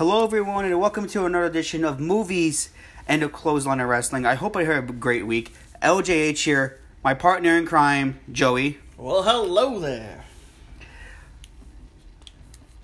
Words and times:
Hello, 0.00 0.24
everyone, 0.24 0.64
and 0.64 0.80
welcome 0.80 1.06
to 1.08 1.26
another 1.26 1.44
edition 1.44 1.84
of 1.84 2.00
Movies 2.00 2.70
and 3.06 3.22
a 3.22 3.28
Clothesline 3.28 3.80
of 3.80 3.88
Wrestling. 3.90 4.24
I 4.24 4.34
hope 4.34 4.56
I 4.56 4.64
had 4.64 4.88
a 4.88 4.92
great 4.92 5.26
week. 5.26 5.52
LJH 5.82 6.42
here, 6.42 6.80
my 7.04 7.12
partner 7.12 7.58
in 7.58 7.66
crime, 7.66 8.18
Joey. 8.32 8.78
Well, 8.96 9.22
hello 9.24 9.78
there. 9.78 10.24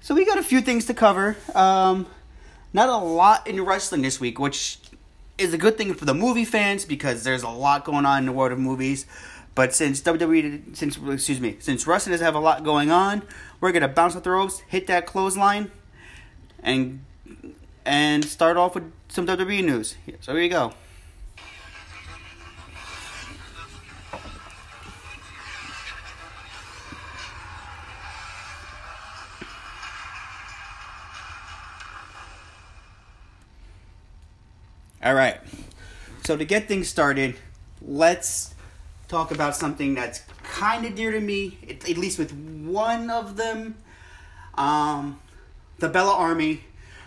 So 0.02 0.14
we 0.14 0.26
got 0.26 0.36
a 0.36 0.42
few 0.42 0.60
things 0.60 0.84
to 0.88 0.92
cover. 0.92 1.38
Um, 1.54 2.06
not 2.74 2.90
a 2.90 2.98
lot 2.98 3.46
in 3.46 3.64
wrestling 3.64 4.02
this 4.02 4.20
week, 4.20 4.38
which 4.38 4.78
is 5.38 5.54
a 5.54 5.58
good 5.58 5.78
thing 5.78 5.94
for 5.94 6.04
the 6.04 6.12
movie 6.12 6.44
fans 6.44 6.84
because 6.84 7.24
there's 7.24 7.42
a 7.42 7.48
lot 7.48 7.86
going 7.86 8.04
on 8.04 8.18
in 8.18 8.26
the 8.26 8.32
world 8.32 8.52
of 8.52 8.58
movies. 8.58 9.06
But 9.54 9.74
since 9.74 10.02
WWE, 10.02 10.76
since 10.76 10.98
excuse 10.98 11.40
me, 11.40 11.56
since 11.60 11.86
wrestling 11.86 12.12
doesn't 12.12 12.26
have 12.26 12.34
a 12.34 12.40
lot 12.40 12.62
going 12.62 12.90
on, 12.90 13.22
we're 13.58 13.72
gonna 13.72 13.88
bounce 13.88 14.14
off 14.14 14.22
the 14.22 14.32
ropes, 14.32 14.60
hit 14.68 14.86
that 14.88 15.06
clothesline, 15.06 15.70
and 16.62 17.04
and 17.84 18.24
start 18.24 18.56
off 18.56 18.74
with 18.74 18.92
some 19.08 19.26
WWE 19.26 19.64
news. 19.64 19.96
So 20.20 20.32
here 20.32 20.42
you 20.42 20.50
go. 20.50 20.74
All 35.06 35.14
right. 35.14 35.38
So 36.24 36.36
to 36.36 36.44
get 36.44 36.66
things 36.66 36.88
started, 36.88 37.36
let's 37.80 38.56
talk 39.06 39.30
about 39.30 39.54
something 39.54 39.94
that's 39.94 40.22
kind 40.42 40.84
of 40.84 40.96
dear 40.96 41.12
to 41.12 41.20
me, 41.20 41.56
at, 41.70 41.96
least 41.96 42.18
with 42.18 42.32
one 42.32 43.08
of 43.08 43.36
them. 43.36 43.76
Um, 44.56 45.20
the 45.78 45.88
Bella 45.88 46.14
Army. 46.14 46.64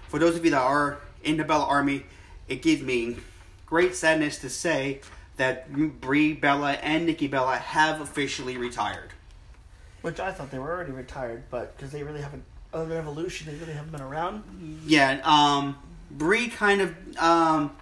For 0.08 0.20
those 0.20 0.36
of 0.36 0.44
you 0.46 0.52
that 0.52 0.62
are 0.62 1.00
in 1.24 1.38
the 1.38 1.44
Bella 1.44 1.66
Army, 1.66 2.06
it 2.48 2.62
gives 2.62 2.82
me 2.82 3.18
great 3.66 3.96
sadness 3.96 4.40
to 4.40 4.50
say 4.50 5.02
that 5.38 5.72
Brie 6.02 6.34
Bella 6.34 6.74
and 6.74 7.06
Nikki 7.06 7.28
Bella 7.28 7.56
have 7.58 8.02
officially 8.02 8.58
retired. 8.58 9.12
Which 10.02 10.20
I 10.20 10.32
thought 10.32 10.52
they 10.52 10.60
were 10.60 10.72
already 10.72 10.92
retired, 10.92 11.44
but 11.50 11.76
because 11.76 11.92
they 11.92 12.04
really 12.04 12.22
haven't, 12.22 12.44
other 12.74 12.86
than 12.90 12.98
Evolution, 12.98 13.48
they 13.48 13.56
really 13.60 13.74
haven't 13.74 13.92
been 13.92 14.02
around. 14.02 14.44
Yeah, 14.86 15.20
um, 15.24 15.78
Brie 16.12 16.48
kind 16.50 16.82
of, 16.82 16.96
um, 17.18 17.76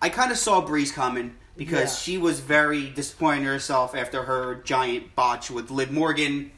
I 0.00 0.08
kind 0.08 0.30
of 0.32 0.38
saw 0.38 0.60
Brie's 0.60 0.92
coming 0.92 1.34
because 1.56 1.90
Yeah. 1.92 1.96
she 2.14 2.18
was 2.18 2.40
very 2.40 2.90
disappointed 2.90 3.40
in 3.40 3.46
herself 3.46 3.94
after 3.94 4.22
her 4.24 4.56
giant 4.64 5.14
botch 5.16 5.50
with 5.50 5.70
Liv 5.70 5.90
Morgan. 5.90 6.52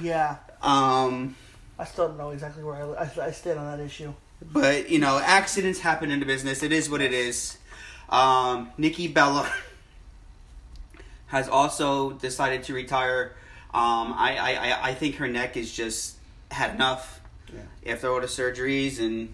Yeah, 0.00 0.36
Um, 0.62 1.36
I 1.78 1.84
still 1.84 2.08
don't 2.08 2.18
know 2.18 2.30
exactly 2.30 2.62
where 2.62 2.76
I, 2.76 3.04
I, 3.04 3.26
I 3.26 3.30
stand 3.32 3.58
on 3.58 3.76
that 3.76 3.84
issue. 3.84 4.12
but 4.42 4.90
you 4.90 4.98
know, 4.98 5.18
accidents 5.18 5.80
happen 5.80 6.10
in 6.10 6.20
the 6.20 6.26
business. 6.26 6.62
It 6.62 6.72
is 6.72 6.88
what 6.88 7.00
it 7.00 7.12
is. 7.12 7.58
Um, 8.08 8.70
Nikki 8.78 9.08
Bella 9.08 9.50
has 11.26 11.48
also 11.48 12.12
decided 12.12 12.62
to 12.64 12.74
retire. 12.74 13.34
Um, 13.72 14.14
I, 14.16 14.36
I, 14.38 14.50
I- 14.70 14.88
I 14.90 14.94
think 14.94 15.16
her 15.16 15.26
neck 15.28 15.56
is 15.56 15.72
just 15.72 16.16
had 16.50 16.74
enough 16.74 17.20
Yeah. 17.52 17.92
after 17.92 18.12
all 18.12 18.20
the 18.20 18.26
surgeries 18.28 19.00
and 19.00 19.32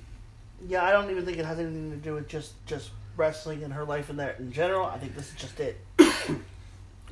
Yeah, 0.67 0.83
I 0.83 0.93
don't 0.93 1.11
even 1.11 1.25
think 1.27 1.37
it 1.39 1.45
has 1.45 1.59
anything 1.59 1.91
to 1.91 1.97
do 1.97 2.15
with 2.15 2.29
just 2.29 2.53
just 2.67 2.91
wrestling 3.17 3.63
and 3.65 3.73
her 3.75 3.85
life 3.85 4.09
in 4.09 4.17
there 4.17 4.35
in 4.39 4.51
general. 4.53 4.87
I 4.87 4.97
think 4.99 5.15
this 5.15 5.29
is 5.29 5.35
just 5.41 5.61
it. 5.61 5.77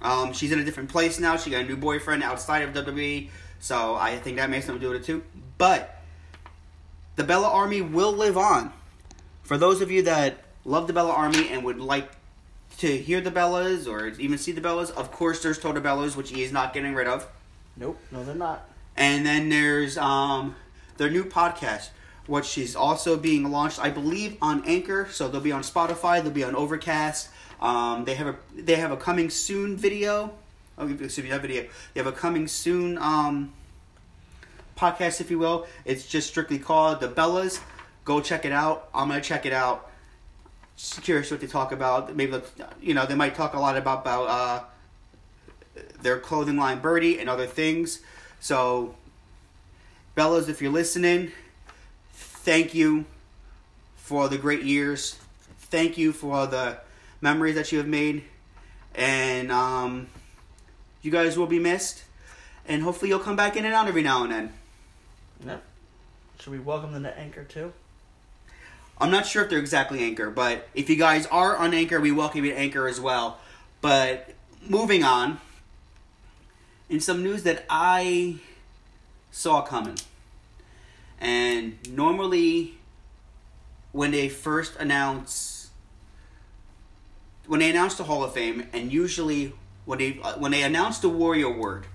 Um, 0.01 0.33
she's 0.33 0.53
in 0.53 0.61
a 0.61 0.65
different 0.65 0.91
place 0.91 1.19
now. 1.19 1.37
She 1.37 1.51
got 1.51 1.63
a 1.63 1.65
new 1.65 1.77
boyfriend 1.77 2.23
outside 2.23 2.61
of 2.63 2.73
WWE, 2.73 3.31
so 3.61 3.95
I 3.95 4.19
think 4.19 4.37
that 4.37 4.51
makes 4.51 4.67
them 4.67 4.78
do 4.78 4.92
it 4.92 5.05
too. 5.05 5.23
But 5.56 6.03
the 7.17 7.25
Bella 7.25 7.48
Army 7.48 7.81
will 7.81 8.12
live 8.12 8.39
on. 8.39 8.73
For 9.42 9.59
those 9.59 9.81
of 9.81 9.91
you 9.91 10.03
that 10.03 10.39
love 10.64 10.87
the 10.87 10.92
Bella 10.92 11.12
Army 11.12 11.48
and 11.48 11.64
would 11.64 11.81
like 11.81 12.11
to 12.79 12.97
hear 12.97 13.20
the 13.20 13.31
Bellas 13.31 13.89
or 13.89 14.09
even 14.20 14.39
see 14.39 14.53
the 14.53 14.61
Bellas, 14.61 14.91
of 14.91 15.11
course 15.11 15.42
there's 15.42 15.58
Tota 15.58 15.80
Bellas, 15.80 16.17
which 16.17 16.30
he 16.30 16.42
is 16.42 16.52
not 16.52 16.73
getting 16.73 16.95
rid 16.95 17.08
of. 17.08 17.27
Nope, 17.77 17.98
no, 18.11 18.24
they're 18.24 18.35
not. 18.35 18.69
And 18.96 19.24
then 19.24 19.48
there's 19.48 19.96
um, 19.98 20.55
their 20.96 21.11
new 21.11 21.25
podcast, 21.25 21.90
which 22.27 22.58
is 22.58 22.77
also 22.77 23.17
being 23.17 23.51
launched, 23.51 23.80
I 23.80 23.90
believe, 23.90 24.36
on 24.42 24.64
Anchor. 24.67 25.08
So 25.11 25.29
they'll 25.29 25.40
be 25.40 25.52
on 25.52 25.63
Spotify, 25.63 26.23
they'll 26.23 26.33
be 26.33 26.45
on 26.45 26.55
Overcast. 26.55 27.30
Um, 27.61 28.05
they 28.05 28.14
have 28.14 28.29
a 28.29 28.36
they 28.55 28.77
have 28.77 28.92
a 28.92 28.96
coming 28.96 29.30
soon 29.30 29.77
video. 29.77 30.35
Oh, 30.78 30.89
excuse 30.89 31.18
me, 31.18 31.30
that 31.30 31.42
video. 31.42 31.62
They 31.92 32.00
have 32.00 32.06
a 32.06 32.12
coming 32.12 32.46
soon 32.46 32.98
um, 32.98 33.52
podcast, 34.77 35.20
if 35.20 35.30
you 35.30 35.39
will. 35.39 35.66
It's 35.84 36.06
just 36.06 36.28
strictly 36.28 36.58
called 36.58 37.00
The 37.00 37.08
Bellas. 37.08 37.61
Go 38.05 38.20
check 38.20 38.44
it 38.44 38.52
out. 38.52 38.89
I'm 38.94 39.08
gonna 39.08 39.20
check 39.20 39.44
it 39.44 39.52
out. 39.52 39.90
Just 40.77 41.02
curious 41.02 41.30
what 41.30 41.40
they 41.40 41.48
talk 41.48 41.72
about. 41.72 42.14
Maybe 42.14 42.40
you 42.80 42.94
know 42.94 43.05
they 43.05 43.16
might 43.16 43.34
talk 43.34 43.55
a 43.55 43.58
lot 43.61 43.77
about 43.77 44.02
about 44.02 44.28
uh, 44.28 44.64
their 46.00 46.18
clothing 46.20 46.56
line 46.56 46.78
Birdie 46.78 47.18
and 47.18 47.28
other 47.28 47.46
things. 47.46 48.00
So, 48.40 48.95
Bellas, 50.16 50.48
if 50.48 50.62
you're 50.62 50.72
listening, 50.72 51.33
thank 52.12 52.72
you 52.72 53.05
for 53.96 54.28
the 54.28 54.39
great 54.39 54.62
years. 54.62 55.18
Thank 55.58 55.98
you 55.98 56.12
for 56.12 56.46
the 56.46 56.78
memories 57.20 57.56
that 57.56 57.72
you 57.72 57.78
have 57.78 57.89
made. 57.89 58.22
And 58.95 59.52
um, 59.52 60.06
you 61.03 61.11
guys 61.11 61.39
will 61.39 61.47
be 61.47 61.59
missed. 61.59 62.05
And 62.67 62.83
hopefully 62.83 63.09
you'll 63.09 63.19
come 63.19 63.36
back 63.36 63.57
in 63.57 63.64
and 63.64 63.75
out 63.75 63.89
every 63.89 64.03
now 64.03 64.25
and 64.25 64.33
then. 64.33 64.53
Yeah. 65.47 65.57
Should 66.39 66.53
we 66.53 66.59
welcome 66.59 66.92
them 66.92 67.03
to 67.05 67.19
Anchor 67.19 67.45
too? 67.45 67.73
I'm 69.01 69.11
not 69.11 69.27
sure 69.27 69.45
if 69.45 69.51
they're 69.51 69.58
exactly 69.58 70.03
Anchor, 70.03 70.29
but 70.29 70.69
if 70.75 70.91
you 70.91 70.97
guys 70.97 71.27
are 71.27 71.57
on 71.57 71.73
Anchor, 71.73 72.01
we 72.01 72.11
welcome 72.11 72.45
you 72.45 72.51
to 72.51 72.58
Anchor 72.58 72.89
as 72.89 73.01
well. 73.01 73.39
But 73.81 74.35
moving 74.69 75.05
on, 75.05 75.41
in 76.89 77.01
some 77.01 77.23
news 77.23 77.45
that 77.45 77.64
I 77.70 78.37
saw 79.31 79.63
coming, 79.63 79.98
and 81.20 81.79
normally 81.89 82.75
when 83.92 84.11
they 84.11 84.29
first 84.29 84.75
announce, 84.77 85.70
when 87.47 87.61
they 87.61 87.70
announce 87.70 87.95
the 87.95 88.05
Hall 88.05 88.25
of 88.25 88.33
Fame, 88.33 88.67
and 88.73 88.92
usually 88.92 89.53
when 89.89 89.99
they 89.99 90.21
uh, 90.23 90.35
when 90.39 90.53
they 90.53 90.63
announce 90.63 90.99
the 90.99 91.09
Warrior 91.09 91.47
Award, 91.47 91.87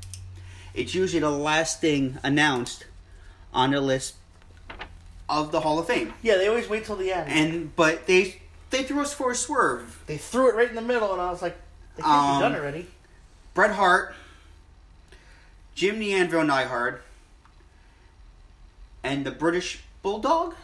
it's 0.73 0.95
usually 0.95 1.19
the 1.19 1.29
last 1.29 1.79
thing 1.79 2.17
announced 2.23 2.87
on 3.53 3.69
the 3.69 3.79
list 3.79 4.15
of 5.29 5.51
the 5.51 5.59
Hall 5.59 5.77
of 5.77 5.85
Fame 5.85 6.11
Yeah, 6.23 6.37
they 6.37 6.47
always 6.47 6.67
wait 6.67 6.85
till 6.85 6.95
the 6.95 7.11
end. 7.13 7.29
and 7.31 7.75
but 7.75 8.07
they 8.07 8.41
they 8.71 8.81
threw 8.83 8.99
us 9.01 9.13
for 9.13 9.29
a 9.29 9.35
swerve. 9.35 10.01
they 10.07 10.17
threw 10.17 10.49
it 10.49 10.55
right 10.55 10.67
in 10.69 10.73
the 10.75 10.81
middle, 10.81 11.13
and 11.13 11.21
I 11.21 11.29
was 11.29 11.43
like, 11.43 11.55
they 11.95 12.01
can't 12.01 12.13
Um, 12.15 12.37
be 12.39 12.41
done 12.41 12.55
already. 12.55 12.87
Bret 13.53 13.69
Hart, 13.71 14.15
Jim 15.75 15.99
Neandro 15.99 16.43
Neidhart, 16.43 17.03
and 19.03 19.23
the 19.23 19.29
British 19.31 19.83
Bulldog. 20.01 20.55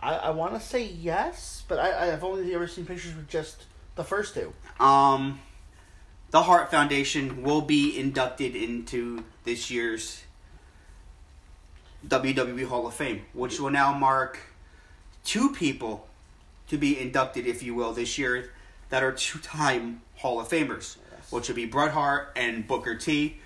I, 0.00 0.14
I 0.16 0.30
want 0.30 0.54
to 0.54 0.60
say 0.60 0.82
yes, 0.84 1.62
but 1.68 1.78
I, 1.78 2.12
I've 2.12 2.24
only 2.24 2.52
ever 2.56 2.66
seen 2.66 2.84
pictures 2.86 3.14
with 3.14 3.28
just 3.28 3.64
the 3.94 4.02
first 4.02 4.34
two. 4.34 4.52
Um, 4.84 5.40
the 6.36 6.42
Hart 6.42 6.70
Foundation 6.70 7.42
will 7.42 7.62
be 7.62 7.98
inducted 7.98 8.54
into 8.54 9.24
this 9.44 9.70
year's 9.70 10.22
WWE 12.06 12.66
Hall 12.66 12.86
of 12.86 12.92
Fame, 12.92 13.22
which 13.32 13.58
will 13.58 13.70
now 13.70 13.96
mark 13.96 14.38
two 15.24 15.54
people 15.54 16.06
to 16.68 16.76
be 16.76 17.00
inducted, 17.00 17.46
if 17.46 17.62
you 17.62 17.74
will, 17.74 17.94
this 17.94 18.18
year 18.18 18.50
that 18.90 19.02
are 19.02 19.12
two-time 19.12 20.02
Hall 20.16 20.38
of 20.38 20.46
Famers, 20.46 20.98
Yes. 21.10 21.32
which 21.32 21.48
will 21.48 21.56
be 21.56 21.64
Bret 21.64 21.92
Hart 21.92 22.32
and 22.36 22.68
Booker 22.68 22.96
T. 22.96 23.38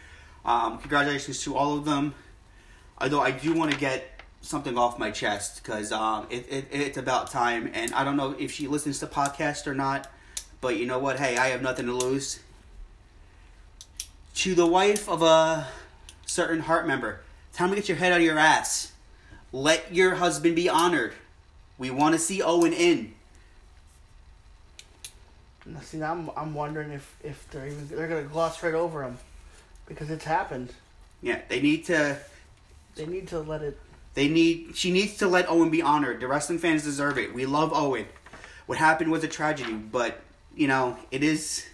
Um, 0.45 0.78
congratulations 0.78 1.45
to 1.45 1.55
all 1.55 1.78
of 1.78 1.84
them. 1.84 2.12
Although 2.99 3.21
I 3.21 3.31
do 3.31 3.55
want 3.55 3.71
to 3.71 3.78
get 3.78 4.21
something 4.41 4.77
off 4.77 4.99
my 4.99 5.13
chest 5.13 5.63
because 5.63 5.93
um, 5.93 6.27
it, 6.28 6.45
it, 6.51 6.66
it's 6.72 6.98
about 6.98 7.31
time, 7.31 7.71
and 7.72 7.95
I 7.95 8.03
don't 8.03 8.16
know 8.16 8.34
if 8.36 8.51
she 8.51 8.66
listens 8.66 8.98
to 8.98 9.07
podcasts 9.07 9.69
or 9.69 9.77
not. 9.77 10.10
But 10.60 10.77
you 10.77 10.86
know 10.86 10.98
what? 10.98 11.21
Hey, 11.21 11.36
I 11.36 11.51
have 11.51 11.63
nothing 11.63 11.86
to 11.86 11.93
lose. 11.93 12.41
To 14.36 14.54
the 14.54 14.66
wife 14.66 15.09
of 15.09 15.22
a 15.22 15.68
certain 16.24 16.60
Hart 16.60 16.86
member, 16.86 17.21
time 17.53 17.71
to 17.71 17.77
get 17.77 17.88
your 17.88 17.98
head 17.98 18.12
out 18.12 18.18
of 18.18 18.24
your 18.24 18.38
ass. 18.38 18.92
Let 19.53 19.94
your 19.94 20.15
husband 20.15 20.56
be 20.56 20.68
honored. 20.68 21.12
We 21.77 21.91
want 21.91 22.15
to 22.15 22.18
see 22.18 22.41
Owen 22.41 22.72
in. 22.72 23.15
See, 25.82 25.98
now 25.98 26.12
I'm 26.12 26.30
I'm 26.36 26.54
wondering 26.54 26.91
if 26.91 27.16
if 27.22 27.48
they're 27.50 27.66
even 27.66 27.88
they're 27.88 28.09
gonna 28.09 28.22
gloss 28.22 28.62
right 28.62 28.74
over 28.74 29.03
him 29.03 29.18
because 29.86 30.10
it's 30.10 30.24
happened. 30.24 30.72
Yeah, 31.22 31.41
they 31.48 31.60
need 31.60 31.84
to. 31.86 32.18
They 32.94 33.06
need 33.06 33.28
to 33.28 33.41
let 33.41 33.62
it. 33.62 33.78
They 34.15 34.28
need. 34.28 34.76
She 34.76 34.91
needs 34.91 35.18
to 35.18 35.28
let 35.28 35.48
Owen 35.50 35.71
be 35.71 35.83
honored. 35.83 36.21
The 36.21 36.28
wrestling 36.28 36.59
fans 36.59 36.83
deserve 36.83 37.18
it. 37.18 37.34
We 37.34 37.47
love 37.47 37.72
Owen. 37.72 38.06
What 38.66 38.78
happened 38.78 39.10
was 39.10 39.22
a 39.22 39.28
tragedy, 39.28 39.74
but 39.74 40.21
you 40.56 40.66
know 40.66 40.97
it 41.10 41.22
is 41.22 41.66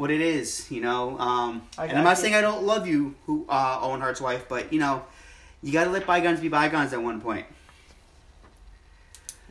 what 0.00 0.10
it 0.10 0.22
is. 0.22 0.70
You 0.70 0.80
know, 0.80 1.18
um, 1.18 1.62
and 1.78 1.92
I'm 1.92 2.04
not 2.04 2.16
think- 2.16 2.32
saying 2.32 2.34
I 2.34 2.40
don't 2.40 2.64
love 2.64 2.86
you, 2.86 3.14
who 3.26 3.44
uh, 3.48 3.80
Owen 3.82 4.00
Hart's 4.00 4.20
wife, 4.20 4.46
but 4.48 4.72
you 4.72 4.80
know, 4.80 5.04
you 5.62 5.72
got 5.72 5.84
to 5.84 5.90
let 5.90 6.06
bygones 6.06 6.40
be 6.40 6.48
bygones 6.48 6.94
at 6.94 7.02
one 7.02 7.20
point. 7.20 7.46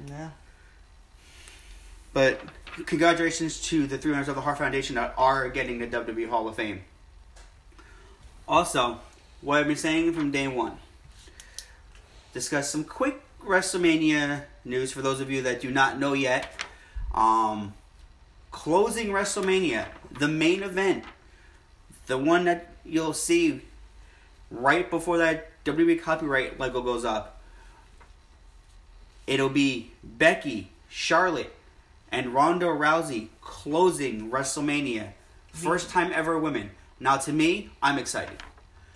Yeah. 0.07 0.31
But 2.13 2.41
congratulations 2.87 3.61
to 3.67 3.85
the 3.85 3.97
three 3.99 4.11
members 4.11 4.27
of 4.27 4.35
the 4.35 4.41
Hart 4.41 4.57
Foundation 4.57 4.95
that 4.95 5.13
are 5.17 5.49
getting 5.49 5.77
the 5.77 5.87
WWE 5.87 6.27
Hall 6.27 6.47
of 6.47 6.55
Fame. 6.55 6.81
Also, 8.47 8.99
what 9.41 9.59
I've 9.59 9.67
been 9.67 9.75
saying 9.75 10.13
from 10.13 10.31
day 10.31 10.47
one. 10.47 10.77
Discuss 12.33 12.71
some 12.71 12.83
quick 12.83 13.21
WrestleMania 13.43 14.43
news 14.65 14.91
for 14.91 15.01
those 15.03 15.19
of 15.19 15.29
you 15.29 15.43
that 15.43 15.61
do 15.61 15.69
not 15.69 15.99
know 15.99 16.13
yet. 16.13 16.51
Um, 17.13 17.73
closing 18.51 19.07
WrestleMania, 19.07 19.85
the 20.11 20.27
main 20.27 20.63
event, 20.63 21.03
the 22.07 22.17
one 22.17 22.45
that 22.45 22.71
you'll 22.83 23.13
see 23.13 23.61
right 24.49 24.89
before 24.89 25.17
that 25.17 25.49
WWE 25.65 26.01
copyright 26.01 26.59
logo 26.59 26.81
goes 26.81 27.05
up. 27.05 27.41
It'll 29.27 29.49
be 29.49 29.91
Becky, 30.03 30.71
Charlotte, 30.89 31.53
and 32.11 32.33
Ronda 32.33 32.65
Rousey 32.65 33.27
closing 33.41 34.31
WrestleMania. 34.31 35.09
First 35.51 35.89
time 35.89 36.11
ever 36.13 36.37
women. 36.39 36.71
Now 36.99 37.17
to 37.17 37.31
me, 37.31 37.69
I'm 37.81 37.97
excited. 37.97 38.37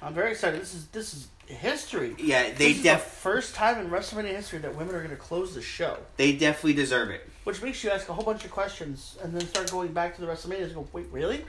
I'm 0.02 0.14
very 0.14 0.32
excited. 0.32 0.62
This 0.62 0.74
is 0.74 0.88
this 0.88 1.14
is 1.14 1.28
history. 1.46 2.16
Yeah, 2.18 2.44
they 2.44 2.52
this 2.52 2.78
is 2.78 2.84
def 2.84 3.04
the 3.04 3.10
first 3.10 3.56
time 3.56 3.80
in 3.80 3.90
WrestleMania 3.90 4.36
history 4.36 4.60
that 4.60 4.76
women 4.76 4.96
are 4.96 5.00
going 5.00 5.12
to 5.12 5.16
close 5.16 5.54
the 5.54 5.62
show, 5.62 5.98
they 6.18 6.34
definitely 6.34 6.74
deserve 6.74 7.10
it. 7.10 7.30
Which 7.44 7.62
makes 7.62 7.84
you 7.84 7.90
ask 7.90 8.08
a 8.10 8.14
whole 8.14 8.24
bunch 8.24 8.46
of 8.46 8.52
questions 8.52 9.18
and 9.22 9.34
then 9.34 9.46
start 9.48 9.70
going 9.72 9.92
back 9.92 10.16
to 10.16 10.22
the 10.22 10.28
WrestleMania 10.28 10.64
and 10.64 10.76
go, 10.76 10.88
wait, 10.94 11.08
really? 11.12 11.44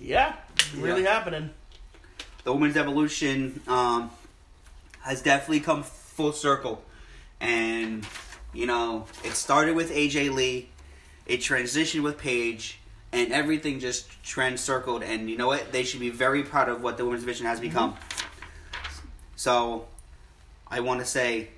Yeah, 0.00 0.34
really 0.76 1.02
Yeah. 1.02 1.12
happening. 1.14 1.50
The 2.44 2.52
women's 2.52 2.76
evolution 2.76 3.60
um, 3.66 4.10
has 5.00 5.20
definitely 5.22 5.60
come 5.60 5.82
full 5.82 6.32
circle, 6.32 6.84
and 7.40 8.06
you 8.52 8.66
know 8.66 9.06
it 9.24 9.32
started 9.32 9.74
with 9.74 9.90
AJ 9.90 10.32
Lee, 10.32 10.68
it 11.26 11.40
transitioned 11.40 12.02
with 12.02 12.18
Paige, 12.18 12.78
and 13.12 13.32
everything 13.32 13.80
just 13.80 14.22
trend 14.22 14.60
circled. 14.60 15.02
And 15.02 15.28
you 15.28 15.36
know 15.36 15.48
what? 15.48 15.72
They 15.72 15.82
should 15.82 16.00
be 16.00 16.10
very 16.10 16.42
proud 16.44 16.68
of 16.68 16.82
what 16.82 16.96
the 16.98 17.04
women's 17.04 17.22
division 17.24 17.46
has 17.46 17.58
become. 17.58 17.96
So, 19.34 19.86
I 20.68 20.80
want 20.80 21.00
to 21.00 21.06
say, 21.06 21.48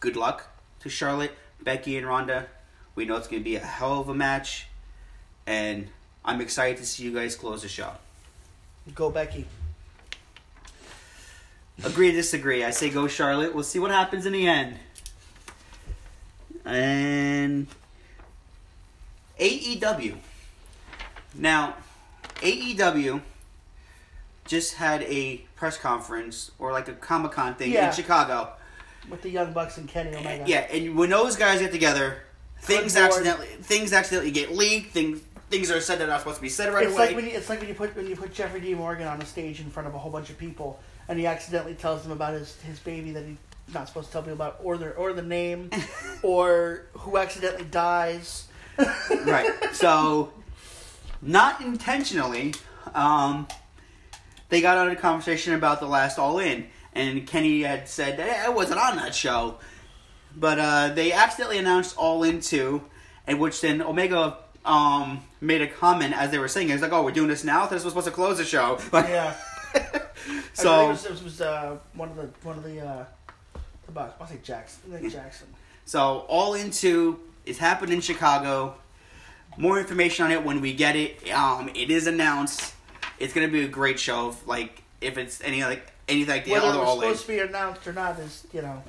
good 0.00 0.16
luck 0.16 0.48
to 0.80 0.88
Charlotte, 0.90 1.32
Becky, 1.62 1.96
and 1.96 2.06
Ronda. 2.06 2.46
We 2.94 3.04
know 3.04 3.16
it's 3.16 3.28
going 3.28 3.40
to 3.40 3.44
be 3.44 3.56
a 3.56 3.60
hell 3.60 4.00
of 4.00 4.08
a 4.08 4.14
match, 4.14 4.66
and 5.46 5.88
I'm 6.24 6.40
excited 6.40 6.76
to 6.78 6.86
see 6.86 7.02
you 7.04 7.12
guys 7.12 7.34
close 7.36 7.62
the 7.62 7.68
show. 7.68 7.90
Go 8.94 9.10
Becky. 9.10 9.46
Agree 11.82 12.10
to 12.12 12.16
disagree. 12.16 12.62
I 12.62 12.70
say 12.70 12.88
go 12.90 13.08
Charlotte. 13.08 13.52
We'll 13.54 13.64
see 13.64 13.80
what 13.80 13.90
happens 13.90 14.26
in 14.26 14.32
the 14.32 14.46
end. 14.46 14.76
And 16.64 17.66
AEW. 19.40 20.16
Now, 21.34 21.74
AEW 22.36 23.20
just 24.44 24.74
had 24.74 25.02
a 25.02 25.38
press 25.56 25.76
conference 25.78 26.52
or 26.58 26.70
like 26.70 26.86
a 26.88 26.92
Comic 26.92 27.32
Con 27.32 27.54
thing 27.56 27.72
Yeah. 27.72 27.88
in 27.88 27.92
Chicago. 27.94 28.52
With 29.10 29.22
the 29.22 29.30
Young 29.30 29.52
Bucks 29.52 29.76
and 29.78 29.88
Kenny 29.88 30.14
Omega. 30.14 30.44
Yeah, 30.46 30.60
and 30.60 30.96
when 30.96 31.10
those 31.10 31.36
guys 31.36 31.60
get 31.60 31.72
together, 31.72 32.23
things 32.64 32.96
accidentally 32.96 33.46
things 33.46 33.92
accidentally 33.92 34.30
get 34.30 34.52
leaked. 34.52 34.92
Things 34.92 35.20
things 35.50 35.70
are 35.70 35.80
said 35.80 35.98
that 35.98 36.04
are 36.04 36.08
not 36.08 36.20
supposed 36.20 36.36
to 36.36 36.42
be 36.42 36.48
said 36.48 36.72
right 36.72 36.84
It's 36.86 36.94
away. 36.94 37.06
like 37.06 37.16
when 37.16 37.26
you, 37.26 37.32
it's 37.32 37.48
like 37.48 37.60
when 37.60 37.68
you 37.68 37.74
put 37.74 37.94
when 37.96 38.06
you 38.06 38.16
put 38.16 38.32
Jeffrey 38.32 38.60
D. 38.60 38.74
Morgan 38.74 39.06
on 39.06 39.20
a 39.20 39.26
stage 39.26 39.60
in 39.60 39.70
front 39.70 39.86
of 39.86 39.94
a 39.94 39.98
whole 39.98 40.10
bunch 40.10 40.30
of 40.30 40.38
people, 40.38 40.80
and 41.08 41.18
he 41.18 41.26
accidentally 41.26 41.74
tells 41.74 42.02
them 42.02 42.12
about 42.12 42.34
his, 42.34 42.60
his 42.62 42.78
baby 42.80 43.12
that 43.12 43.24
he's 43.24 43.36
not 43.72 43.88
supposed 43.88 44.08
to 44.08 44.12
tell 44.12 44.22
people 44.22 44.34
about, 44.34 44.60
or 44.62 44.76
their 44.78 44.94
or 44.96 45.12
the 45.12 45.22
name, 45.22 45.70
or 46.22 46.86
who 46.94 47.16
accidentally 47.16 47.64
dies. 47.64 48.48
right. 49.24 49.52
So, 49.72 50.32
not 51.22 51.60
intentionally, 51.60 52.54
um, 52.94 53.46
they 54.48 54.60
got 54.60 54.78
on 54.78 54.88
a 54.88 54.96
conversation 54.96 55.54
about 55.54 55.78
the 55.80 55.86
last 55.86 56.18
All 56.18 56.38
In, 56.40 56.66
and 56.92 57.26
Kenny 57.26 57.62
had 57.62 57.88
said 57.88 58.18
that 58.18 58.44
I 58.44 58.48
wasn't 58.48 58.80
on 58.80 58.96
that 58.96 59.14
show, 59.14 59.58
but 60.36 60.58
uh, 60.58 60.88
they 60.94 61.12
accidentally 61.12 61.58
announced 61.58 61.96
All 61.96 62.22
In 62.24 62.40
two, 62.40 62.82
and 63.26 63.38
which 63.40 63.60
then 63.60 63.82
Omega 63.82 64.38
um, 64.64 65.22
made 65.40 65.60
a 65.62 65.66
comment 65.68 66.14
as 66.14 66.30
they 66.30 66.38
were 66.38 66.48
saying. 66.48 66.68
It 66.68 66.72
was 66.72 66.82
like, 66.82 66.92
"Oh, 66.92 67.02
we're 67.02 67.10
doing 67.12 67.28
this 67.28 67.44
now. 67.44 67.66
This 67.66 67.84
was 67.84 67.92
supposed 67.92 68.06
to 68.06 68.12
close 68.12 68.38
the 68.38 68.44
show." 68.44 68.78
Like, 68.92 69.08
Yeah. 69.08 69.34
so 70.52 70.86
it 70.86 70.88
was, 70.88 71.06
it 71.06 71.22
was 71.24 71.40
uh, 71.40 71.76
one 71.94 72.08
of 72.10 72.16
the 72.16 72.28
one 72.42 72.56
of 72.56 72.64
the 72.64 72.80
uh, 72.80 73.04
the 73.86 73.92
Bucks. 73.92 74.14
I'll 74.20 74.26
say 74.26 74.38
Jackson. 74.42 74.94
I 74.94 74.98
think 74.98 75.12
Jackson. 75.12 75.48
So 75.84 76.24
All 76.28 76.54
In 76.54 76.70
two 76.70 77.20
is 77.44 77.58
happening 77.58 77.94
in 77.96 78.00
Chicago. 78.00 78.76
More 79.56 79.78
information 79.78 80.24
on 80.24 80.32
it 80.32 80.44
when 80.44 80.60
we 80.60 80.72
get 80.72 80.96
it. 80.96 81.30
Um, 81.30 81.68
it 81.74 81.90
is 81.90 82.06
announced. 82.06 82.74
It's 83.18 83.32
gonna 83.32 83.48
be 83.48 83.64
a 83.64 83.68
great 83.68 83.98
show. 84.00 84.34
Like 84.46 84.82
if 85.00 85.18
it's 85.18 85.40
any 85.42 85.62
like 85.64 85.92
anything 86.08 86.34
like 86.34 86.44
the 86.44 86.52
Whether 86.52 86.66
other 86.66 86.78
all 86.80 86.94
in. 87.00 87.08
supposed 87.08 87.22
to 87.22 87.28
be 87.28 87.38
announced 87.40 87.86
or 87.86 87.92
not 87.92 88.18
is 88.18 88.46
you 88.52 88.62
know 88.62 88.82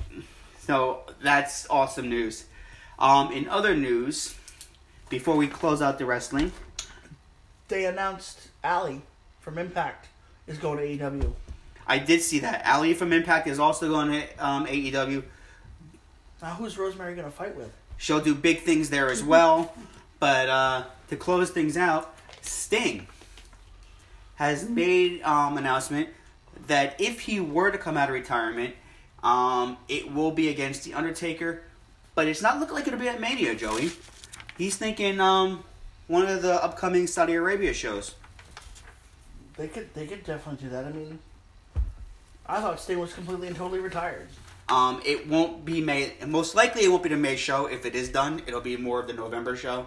So 0.66 1.02
that's 1.22 1.70
awesome 1.70 2.10
news. 2.10 2.46
Um, 2.98 3.30
in 3.30 3.48
other 3.48 3.76
news, 3.76 4.34
before 5.08 5.36
we 5.36 5.46
close 5.46 5.80
out 5.80 5.96
the 5.96 6.06
wrestling, 6.06 6.50
they 7.68 7.84
announced 7.84 8.48
Allie 8.64 9.02
from 9.38 9.58
Impact 9.58 10.08
is 10.48 10.58
going 10.58 10.78
to 10.78 11.04
AEW. 11.04 11.32
I 11.86 12.00
did 12.00 12.20
see 12.20 12.40
that 12.40 12.66
Allie 12.66 12.94
from 12.94 13.12
Impact 13.12 13.46
is 13.46 13.60
also 13.60 13.88
going 13.88 14.10
to 14.10 14.44
um, 14.44 14.66
AEW. 14.66 15.22
Now 16.42 16.54
who's 16.54 16.76
Rosemary 16.76 17.14
going 17.14 17.30
to 17.30 17.36
fight 17.36 17.54
with? 17.54 17.72
She'll 17.96 18.20
do 18.20 18.34
big 18.34 18.62
things 18.62 18.90
there 18.90 19.08
as 19.08 19.22
well. 19.22 19.72
But 20.18 20.48
uh, 20.48 20.84
to 21.10 21.16
close 21.16 21.50
things 21.50 21.76
out, 21.76 22.12
Sting 22.40 23.06
has 24.34 24.68
made 24.68 25.22
um, 25.22 25.58
announcement 25.58 26.08
that 26.66 27.00
if 27.00 27.20
he 27.20 27.38
were 27.38 27.70
to 27.70 27.78
come 27.78 27.96
out 27.96 28.08
of 28.08 28.14
retirement, 28.14 28.74
um, 29.22 29.76
it 29.88 30.12
will 30.12 30.30
be 30.30 30.48
against 30.48 30.84
the 30.84 30.94
Undertaker. 30.94 31.62
But 32.14 32.28
it's 32.28 32.42
not 32.42 32.58
looking 32.58 32.74
like 32.74 32.86
it'll 32.86 32.98
be 32.98 33.08
at 33.08 33.20
Mania, 33.20 33.54
Joey. 33.54 33.90
He's 34.56 34.76
thinking 34.76 35.20
um, 35.20 35.64
one 36.06 36.26
of 36.26 36.42
the 36.42 36.62
upcoming 36.64 37.06
Saudi 37.06 37.34
Arabia 37.34 37.74
shows. 37.74 38.14
They 39.56 39.68
could 39.68 39.92
they 39.94 40.06
could 40.06 40.24
definitely 40.24 40.64
do 40.64 40.70
that. 40.70 40.84
I 40.84 40.92
mean, 40.92 41.18
I 42.46 42.60
thought 42.60 42.80
Sting 42.80 42.98
was 42.98 43.12
completely 43.12 43.48
and 43.48 43.56
totally 43.56 43.80
retired. 43.80 44.28
Um, 44.68 45.00
it 45.04 45.28
won't 45.28 45.64
be 45.64 45.80
May. 45.80 46.12
Most 46.26 46.54
likely, 46.54 46.84
it 46.84 46.88
won't 46.88 47.02
be 47.02 47.08
the 47.10 47.16
May 47.16 47.36
show. 47.36 47.66
If 47.66 47.86
it 47.86 47.94
is 47.94 48.08
done, 48.08 48.42
it'll 48.46 48.60
be 48.60 48.76
more 48.76 49.00
of 49.00 49.06
the 49.06 49.12
November 49.12 49.56
show. 49.56 49.86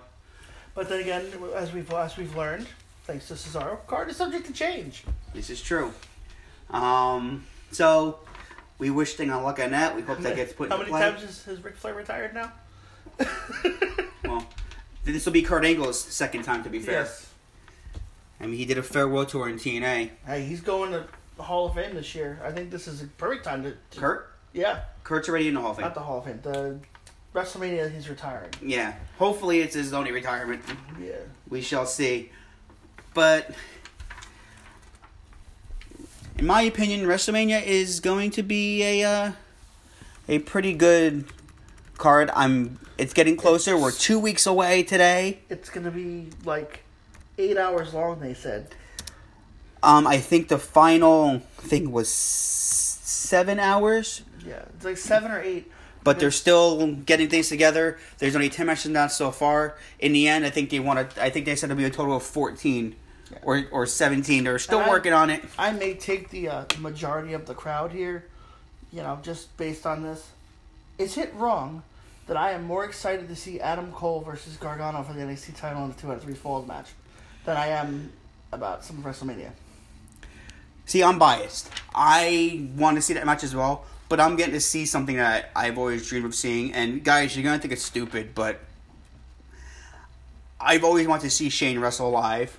But 0.74 0.88
then 0.88 1.02
again, 1.02 1.26
as 1.56 1.74
we've 1.74 1.92
as 1.92 2.16
we've 2.16 2.36
learned, 2.36 2.68
thanks 3.06 3.28
to 3.28 3.34
Cesaro, 3.34 3.86
card 3.88 4.10
is 4.10 4.18
subject 4.18 4.46
to 4.48 4.54
change. 4.54 5.04
This 5.34 5.50
is 5.50 5.62
true. 5.62 5.94
Um, 6.70 7.46
so 7.72 8.20
we 8.80 8.90
wish 8.90 9.14
Sting 9.14 9.30
on 9.30 9.44
luck 9.44 9.60
on 9.60 9.72
that. 9.72 9.96
We 9.96 10.02
hope 10.02 10.20
that 10.20 10.36
gets 10.36 10.54
put 10.54 10.66
in. 10.66 10.72
How 10.72 10.78
many 10.78 10.90
play. 10.90 11.02
times 11.02 11.22
has, 11.22 11.44
has 11.46 11.64
Ric 11.64 11.76
Flair 11.76 11.94
retired 11.94 12.34
now? 12.34 12.52
Well, 14.26 14.46
this 15.06 15.26
will 15.26 15.34
be 15.34 15.42
Kurt 15.42 15.66
Angle's 15.66 16.00
second 16.00 16.44
time. 16.44 16.64
To 16.64 16.70
be 16.70 16.80
fair, 16.80 17.02
Yes. 17.02 17.32
I 18.40 18.46
mean 18.46 18.58
he 18.58 18.66
did 18.66 18.78
a 18.78 18.84
farewell 18.84 19.26
tour 19.26 19.50
in 19.50 19.56
TNA. 19.56 20.12
Hey, 20.26 20.44
he's 20.46 20.62
going 20.62 20.92
to 20.92 21.08
the 21.36 21.44
Hall 21.44 21.66
of 21.68 21.74
Fame 21.76 21.96
this 21.96 22.14
year. 22.14 22.40
I 22.44 22.52
think 22.52 22.70
this 22.70 22.88
is 22.88 23.02
a 23.02 23.08
perfect 23.08 23.44
time 23.46 23.64
to. 23.64 23.72
to 23.72 24.00
Kurt, 24.00 24.32
Yeah, 24.54 24.82
Kurt's 25.04 25.28
already 25.30 25.48
in 25.48 25.56
the 25.56 25.62
Hall 25.62 25.72
of 25.72 25.78
Fame. 25.78 25.86
not 25.86 25.96
the 25.96 26.02
Hall 26.02 26.20
of 26.20 26.26
Fame. 26.26 26.40
The 26.44 26.78
WrestleMania, 27.34 27.92
he's 27.92 28.08
retiring. 28.10 28.50
Yeah, 28.62 28.94
hopefully 29.18 29.62
it's 29.62 29.74
his 29.74 29.94
only 29.94 30.12
retirement. 30.12 30.62
Yeah. 31.02 31.14
We 31.50 31.62
shall 31.62 31.86
see. 31.88 32.32
But 33.16 33.52
in 36.40 36.46
my 36.46 36.62
opinion, 36.62 37.02
WrestleMania 37.06 37.62
is 37.62 38.00
going 38.00 38.32
to 38.32 38.44
be 38.44 38.82
a 38.82 39.04
uh, 39.04 39.32
a 40.30 40.40
pretty 40.40 40.74
good 40.74 41.26
card. 41.98 42.32
I'm. 42.34 42.80
It's 42.98 43.14
getting 43.14 43.36
closer. 43.36 43.78
We're 43.78 43.92
two 43.92 44.18
weeks 44.20 44.46
away 44.48 44.84
today. 44.84 45.40
It's 45.50 45.70
gonna 45.70 45.92
be 45.92 46.30
like 46.46 46.84
eight 47.38 47.58
hours 47.58 47.94
long. 47.94 48.22
They 48.22 48.34
said. 48.34 48.74
Um, 49.84 50.08
I 50.08 50.18
think 50.18 50.48
the 50.48 50.58
final 50.60 51.40
thing 51.58 51.92
was 51.92 52.10
seven 52.10 53.60
hours, 53.60 54.24
Yeah, 54.46 54.64
it's 54.76 54.84
like 54.84 54.98
seven 54.98 55.32
or 55.32 55.42
eight. 55.42 55.72
but 56.04 56.20
they're 56.20 56.32
still 56.32 56.94
getting 56.94 57.30
things 57.30 57.48
together. 57.48 57.98
There's 58.18 58.36
only 58.36 58.50
ten 58.50 58.66
matches 58.66 58.92
done 58.92 59.10
so 59.10 59.32
far. 59.32 59.78
In 60.00 60.12
the 60.14 60.28
end, 60.28 60.46
I 60.46 60.50
think 60.50 60.70
they 60.70 60.80
want 60.80 61.12
to. 61.12 61.24
I 61.24 61.30
think 61.30 61.46
they 61.46 61.56
said 61.56 61.70
it'll 61.70 61.78
be 61.78 61.86
a 61.86 61.90
total 61.90 62.16
of 62.18 62.24
fourteen 62.24 62.96
or 63.44 63.64
or 63.72 63.86
seventeen. 63.86 64.44
They're 64.44 64.60
still 64.60 64.80
And 64.80 64.90
I- 64.90 64.94
working 64.94 65.14
on 65.14 65.30
it. 65.30 65.44
I 65.58 65.72
may 65.72 65.94
take 65.94 66.30
the 66.30 66.50
uh, 66.50 66.66
majority 66.80 67.34
of 67.34 67.46
the 67.46 67.54
crowd 67.54 67.92
here, 67.92 68.26
you 68.92 69.02
know, 69.02 69.20
just 69.24 69.56
based 69.58 69.86
on 69.86 70.04
this. 70.04 70.28
Is 70.98 71.18
it 71.18 71.34
wrong 71.36 71.84
that 72.28 72.38
I 72.38 72.52
am 72.52 72.64
more 72.66 72.86
excited 72.86 73.28
to 73.30 73.36
see 73.36 73.60
Adam 73.60 73.92
Cole 73.92 74.22
versus 74.22 74.56
Gargano 74.58 75.02
for 75.04 75.14
the 75.14 75.22
NXT 75.22 75.56
title 75.58 75.84
in 75.86 75.90
the 75.90 75.96
two 75.96 76.12
out 76.12 76.18
of 76.18 76.24
three 76.24 76.34
falls 76.36 76.68
match 76.68 76.88
than 77.46 77.58
I 77.58 77.68
am 77.68 78.12
about 78.52 78.84
some 78.84 78.98
of 78.98 79.04
WrestleMania? 79.04 79.52
See, 80.86 81.04
I'm 81.04 81.18
biased. 81.18 81.70
I 81.96 82.68
want 82.76 82.98
to 82.98 83.02
see 83.02 83.14
that 83.14 83.26
match 83.26 83.44
as 83.44 83.56
well, 83.56 83.86
but 84.10 84.20
I'm 84.20 84.36
getting 84.36 84.54
to 84.54 84.60
see 84.60 84.86
something 84.86 85.16
that 85.18 85.50
I've 85.56 85.78
always 85.78 86.08
dreamed 86.08 86.26
of 86.26 86.36
seeing. 86.36 86.74
And 86.74 87.04
guys, 87.04 87.36
you're 87.36 87.44
gonna 87.44 87.60
think 87.60 87.74
it's 87.74 87.84
stupid, 87.86 88.36
but 88.36 88.60
I've 90.60 90.84
always 90.84 91.08
wanted 91.08 91.22
to 91.24 91.30
see 91.30 91.50
Shane 91.50 91.80
wrestle 91.80 92.10
live, 92.12 92.59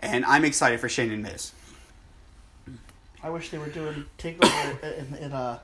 and 0.00 0.24
I'm 0.24 0.44
excited 0.44 0.80
for 0.80 0.88
Shane 0.88 1.10
and 1.10 1.22
Miz. 1.22 1.52
I 3.22 3.30
wish 3.30 3.50
they 3.50 3.58
were 3.58 3.68
doing 3.68 4.04
takeover 4.16 4.98
in, 4.98 5.14
in 5.16 5.32
uh, 5.32 5.58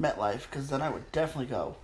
MetLife 0.00 0.42
because 0.42 0.68
then 0.68 0.80
I 0.80 0.90
would 0.90 1.10
definitely 1.12 1.46
go. 1.46 1.76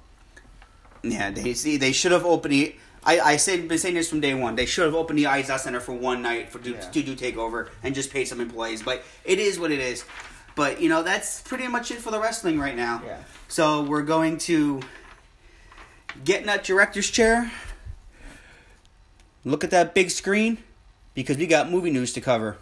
Yeah, 1.03 1.31
they 1.31 1.55
see 1.55 1.77
they 1.77 1.93
should 1.93 2.13
have 2.13 2.25
opened 2.25 2.53
the. 2.53 2.77
I 3.03 3.21
I 3.21 3.37
said 3.37 3.67
been 3.67 3.79
saying 3.79 3.95
this 3.95 4.09
from 4.11 4.21
day 4.21 4.35
one. 4.35 4.55
They 4.55 4.67
should 4.67 4.85
have 4.85 4.95
opened 4.95 5.19
the 5.19 5.25
Izod 5.25 5.59
Center 5.59 5.81
for 5.81 5.93
one 5.93 6.23
night 6.23 6.51
for 6.51 6.59
do, 6.59 6.73
Yeah. 6.73 6.81
to 6.81 7.03
do 7.03 7.17
takeover 7.17 7.71
and 7.83 7.95
just 7.95 8.13
pay 8.13 8.25
some 8.25 8.41
employees. 8.41 8.83
But 8.83 9.03
it 9.25 9.39
is 9.39 9.59
what 9.59 9.71
it 9.71 9.81
is. 9.81 10.05
But 10.55 10.81
you 10.81 10.89
know 10.89 11.03
that's 11.03 11.41
pretty 11.41 11.67
much 11.69 11.91
it 11.91 11.99
for 11.99 12.11
the 12.11 12.21
wrestling 12.21 12.59
right 12.59 12.77
now. 12.77 13.03
Yeah. 13.05 13.19
So 13.49 13.83
we're 13.83 14.03
going 14.03 14.39
to 14.39 14.83
get 16.25 16.41
in 16.41 16.47
that 16.47 16.63
director's 16.65 17.11
chair. 17.11 17.51
Look 19.45 19.65
at 19.65 19.71
that 19.71 19.95
big 19.95 20.11
screen 20.11 20.59
because 21.15 21.37
we 21.37 21.47
got 21.47 21.71
movie 21.71 21.91
news 21.91 22.13
to 22.15 22.21
cover. 22.21 22.59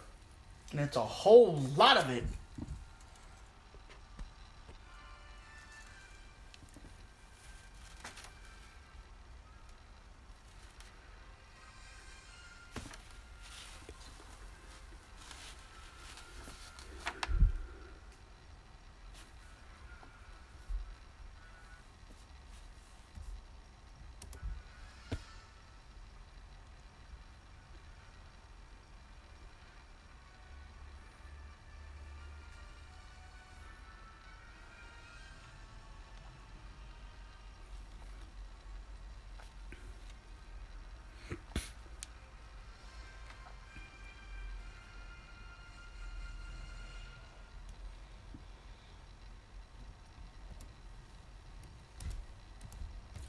And 0.71 0.81
it's 0.81 0.97
a 0.97 1.01
whole 1.01 1.57
lot 1.75 1.97
of 1.97 2.09
it. 2.09 2.23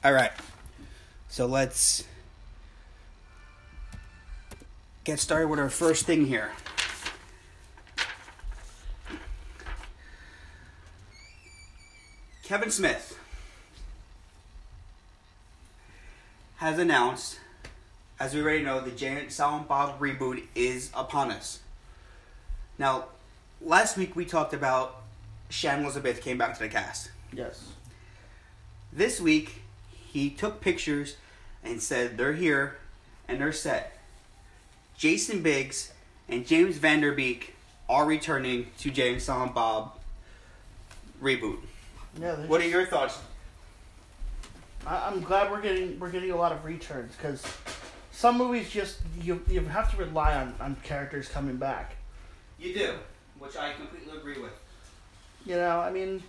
All 0.02 0.12
right. 0.12 0.32
So 1.28 1.44
let's 1.44 2.04
get 5.04 5.18
started 5.18 5.48
with 5.48 5.60
our 5.60 5.68
first 5.68 6.06
thing 6.06 6.26
here. 6.26 6.52
Kevin 12.42 12.70
Smith 12.70 13.16
has 16.56 16.78
announced, 16.78 17.38
as 18.18 18.34
we 18.34 18.42
already 18.42 18.64
know, 18.64 18.80
the 18.80 18.90
Jay 18.90 19.20
and 19.20 19.30
Silent 19.30 19.68
Bob 19.68 20.00
reboot 20.00 20.42
is 20.54 20.90
upon 20.94 21.30
us. 21.30 21.60
Now, 22.78 23.04
last 23.60 23.96
week 23.96 24.16
we 24.16 24.24
talked 24.24 24.52
about 24.52 25.02
Shannon 25.50 25.84
Elizabeth 25.84 26.22
came 26.22 26.38
back 26.38 26.54
to 26.54 26.60
the 26.60 26.68
cast. 26.68 27.10
Yes. 27.32 27.72
This 28.92 29.20
week, 29.20 29.62
he 30.12 30.28
took 30.28 30.60
pictures 30.60 31.16
and 31.62 31.80
said 31.80 32.16
they're 32.16 32.32
here 32.32 32.78
and 33.28 33.40
they're 33.40 33.52
set. 33.52 33.98
Jason 34.96 35.42
Biggs 35.42 35.92
and 36.28 36.46
James 36.46 36.76
Van 36.76 37.00
Der 37.00 37.12
Beek 37.12 37.54
are 37.88 38.04
returning 38.04 38.66
to 38.78 38.90
Jay 38.90 39.12
and 39.12 39.22
Silent 39.22 39.54
Bob 39.54 39.92
reboot. 41.22 41.58
Yeah. 42.20 42.34
What 42.46 42.60
are 42.60 42.68
your 42.68 42.86
thoughts? 42.86 43.18
I, 44.86 45.06
I'm 45.06 45.20
glad 45.20 45.50
we're 45.50 45.60
getting 45.60 45.98
we're 46.00 46.10
getting 46.10 46.32
a 46.32 46.36
lot 46.36 46.52
of 46.52 46.64
returns 46.64 47.14
because 47.14 47.44
some 48.10 48.36
movies 48.36 48.68
just 48.68 48.98
you 49.20 49.40
you 49.48 49.60
have 49.60 49.90
to 49.92 49.96
rely 49.96 50.34
on 50.34 50.54
on 50.60 50.76
characters 50.82 51.28
coming 51.28 51.56
back. 51.56 51.94
You 52.58 52.74
do, 52.74 52.94
which 53.38 53.56
I 53.56 53.74
completely 53.74 54.16
agree 54.16 54.40
with. 54.40 54.52
You 55.46 55.56
know, 55.56 55.80
I 55.80 55.90
mean, 55.90 56.22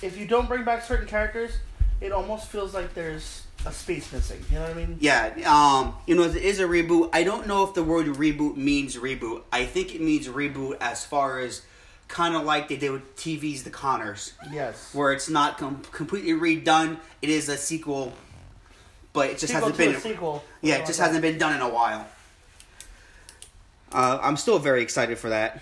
if 0.00 0.16
you 0.16 0.26
don't 0.26 0.48
bring 0.48 0.64
back 0.64 0.82
certain 0.82 1.06
characters, 1.06 1.52
it 2.02 2.12
almost 2.12 2.48
feels 2.48 2.74
like 2.74 2.94
there's 2.94 3.42
a 3.64 3.72
space 3.72 4.12
missing. 4.12 4.42
You 4.50 4.56
know 4.56 4.62
what 4.62 4.70
I 4.70 4.74
mean? 4.74 4.96
Yeah, 5.00 5.32
um, 5.46 5.94
you 6.06 6.14
know, 6.16 6.24
it 6.24 6.36
is 6.36 6.58
a 6.60 6.64
reboot. 6.64 7.10
I 7.12 7.22
don't 7.22 7.46
know 7.46 7.64
if 7.64 7.74
the 7.74 7.82
word 7.84 8.06
reboot 8.06 8.56
means 8.56 8.96
reboot. 8.96 9.42
I 9.52 9.64
think 9.66 9.94
it 9.94 10.00
means 10.00 10.26
reboot 10.28 10.76
as 10.80 11.04
far 11.04 11.38
as 11.38 11.62
kind 12.08 12.34
of 12.36 12.42
like 12.42 12.68
they 12.68 12.76
did 12.76 12.90
with 12.90 13.16
TV's 13.16 13.62
The 13.62 13.70
Conners. 13.70 14.32
Yes. 14.52 14.94
where 14.94 15.12
it's 15.12 15.28
not 15.30 15.58
com- 15.58 15.82
completely 15.92 16.32
redone. 16.32 16.98
It 17.22 17.30
is 17.30 17.48
a 17.48 17.56
sequel, 17.56 18.12
but 19.12 19.28
it 19.30 19.38
just 19.38 19.52
Sequel 19.52 19.70
hasn't 19.70 19.78
been. 19.78 19.94
a 19.94 20.00
sequel. 20.00 20.44
Yeah, 20.60 20.76
it 20.76 20.86
just 20.86 20.98
hasn't 21.00 21.22
been 21.22 21.38
done 21.38 21.54
in 21.54 21.60
a 21.62 21.68
while. 21.68 22.06
Uh, 23.92 24.18
I'm 24.22 24.36
still 24.36 24.58
very 24.58 24.82
excited 24.82 25.18
for 25.18 25.28
that, 25.28 25.60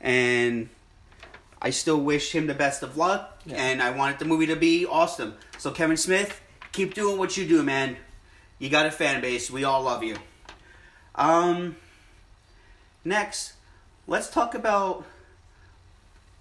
and 0.00 0.68
I 1.60 1.70
still 1.70 2.00
wish 2.00 2.32
him 2.34 2.46
the 2.46 2.54
best 2.54 2.82
of 2.82 2.96
luck. 2.96 3.40
Yeah. 3.46 3.56
And 3.56 3.82
I 3.82 3.90
wanted 3.90 4.18
the 4.18 4.24
movie 4.24 4.46
to 4.46 4.56
be 4.56 4.86
awesome. 4.86 5.34
So 5.58 5.70
Kevin 5.70 5.96
Smith, 5.96 6.40
keep 6.72 6.94
doing 6.94 7.18
what 7.18 7.36
you 7.36 7.46
do, 7.46 7.62
man. 7.62 7.96
You 8.58 8.68
got 8.70 8.86
a 8.86 8.90
fan 8.90 9.20
base. 9.20 9.50
We 9.50 9.64
all 9.64 9.82
love 9.82 10.02
you. 10.02 10.16
Um. 11.14 11.76
Next, 13.04 13.52
let's 14.08 14.28
talk 14.28 14.54
about 14.54 15.04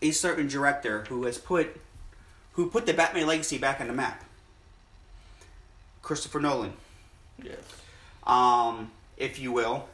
a 0.01 0.09
certain 0.11 0.47
director 0.47 1.03
who 1.09 1.25
has 1.25 1.37
put 1.37 1.79
who 2.53 2.69
put 2.69 2.85
the 2.85 2.93
Batman 2.93 3.27
legacy 3.27 3.57
back 3.57 3.79
on 3.79 3.87
the 3.87 3.93
map. 3.93 4.23
Christopher 6.01 6.39
Nolan, 6.39 6.73
Yes. 7.41 7.57
um, 8.25 8.91
if 9.17 9.39
you 9.39 9.51
will, 9.51 9.87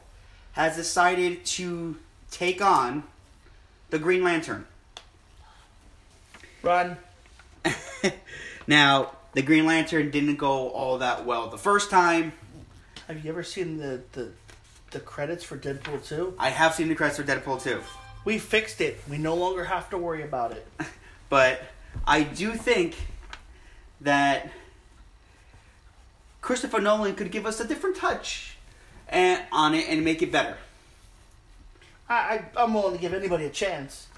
has 0.52 0.76
decided 0.76 1.44
to 1.46 1.96
take 2.30 2.60
on 2.62 3.04
the 3.90 3.98
Green 3.98 4.22
Lantern. 4.22 4.66
Run. 6.62 6.96
now, 8.66 9.12
the 9.32 9.42
Green 9.42 9.66
Lantern 9.66 10.10
didn't 10.10 10.36
go 10.36 10.68
all 10.70 10.98
that 10.98 11.24
well 11.24 11.48
the 11.48 11.58
first 11.58 11.90
time. 11.90 12.32
Have 13.08 13.24
you 13.24 13.30
ever 13.30 13.42
seen 13.42 13.78
the 13.78 14.02
the 14.12 14.30
the 14.92 15.00
credits 15.00 15.42
for 15.42 15.56
Deadpool 15.56 16.06
two? 16.06 16.34
I 16.38 16.50
have 16.50 16.74
seen 16.74 16.88
the 16.88 16.94
credits 16.94 17.18
for 17.18 17.24
Deadpool 17.24 17.62
2. 17.62 17.80
We 18.24 18.38
fixed 18.38 18.80
it. 18.80 19.00
We 19.08 19.18
no 19.18 19.34
longer 19.34 19.64
have 19.64 19.90
to 19.90 19.98
worry 19.98 20.22
about 20.22 20.52
it. 20.52 20.66
But 21.28 21.62
I 22.06 22.24
do 22.24 22.52
think 22.52 22.94
that 24.02 24.52
Christopher 26.42 26.78
Nolan 26.78 27.14
could 27.14 27.30
give 27.30 27.46
us 27.46 27.58
a 27.58 27.66
different 27.66 27.96
touch 27.96 28.58
and, 29.08 29.42
on 29.50 29.74
it 29.74 29.88
and 29.88 30.04
make 30.04 30.20
it 30.20 30.30
better. 30.30 30.58
I, 32.06 32.14
I 32.14 32.44
I'm 32.62 32.74
willing 32.74 32.94
to 32.94 33.00
give 33.00 33.14
anybody 33.14 33.46
a 33.46 33.50
chance. 33.50 34.08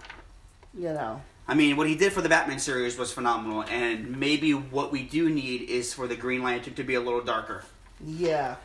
You 0.76 0.92
know. 0.92 1.22
I 1.46 1.54
mean, 1.54 1.76
what 1.76 1.86
he 1.86 1.94
did 1.94 2.12
for 2.12 2.22
the 2.22 2.28
Batman 2.28 2.58
series 2.58 2.96
was 2.96 3.12
phenomenal, 3.12 3.62
and 3.64 4.18
maybe 4.18 4.52
what 4.52 4.90
we 4.90 5.02
do 5.02 5.28
need 5.28 5.62
is 5.62 5.92
for 5.92 6.06
the 6.06 6.16
Green 6.16 6.42
Lantern 6.42 6.74
to 6.74 6.82
be 6.84 6.94
a 6.94 7.00
little 7.00 7.20
darker. 7.22 7.64
Yeah. 8.04 8.56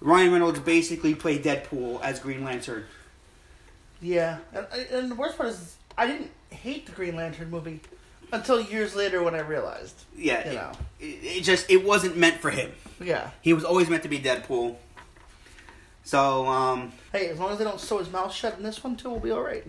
Ryan 0.00 0.32
Reynolds 0.32 0.58
basically 0.60 1.14
played 1.14 1.44
Deadpool 1.44 2.02
as 2.02 2.18
Green 2.18 2.44
Lantern. 2.44 2.84
Yeah. 4.00 4.38
And, 4.52 4.66
and 4.90 5.10
the 5.10 5.14
worst 5.14 5.36
part 5.36 5.50
is 5.50 5.76
I 5.96 6.06
didn't 6.06 6.30
hate 6.50 6.86
the 6.86 6.92
Green 6.92 7.16
Lantern 7.16 7.50
movie 7.50 7.80
until 8.32 8.60
years 8.60 8.94
later 8.94 9.22
when 9.22 9.34
I 9.34 9.40
realized. 9.40 9.94
Yeah, 10.16 10.48
You 10.48 10.54
know. 10.54 10.72
it, 11.00 11.04
it, 11.38 11.40
just 11.42 11.70
it 11.70 11.84
wasn't 11.84 12.16
meant 12.16 12.40
for 12.40 12.50
him. 12.50 12.72
Yeah. 13.02 13.30
He 13.42 13.52
was 13.52 13.64
always 13.64 13.88
meant 13.88 14.02
to 14.02 14.08
be 14.08 14.18
Deadpool. 14.18 14.76
So, 16.04 16.46
um, 16.46 16.92
Hey, 17.12 17.28
as 17.28 17.38
long 17.38 17.52
as 17.52 17.58
they 17.58 17.64
don't 17.64 17.80
sew 17.80 17.98
his 17.98 18.10
mouth 18.10 18.32
shut 18.32 18.56
in 18.58 18.62
this 18.62 18.84
one 18.84 18.96
too, 18.96 19.10
we'll 19.10 19.20
be 19.20 19.30
all 19.30 19.42
right. 19.42 19.64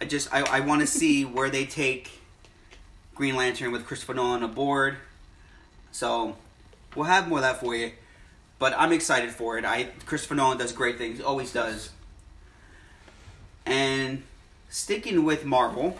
I 0.00 0.04
just 0.04 0.32
I, 0.32 0.42
I 0.42 0.60
want 0.60 0.80
to 0.82 0.86
see 0.86 1.24
where 1.24 1.50
they 1.50 1.64
take 1.64 2.10
Green 3.14 3.36
Lantern 3.36 3.72
with 3.72 3.86
Christopher 3.86 4.14
Nolan 4.14 4.42
aboard. 4.42 4.96
So 5.92 6.36
we'll 6.94 7.06
have 7.06 7.28
more 7.28 7.38
of 7.38 7.42
that 7.42 7.60
for 7.60 7.74
you. 7.74 7.92
But 8.58 8.74
I'm 8.76 8.92
excited 8.92 9.30
for 9.30 9.58
it. 9.58 9.64
I 9.64 9.84
Christopher 10.06 10.34
Nolan 10.34 10.58
does 10.58 10.72
great 10.72 10.98
things, 10.98 11.20
always 11.20 11.52
does. 11.52 11.90
And 13.64 14.22
sticking 14.68 15.24
with 15.24 15.44
Marvel, 15.44 15.98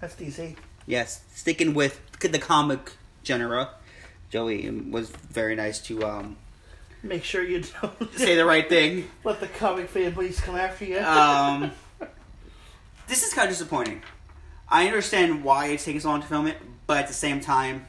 That's 0.00 0.14
DC. 0.14 0.56
yes, 0.86 1.22
sticking 1.34 1.74
with 1.74 2.00
the 2.20 2.38
comic 2.38 2.92
genre. 3.24 3.70
Joey 4.30 4.68
was 4.70 5.10
very 5.10 5.54
nice 5.54 5.78
to 5.82 6.04
um, 6.04 6.36
Make 7.02 7.22
sure 7.24 7.44
you 7.44 7.62
don't 7.80 8.12
say 8.14 8.34
the 8.36 8.44
right 8.44 8.68
thing. 8.68 9.08
let 9.24 9.40
the 9.40 9.46
comic 9.48 9.92
fanboys 9.92 10.42
come 10.42 10.56
after 10.56 10.84
you. 10.84 10.98
Um, 10.98 11.70
this 13.08 13.22
is 13.22 13.32
kind 13.32 13.48
of 13.48 13.52
disappointing. 13.52 14.02
I 14.68 14.86
understand 14.86 15.44
why 15.44 15.66
it's 15.66 15.84
taking 15.84 16.00
so 16.00 16.08
long 16.08 16.20
to 16.20 16.26
film 16.26 16.46
it, 16.46 16.56
but 16.86 16.98
at 16.98 17.08
the 17.08 17.14
same 17.14 17.40
time, 17.40 17.86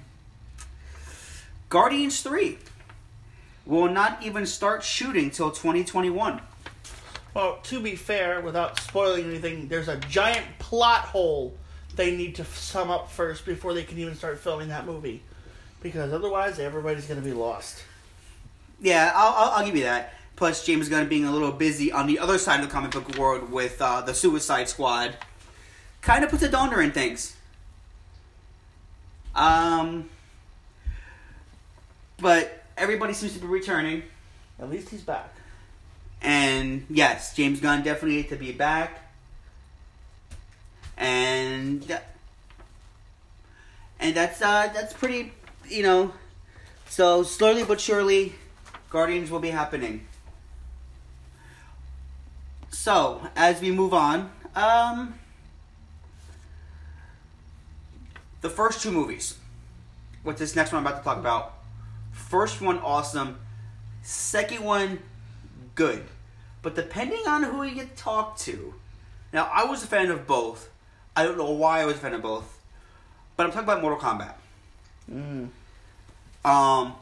Guardians 1.69 2.21
3 2.21 2.57
will 3.65 3.89
not 3.89 4.23
even 4.23 4.45
start 4.45 4.83
shooting 4.83 5.29
till 5.31 5.51
2021. 5.51 6.41
Well, 7.33 7.59
to 7.63 7.79
be 7.79 7.95
fair, 7.95 8.41
without 8.41 8.79
spoiling 8.79 9.25
anything, 9.25 9.67
there's 9.67 9.87
a 9.87 9.97
giant 9.97 10.45
plot 10.59 11.01
hole 11.01 11.55
they 11.95 12.15
need 12.15 12.35
to 12.35 12.45
sum 12.45 12.89
up 12.89 13.11
first 13.11 13.45
before 13.45 13.73
they 13.73 13.83
can 13.83 13.97
even 13.97 14.15
start 14.15 14.39
filming 14.39 14.69
that 14.69 14.85
movie. 14.85 15.21
Because 15.81 16.13
otherwise, 16.13 16.57
everybody's 16.59 17.05
going 17.05 17.19
to 17.19 17.25
be 17.25 17.33
lost. 17.33 17.83
Yeah, 18.79 19.11
I'll, 19.13 19.33
I'll, 19.33 19.51
I'll 19.51 19.65
give 19.65 19.75
you 19.75 19.83
that. 19.83 20.13
Plus, 20.37 20.63
James 20.63 20.87
Gunn 20.87 21.09
being 21.09 21.25
a 21.25 21.31
little 21.31 21.51
busy 21.51 21.91
on 21.91 22.05
the 22.05 22.19
other 22.19 22.37
side 22.37 22.59
of 22.59 22.67
the 22.67 22.71
comic 22.71 22.91
book 22.91 23.17
world 23.17 23.51
with 23.51 23.81
uh, 23.81 24.01
the 24.01 24.13
Suicide 24.13 24.69
Squad 24.69 25.17
kind 26.01 26.23
of 26.23 26.29
puts 26.29 26.43
a 26.43 26.47
downer 26.47 26.79
in 26.79 26.91
things. 26.91 27.35
Um, 29.33 30.09
but 32.19 32.63
everybody 32.77 33.13
seems 33.13 33.33
to 33.33 33.39
be 33.39 33.47
returning. 33.47 34.03
At 34.59 34.69
least 34.69 34.89
he's 34.89 35.01
back. 35.01 35.33
And 36.21 36.85
yes, 36.87 37.35
James 37.35 37.59
Gunn 37.59 37.83
definitely 37.83 38.17
needs 38.17 38.29
to 38.29 38.35
be 38.35 38.51
back. 38.51 39.11
And 40.97 41.99
and 43.99 44.15
that's 44.15 44.41
uh 44.41 44.69
that's 44.73 44.93
pretty 44.93 45.31
you 45.67 45.83
know 45.83 46.11
so 46.87 47.23
slowly 47.23 47.63
but 47.63 47.79
surely 47.79 48.33
Guardians 48.89 49.29
will 49.29 49.39
be 49.39 49.49
happening. 49.49 50.07
So, 52.87 53.19
as 53.35 53.59
we 53.59 53.69
move 53.69 53.93
on, 53.93 54.31
um 54.55 55.19
the 58.39 58.49
first 58.49 58.81
two 58.81 58.91
movies. 58.91 59.35
What 60.23 60.37
this 60.37 60.55
next 60.55 60.71
one 60.71 60.79
I'm 60.79 60.87
about 60.87 60.99
to 60.99 61.03
talk 61.03 61.17
about. 61.17 61.55
First 62.13 62.61
one 62.61 62.79
awesome. 62.79 63.39
Second 64.03 64.63
one 64.63 64.99
good. 65.75 66.05
But 66.61 66.75
depending 66.75 67.27
on 67.27 67.43
who 67.43 67.63
you 67.63 67.75
get 67.75 67.97
talked 67.97 68.39
to. 68.43 68.75
Now, 69.33 69.51
I 69.53 69.65
was 69.65 69.83
a 69.83 69.87
fan 69.87 70.09
of 70.09 70.25
both. 70.25 70.69
I 71.13 71.23
don't 71.23 71.37
know 71.37 71.51
why 71.51 71.81
I 71.81 71.85
was 71.85 71.95
a 71.95 71.99
fan 71.99 72.13
of 72.13 72.21
both. 72.21 72.57
But 73.35 73.47
I'm 73.47 73.51
talking 73.51 73.67
about 73.67 73.81
Mortal 73.81 73.99
Kombat. 73.99 74.35
Mm. 75.11 75.49
Um, 76.45 76.95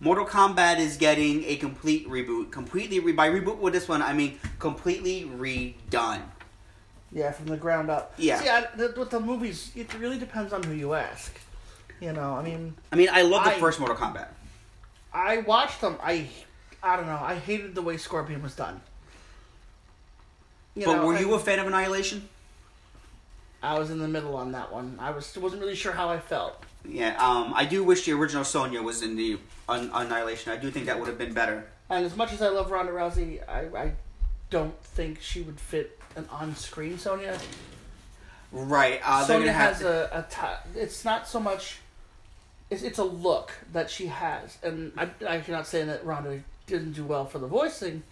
Mortal 0.00 0.24
Kombat 0.24 0.78
is 0.78 0.96
getting 0.96 1.44
a 1.44 1.56
complete 1.56 2.08
reboot. 2.08 2.50
Completely 2.50 3.00
re- 3.00 3.12
by 3.12 3.28
reboot 3.28 3.58
with 3.58 3.74
this 3.74 3.86
one, 3.86 4.00
I 4.02 4.14
mean 4.14 4.38
completely 4.58 5.24
redone. 5.36 6.22
Yeah, 7.12 7.32
from 7.32 7.46
the 7.46 7.56
ground 7.56 7.90
up. 7.90 8.14
Yeah. 8.16 8.40
See, 8.40 8.48
I, 8.48 8.66
the, 8.76 8.94
with 8.96 9.10
the 9.10 9.20
movies, 9.20 9.72
it 9.74 9.92
really 9.98 10.16
depends 10.18 10.52
on 10.52 10.62
who 10.62 10.72
you 10.72 10.94
ask. 10.94 11.38
You 12.00 12.12
know, 12.12 12.34
I 12.34 12.42
mean, 12.42 12.74
I 12.92 12.96
mean, 12.96 13.08
I 13.12 13.22
love 13.22 13.44
the 13.44 13.50
I- 13.50 13.60
first 13.60 13.78
Mortal 13.78 13.96
Kombat. 13.96 14.28
I 15.12 15.38
watched 15.38 15.80
them. 15.80 15.96
I, 16.02 16.28
I 16.82 16.96
don't 16.96 17.06
know. 17.06 17.18
I 17.20 17.34
hated 17.34 17.74
the 17.74 17.82
way 17.82 17.96
Scorpion 17.96 18.42
was 18.42 18.54
done. 18.54 18.80
You 20.76 20.86
but 20.86 20.96
know, 20.96 21.06
were 21.06 21.16
I- 21.16 21.20
you 21.20 21.34
a 21.34 21.38
fan 21.38 21.58
of 21.58 21.66
Annihilation? 21.66 22.28
I 23.62 23.78
was 23.78 23.90
in 23.90 23.98
the 23.98 24.08
middle 24.08 24.36
on 24.36 24.52
that 24.52 24.72
one. 24.72 24.96
I 24.98 25.10
was 25.10 25.36
wasn't 25.36 25.60
really 25.60 25.74
sure 25.74 25.92
how 25.92 26.08
I 26.08 26.18
felt. 26.18 26.64
Yeah. 26.88 27.16
Um, 27.24 27.52
I 27.54 27.64
do 27.64 27.84
wish 27.84 28.06
the 28.06 28.12
original 28.12 28.44
Sonya 28.44 28.82
was 28.82 29.02
in 29.02 29.16
the 29.16 29.38
Un- 29.68 29.90
Annihilation. 29.92 30.52
I 30.52 30.56
do 30.56 30.70
think 30.70 30.86
that 30.86 30.98
would 30.98 31.08
have 31.08 31.18
been 31.18 31.32
better. 31.34 31.66
And 31.88 32.04
as 32.04 32.16
much 32.16 32.32
as 32.32 32.40
I 32.42 32.48
love 32.48 32.70
Ronda 32.70 32.92
Rousey, 32.92 33.40
I, 33.48 33.62
I 33.78 33.92
don't 34.48 34.80
think 34.82 35.20
she 35.20 35.42
would 35.42 35.60
fit 35.60 35.98
an 36.16 36.26
on-screen 36.30 36.98
Sonya. 36.98 37.38
Right. 38.52 39.00
Uh, 39.04 39.24
Sonya 39.24 39.52
has 39.52 39.78
to- 39.80 40.16
a, 40.16 40.20
a 40.20 40.58
It's 40.74 41.04
not 41.04 41.28
so 41.28 41.40
much. 41.40 41.78
It's, 42.70 42.82
it's 42.82 42.98
a 42.98 43.04
look 43.04 43.52
that 43.72 43.90
she 43.90 44.06
has, 44.06 44.56
and 44.62 44.92
I, 44.96 45.08
I'm 45.28 45.42
not 45.48 45.66
saying 45.66 45.88
that 45.88 46.04
Ronda 46.06 46.40
didn't 46.68 46.92
do 46.92 47.04
well 47.04 47.26
for 47.26 47.38
the 47.40 47.48
voicing, 47.48 48.04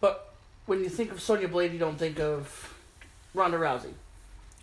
but 0.00 0.32
when 0.66 0.78
you 0.78 0.88
think 0.88 1.10
of 1.10 1.20
Sonya 1.20 1.48
Blade, 1.48 1.72
you 1.72 1.80
don't 1.80 1.98
think 1.98 2.20
of 2.20 2.72
Ronda 3.34 3.58
Rousey. 3.58 3.92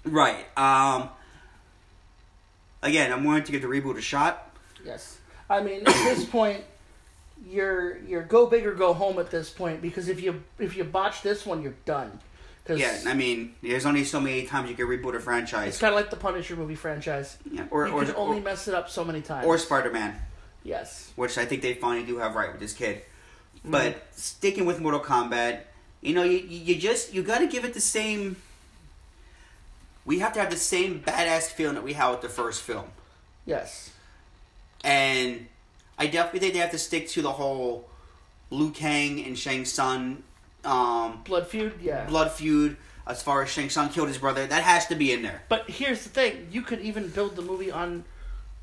Right. 0.05 0.45
Um. 0.57 1.09
Again, 2.83 3.11
I'm 3.13 3.23
willing 3.23 3.43
to 3.43 3.51
give 3.51 3.61
the 3.61 3.67
reboot 3.67 3.97
a 3.97 4.01
shot. 4.01 4.55
Yes, 4.83 5.17
I 5.49 5.61
mean 5.61 5.81
at 5.81 5.93
this 5.93 6.25
point, 6.37 6.63
you're 7.47 7.97
you're 7.99 8.23
go 8.23 8.47
big 8.47 8.65
or 8.65 8.73
go 8.73 8.93
home 8.93 9.19
at 9.19 9.29
this 9.31 9.49
point 9.49 9.81
because 9.81 10.07
if 10.09 10.21
you 10.21 10.43
if 10.59 10.75
you 10.75 10.83
botch 10.83 11.21
this 11.21 11.45
one, 11.45 11.61
you're 11.61 11.75
done. 11.85 12.19
'Cause 12.63 12.79
Yeah, 12.79 12.95
I 13.07 13.15
mean, 13.15 13.55
there's 13.63 13.87
only 13.87 14.03
so 14.05 14.19
many 14.21 14.45
times 14.45 14.69
you 14.69 14.75
can 14.75 14.85
reboot 14.85 15.15
a 15.15 15.19
franchise. 15.19 15.69
it's 15.69 15.79
kind 15.79 15.93
of 15.93 15.99
like 15.99 16.11
the 16.11 16.15
Punisher 16.15 16.55
movie 16.55 16.75
franchise. 16.75 17.37
Yeah, 17.49 17.65
or 17.71 17.87
you 17.87 17.93
or 17.93 18.05
can 18.05 18.15
only 18.15 18.37
or, 18.37 18.41
mess 18.41 18.67
it 18.67 18.75
up 18.75 18.87
so 18.87 19.03
many 19.03 19.21
times. 19.21 19.47
or 19.47 19.57
Spider-Man, 19.57 20.15
yes, 20.63 21.11
which 21.15 21.39
I 21.39 21.45
think 21.45 21.63
they 21.63 21.73
finally 21.73 22.05
do 22.05 22.17
have 22.19 22.35
right 22.35 22.51
with 22.51 22.61
this 22.61 22.73
kid. 22.73 22.97
Mm-hmm. 23.57 23.71
But 23.71 24.03
sticking 24.11 24.65
with 24.67 24.79
Mortal 24.79 24.99
Kombat, 24.99 25.61
you 26.01 26.13
know, 26.13 26.21
you 26.23 26.37
you 26.37 26.75
just 26.75 27.13
you 27.15 27.23
got 27.23 27.39
to 27.39 27.47
give 27.47 27.65
it 27.65 27.73
the 27.73 27.81
same. 27.81 28.35
We 30.05 30.19
have 30.19 30.33
to 30.33 30.39
have 30.39 30.49
the 30.49 30.57
same 30.57 31.01
badass 31.01 31.43
feeling 31.51 31.75
that 31.75 31.83
we 31.83 31.93
had 31.93 32.09
with 32.09 32.21
the 32.21 32.29
first 32.29 32.61
film, 32.61 32.85
yes, 33.45 33.91
and 34.83 35.45
I 35.97 36.07
definitely 36.07 36.39
think 36.39 36.53
they 36.53 36.59
have 36.59 36.71
to 36.71 36.79
stick 36.79 37.07
to 37.09 37.21
the 37.21 37.31
whole 37.33 37.87
Liu 38.49 38.71
Kang 38.71 39.23
and 39.23 39.37
Shang 39.37 39.65
Tsung 39.65 40.23
um, 40.65 41.21
blood 41.23 41.47
feud. 41.47 41.73
Yeah, 41.81 42.05
blood 42.05 42.31
feud. 42.31 42.77
As 43.07 43.21
far 43.23 43.41
as 43.41 43.49
Shang 43.49 43.69
Tsung 43.69 43.89
killed 43.89 44.07
his 44.09 44.19
brother, 44.19 44.45
that 44.45 44.61
has 44.63 44.85
to 44.87 44.95
be 44.95 45.11
in 45.11 45.21
there. 45.23 45.41
But 45.49 45.69
here's 45.69 46.03
the 46.03 46.09
thing: 46.09 46.47
you 46.51 46.61
could 46.61 46.79
even 46.81 47.09
build 47.09 47.35
the 47.35 47.41
movie 47.41 47.71
on 47.71 48.03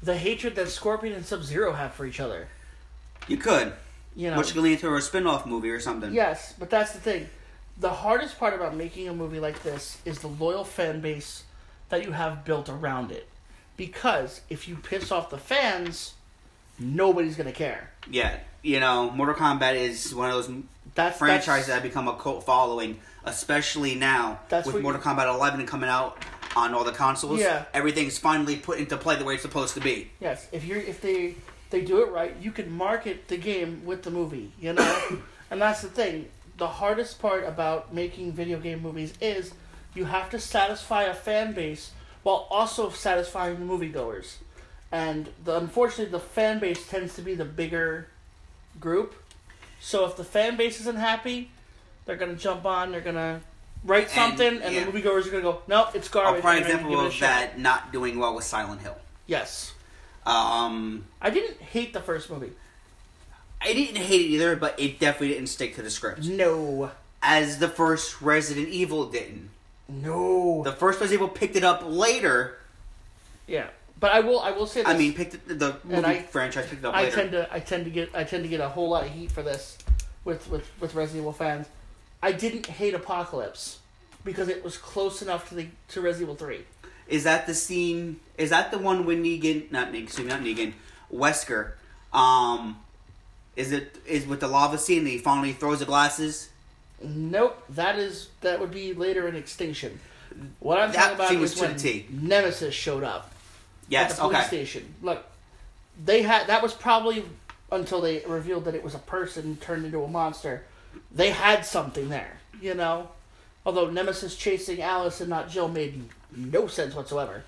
the 0.02 0.16
hatred 0.16 0.54
that 0.56 0.68
Scorpion 0.68 1.12
and 1.14 1.26
Sub 1.26 1.42
Zero 1.42 1.72
have 1.72 1.92
for 1.92 2.06
each 2.06 2.20
other. 2.20 2.48
You 3.26 3.36
could, 3.36 3.72
You 4.16 4.30
know, 4.30 4.38
which 4.38 4.52
could 4.54 4.62
lead 4.62 4.74
into 4.74 4.94
a 4.94 5.02
spin-off 5.02 5.44
movie 5.44 5.70
or 5.70 5.80
something. 5.80 6.12
yes, 6.14 6.54
but 6.58 6.70
that's 6.70 6.92
the 6.92 7.00
thing. 7.00 7.28
The 7.80 7.90
hardest 7.90 8.38
part 8.38 8.54
about 8.54 8.74
making 8.74 9.08
a 9.08 9.14
movie 9.14 9.38
like 9.40 9.62
this 9.62 9.98
is 10.04 10.18
the 10.18 10.26
loyal 10.28 10.64
fan 10.64 11.00
base 11.00 11.44
that 11.90 12.04
you 12.04 12.12
have 12.12 12.44
built 12.44 12.68
around 12.68 13.12
it. 13.12 13.28
Because 13.76 14.40
if 14.50 14.66
you 14.66 14.76
piss 14.76 15.12
off 15.12 15.30
the 15.30 15.38
fans, 15.38 16.14
nobody's 16.78 17.36
gonna 17.36 17.52
care. 17.52 17.90
Yeah, 18.10 18.38
you 18.62 18.80
know, 18.80 19.10
Mortal 19.10 19.36
Kombat 19.36 19.76
is 19.76 20.12
one 20.14 20.28
of 20.30 20.34
those 20.34 20.50
That's 20.96 21.18
franchises 21.18 21.66
that 21.68 21.74
that's, 21.74 21.82
have 21.82 21.82
become 21.84 22.08
a 22.08 22.16
cult 22.16 22.44
following, 22.44 22.98
especially 23.24 23.94
now 23.94 24.40
That's 24.48 24.66
with 24.66 24.82
Mortal 24.82 25.00
you- 25.00 25.06
Kombat 25.08 25.32
11 25.32 25.64
coming 25.66 25.88
out 25.88 26.24
on 26.56 26.74
all 26.74 26.82
the 26.82 26.92
consoles. 26.92 27.38
Yeah. 27.40 27.66
everything's 27.72 28.18
finally 28.18 28.56
put 28.56 28.78
into 28.80 28.96
play 28.96 29.14
the 29.16 29.24
way 29.24 29.34
it's 29.34 29.42
supposed 29.42 29.74
to 29.74 29.80
be. 29.80 30.10
yes. 30.18 30.48
If 30.50 30.64
you're 30.64 30.78
if 30.80 31.00
they 31.00 31.36
they 31.70 31.82
do 31.82 32.02
it 32.02 32.10
right, 32.10 32.34
you 32.40 32.50
can 32.50 32.72
market 32.72 33.28
the 33.28 33.36
game 33.36 33.82
with 33.84 34.02
the 34.02 34.10
movie. 34.10 34.50
You 34.60 34.72
know, 34.72 35.20
and 35.50 35.60
that's 35.62 35.82
the 35.82 35.88
thing. 35.88 36.26
The 36.58 36.66
hardest 36.66 37.20
part 37.20 37.44
about 37.44 37.94
making 37.94 38.32
video 38.32 38.58
game 38.58 38.82
movies 38.82 39.14
is 39.20 39.52
you 39.94 40.04
have 40.04 40.28
to 40.30 40.38
satisfy 40.38 41.04
a 41.04 41.14
fan 41.14 41.52
base 41.54 41.92
while 42.24 42.46
also 42.50 42.90
satisfying 42.90 43.60
the 43.60 43.64
moviegoers. 43.64 44.34
And 44.90 45.28
the, 45.44 45.56
unfortunately, 45.56 46.10
the 46.10 46.20
fan 46.20 46.58
base 46.58 46.86
tends 46.88 47.14
to 47.14 47.22
be 47.22 47.34
the 47.34 47.44
bigger 47.44 48.08
group. 48.80 49.14
So 49.80 50.04
if 50.04 50.16
the 50.16 50.24
fan 50.24 50.56
base 50.56 50.80
isn't 50.80 50.98
happy, 50.98 51.50
they're 52.04 52.16
gonna 52.16 52.34
jump 52.34 52.66
on. 52.66 52.90
They're 52.90 53.00
gonna 53.00 53.40
write 53.84 54.10
something, 54.10 54.60
and, 54.60 54.74
yeah. 54.74 54.84
the 54.84 54.90
moviegoers 54.90 55.26
are 55.26 55.30
gonna 55.30 55.42
go, 55.42 55.62
"Nope, 55.68 55.94
it's 55.94 56.08
garbage." 56.08 56.40
A 56.40 56.42
garbage." 56.42 56.42
prime 56.42 56.56
I'm 56.56 56.62
not 56.62 56.68
even 56.68 56.70
example 56.70 56.90
giving 56.90 57.04
it 57.04 57.08
a 57.08 57.14
of 57.14 57.20
that 57.20 57.58
not 57.60 57.92
doing 57.92 58.18
well 58.18 58.34
was 58.34 58.44
Silent 58.44 58.80
Hill. 58.82 58.96
Yes, 59.26 59.74
Um, 60.26 61.06
I 61.22 61.30
didn't 61.30 61.58
hate 61.60 61.92
the 61.94 62.00
first 62.00 62.28
movie. 62.28 62.52
I 63.60 63.72
didn't 63.72 63.96
hate 63.96 64.20
it 64.22 64.28
either, 64.28 64.56
but 64.56 64.78
it 64.78 64.98
definitely 64.98 65.28
didn't 65.34 65.48
stick 65.48 65.74
to 65.76 65.82
the 65.82 65.90
script. 65.90 66.24
No, 66.24 66.90
As 67.22 67.58
the 67.58 67.68
first 67.68 68.20
Resident 68.22 68.68
Evil 68.68 69.06
didn't. 69.10 69.50
no. 69.88 70.62
The 70.64 70.72
first 70.72 71.00
Resident 71.00 71.22
Evil 71.22 71.28
picked 71.34 71.56
it 71.56 71.64
up 71.64 71.82
later. 71.84 72.58
yeah, 73.46 73.68
but 73.98 74.12
I 74.12 74.20
will. 74.20 74.38
I 74.40 74.52
will 74.52 74.66
say 74.66 74.82
this. 74.82 74.88
I 74.88 74.96
mean, 74.96 75.12
picked 75.14 75.34
it, 75.34 75.58
the 75.58 75.76
movie 75.84 76.04
I- 76.04 76.22
franchise 76.22 76.66
picked 76.68 76.84
it 76.84 76.86
up 76.86 76.94
I 76.94 77.10
tend 77.10 77.32
to 77.32 77.52
I 77.52 77.58
tend 77.60 77.84
to 77.86 77.90
get 77.90 78.10
I 78.14 78.22
tend 78.24 78.44
to 78.44 78.48
get 78.48 78.60
a 78.60 78.68
whole 78.68 78.88
lot 78.90 79.04
of 79.04 79.10
heat 79.10 79.32
for 79.32 79.42
this 79.42 79.76
with 80.24 80.48
with 80.48 80.68
with 80.80 80.94
Resident 80.94 81.22
Evil 81.22 81.32
fans. 81.32 81.66
I 82.22 82.32
didn't 82.32 82.66
hate 82.66 82.94
Apocalypse 82.94 83.78
because 84.24 84.48
it 84.48 84.62
was 84.64 84.76
close 84.76 85.20
enough 85.22 85.48
to 85.48 85.54
the 85.56 85.66
to 85.88 86.00
Resident 86.00 86.30
Evil 86.30 86.36
Three. 86.36 86.60
Is 87.08 87.24
that 87.24 87.46
the 87.48 87.54
scene? 87.54 88.20
Is 88.36 88.50
that 88.50 88.70
the 88.70 88.78
one 88.78 89.04
when 89.06 89.24
Negan? 89.24 89.70
Not 89.72 89.88
Negan. 89.92 90.04
Excuse 90.04 90.26
me, 90.26 90.32
not 90.32 90.42
Negan. 90.42 90.74
Wesker. 91.12 91.72
Um, 92.12 92.78
is 93.58 93.72
it 93.72 93.96
is 94.06 94.26
with 94.26 94.40
the 94.40 94.48
lava 94.48 94.78
scene? 94.78 95.00
And 95.00 95.08
he 95.08 95.18
finally 95.18 95.52
throws 95.52 95.80
the 95.80 95.84
glasses. 95.84 96.48
Nope, 97.02 97.62
that 97.70 97.98
is 97.98 98.28
that 98.40 98.60
would 98.60 98.70
be 98.70 98.94
later 98.94 99.26
in 99.28 99.34
Extinction. 99.36 100.00
What 100.60 100.78
I'm 100.78 100.92
That 100.92 101.16
talking 101.18 101.36
about 101.36 101.40
was 101.40 101.54
is 101.54 101.60
when 101.60 101.76
T. 101.76 102.06
Nemesis 102.10 102.74
showed 102.74 103.02
up 103.02 103.32
at 103.32 103.90
Yes. 103.90 104.14
the 104.14 104.22
police 104.22 104.36
Okay. 104.38 104.46
station. 104.46 104.94
Look, 105.02 105.24
they 106.04 106.22
had 106.22 106.46
that 106.46 106.62
was 106.62 106.72
probably 106.72 107.24
until 107.72 108.00
they 108.00 108.24
revealed 108.26 108.64
that 108.66 108.74
it 108.74 108.82
was 108.84 108.94
a 108.94 108.98
person 109.00 109.56
turned 109.56 109.84
into 109.84 110.02
a 110.02 110.08
monster. 110.08 110.64
They 111.10 111.30
had 111.30 111.66
something 111.66 112.08
there, 112.08 112.38
you 112.60 112.74
know. 112.74 113.08
Although 113.66 113.90
Nemesis 113.90 114.36
chasing 114.36 114.80
Alice 114.80 115.20
and 115.20 115.28
not 115.28 115.50
Jill 115.50 115.68
made 115.68 116.08
no 116.34 116.66
sense 116.68 116.94
whatsoever. 116.94 117.42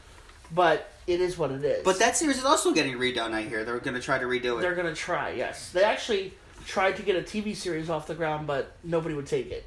But 0.52 0.90
it 1.06 1.20
is 1.20 1.36
what 1.38 1.50
it 1.50 1.64
is. 1.64 1.84
But 1.84 1.98
that 1.98 2.16
series 2.16 2.38
is 2.38 2.44
also 2.44 2.72
getting 2.72 2.94
redone. 2.94 3.32
I 3.32 3.42
hear 3.42 3.64
they're 3.64 3.78
going 3.78 3.94
to 3.94 4.02
try 4.02 4.18
to 4.18 4.26
redo 4.26 4.58
it. 4.58 4.62
They're 4.62 4.74
gonna 4.74 4.94
try, 4.94 5.30
yes. 5.30 5.70
They 5.72 5.82
actually 5.82 6.34
tried 6.66 6.96
to 6.96 7.02
get 7.02 7.16
a 7.16 7.22
TV 7.22 7.54
series 7.56 7.90
off 7.90 8.06
the 8.06 8.14
ground, 8.14 8.46
but 8.46 8.72
nobody 8.84 9.14
would 9.14 9.26
take 9.26 9.50
it. 9.50 9.64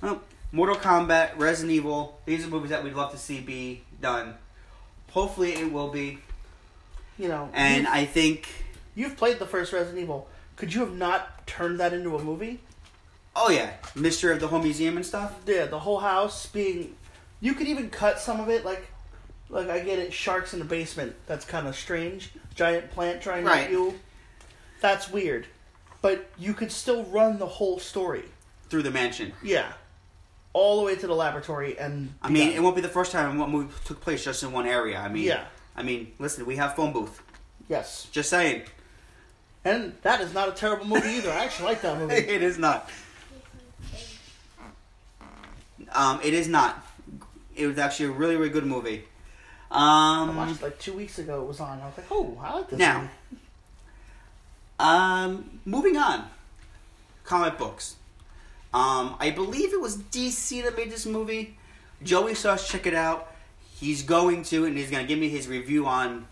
Well, 0.00 0.22
Mortal 0.52 0.76
Kombat, 0.76 1.38
Resident 1.38 1.72
Evil. 1.72 2.20
These 2.26 2.46
are 2.46 2.48
movies 2.48 2.70
that 2.70 2.84
we'd 2.84 2.94
love 2.94 3.12
to 3.12 3.18
see 3.18 3.40
be 3.40 3.82
done. 4.00 4.34
Hopefully, 5.10 5.52
it 5.52 5.72
will 5.72 5.88
be. 5.90 6.18
You 7.18 7.28
know, 7.28 7.48
And 7.52 7.86
I 7.86 8.04
think, 8.04 8.48
you've 8.94 9.16
played 9.16 9.38
the 9.38 9.46
first 9.46 9.72
Resident 9.72 9.98
Evil. 9.98 10.28
Could 10.56 10.74
you 10.74 10.80
have 10.80 10.94
not 10.94 11.46
turned 11.46 11.78
that 11.80 11.92
into 11.92 12.16
a 12.16 12.22
movie? 12.22 12.60
oh 13.36 13.50
yeah, 13.50 13.72
Mystery 13.96 14.32
of 14.32 14.40
the 14.40 14.48
Home 14.48 14.62
Museum 14.62 14.96
and 14.96 15.04
stuff. 15.04 15.34
Yeah, 15.46 15.66
the 15.66 15.80
whole 15.80 15.98
house 15.98 16.46
being. 16.46 16.94
You 17.40 17.54
could 17.54 17.66
even 17.66 17.90
cut 17.90 18.20
some 18.20 18.40
of 18.40 18.48
it, 18.48 18.64
like, 18.64 18.86
like 19.54 19.70
I 19.70 19.78
get 19.80 19.98
it, 19.98 20.12
sharks 20.12 20.52
in 20.52 20.58
the 20.58 20.64
basement. 20.64 21.14
That's 21.26 21.44
kind 21.44 21.66
of 21.66 21.76
strange. 21.76 22.30
Giant 22.54 22.90
plant 22.90 23.22
trying 23.22 23.44
Right. 23.44 23.66
to 23.68 23.72
you. 23.72 24.00
That's 24.80 25.08
weird, 25.10 25.46
but 26.02 26.28
you 26.38 26.52
could 26.52 26.70
still 26.70 27.04
run 27.04 27.38
the 27.38 27.46
whole 27.46 27.78
story. 27.78 28.24
through 28.68 28.82
the 28.82 28.90
mansion. 28.90 29.32
Yeah, 29.42 29.72
all 30.52 30.78
the 30.78 30.82
way 30.84 30.96
to 30.96 31.06
the 31.06 31.14
laboratory 31.14 31.78
and. 31.78 32.12
I 32.20 32.28
mean, 32.28 32.48
done. 32.48 32.56
it 32.56 32.60
won't 32.62 32.74
be 32.74 32.82
the 32.82 32.88
first 32.88 33.12
time 33.12 33.38
one 33.38 33.50
movie 33.50 33.72
took 33.84 34.00
place 34.00 34.24
just 34.24 34.42
in 34.42 34.50
one 34.52 34.66
area. 34.66 34.98
I 34.98 35.08
mean, 35.08 35.22
Yeah. 35.24 35.44
I 35.76 35.82
mean, 35.82 36.12
listen, 36.18 36.44
we 36.46 36.56
have 36.56 36.74
phone 36.74 36.92
booth. 36.92 37.22
yes, 37.68 38.08
Just 38.12 38.30
saying, 38.30 38.62
and 39.64 39.94
that 40.02 40.20
is 40.20 40.34
not 40.34 40.48
a 40.48 40.52
terrible 40.52 40.86
movie 40.86 41.08
either. 41.08 41.30
I 41.30 41.44
actually 41.44 41.66
like 41.68 41.82
that 41.82 41.98
movie. 41.98 42.14
it 42.36 42.42
is 42.42 42.58
not. 42.58 42.90
Um, 45.92 46.20
it 46.22 46.34
is 46.34 46.48
not. 46.48 46.84
It 47.54 47.66
was 47.66 47.78
actually 47.78 48.06
a 48.06 48.12
really, 48.12 48.36
really 48.36 48.48
good 48.50 48.66
movie. 48.66 49.04
I 49.76 50.22
Um, 50.28 50.36
watched 50.36 50.62
like 50.62 50.78
two 50.78 50.92
weeks 50.92 51.18
ago. 51.18 51.42
It 51.42 51.48
was 51.48 51.60
on. 51.60 51.80
I 51.80 51.86
was 51.86 51.96
like, 51.96 52.06
oh, 52.10 52.38
I 52.40 52.54
like 52.54 52.70
this. 52.70 52.78
Now, 52.78 53.00
movie. 53.00 53.10
um, 54.78 55.60
moving 55.64 55.96
on. 55.96 56.28
Comic 57.24 57.58
books. 57.58 57.96
Um, 58.72 59.16
I 59.20 59.30
believe 59.30 59.72
it 59.72 59.80
was 59.80 59.96
DC 59.96 60.62
that 60.64 60.76
made 60.76 60.90
this 60.90 61.06
movie. 61.06 61.56
Joey 62.02 62.34
says 62.34 62.66
check 62.68 62.86
it 62.86 62.94
out. 62.94 63.32
He's 63.76 64.02
going 64.02 64.42
to, 64.44 64.64
and 64.64 64.76
he's 64.76 64.90
going 64.90 65.02
to 65.02 65.08
give 65.08 65.18
me 65.18 65.28
his 65.28 65.48
review 65.48 65.86
on 65.86 66.26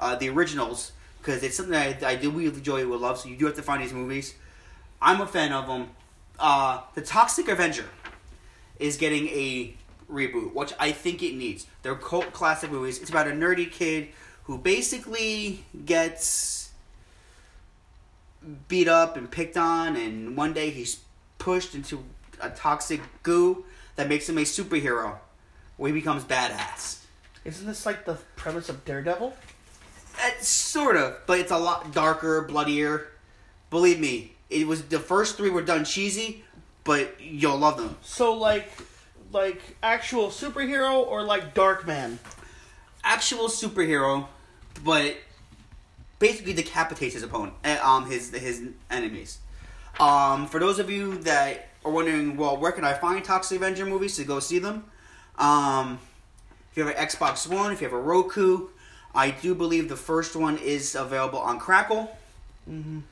uh, 0.00 0.16
the 0.16 0.28
originals 0.30 0.92
because 1.18 1.42
it's 1.42 1.56
something 1.56 1.72
that 1.72 2.02
I, 2.02 2.10
I 2.10 2.16
do 2.16 2.30
believe 2.30 2.60
Joey 2.62 2.84
would 2.84 3.00
love. 3.00 3.18
So 3.18 3.28
you 3.28 3.36
do 3.36 3.46
have 3.46 3.56
to 3.56 3.62
find 3.62 3.82
these 3.82 3.92
movies. 3.92 4.34
I'm 5.00 5.20
a 5.20 5.26
fan 5.26 5.52
of 5.52 5.66
them. 5.66 5.90
Uh, 6.38 6.80
the 6.94 7.02
Toxic 7.02 7.48
Avenger 7.48 7.86
is 8.78 8.96
getting 8.96 9.28
a 9.28 9.74
reboot, 10.12 10.54
which 10.54 10.72
I 10.78 10.92
think 10.92 11.22
it 11.22 11.34
needs. 11.34 11.66
They're 11.82 11.94
cult 11.94 12.32
classic 12.32 12.70
movies. 12.70 13.00
It's 13.00 13.10
about 13.10 13.28
a 13.28 13.32
nerdy 13.32 13.70
kid 13.70 14.08
who 14.44 14.58
basically 14.58 15.64
gets 15.86 16.70
beat 18.68 18.88
up 18.88 19.16
and 19.16 19.30
picked 19.30 19.56
on, 19.56 19.96
and 19.96 20.36
one 20.36 20.52
day 20.52 20.70
he's 20.70 21.00
pushed 21.38 21.74
into 21.74 22.02
a 22.40 22.50
toxic 22.50 23.00
goo 23.22 23.64
that 23.96 24.08
makes 24.08 24.28
him 24.28 24.38
a 24.38 24.42
superhero, 24.42 25.16
where 25.76 25.92
he 25.92 25.98
becomes 25.98 26.24
badass. 26.24 26.98
isn't 27.44 27.66
this 27.66 27.86
like 27.86 28.04
the 28.04 28.14
premise 28.36 28.68
of 28.68 28.84
Daredevil? 28.84 29.34
It's 30.24 30.48
sort 30.48 30.96
of, 30.96 31.18
but 31.26 31.38
it's 31.38 31.50
a 31.50 31.58
lot 31.58 31.92
darker, 31.92 32.42
bloodier. 32.42 33.08
Believe 33.70 33.98
me, 33.98 34.34
it 34.50 34.66
was 34.66 34.82
the 34.82 34.98
first 34.98 35.36
three 35.36 35.50
were 35.50 35.62
done 35.62 35.84
cheesy, 35.84 36.44
but 36.84 37.16
you'll 37.20 37.56
love 37.56 37.78
them. 37.78 37.96
So 38.02 38.34
like, 38.34 38.70
like 39.32 39.76
actual 39.82 40.28
superhero 40.28 41.06
or 41.06 41.22
like 41.22 41.54
Darkman? 41.54 42.18
Actual 43.04 43.48
superhero, 43.48 44.26
but 44.84 45.16
basically 46.18 46.52
decapitates 46.52 47.14
his 47.14 47.22
opponent, 47.22 47.54
eh, 47.64 47.78
um, 47.82 48.08
his 48.10 48.30
his 48.30 48.62
enemies. 48.90 49.38
Um, 49.98 50.46
for 50.46 50.60
those 50.60 50.78
of 50.78 50.88
you 50.88 51.18
that 51.18 51.68
are 51.84 51.90
wondering, 51.90 52.36
well, 52.36 52.56
where 52.56 52.72
can 52.72 52.84
I 52.84 52.94
find 52.94 53.24
Toxic 53.24 53.56
Avenger 53.56 53.84
movies 53.86 54.16
to 54.16 54.24
go 54.24 54.38
see 54.40 54.58
them? 54.60 54.84
Um, 55.36 55.98
if 56.70 56.76
you 56.76 56.86
have 56.86 56.96
an 56.96 57.06
Xbox 57.06 57.46
One, 57.46 57.72
if 57.72 57.80
you 57.80 57.88
have 57.88 57.92
a 57.96 58.00
Roku, 58.00 58.68
I 59.14 59.30
do 59.32 59.54
believe 59.54 59.88
the 59.88 59.96
first 59.96 60.36
one 60.36 60.58
is 60.58 60.94
available 60.94 61.38
on 61.40 61.58
Crackle. 61.58 62.16
Mhm. 62.70 63.02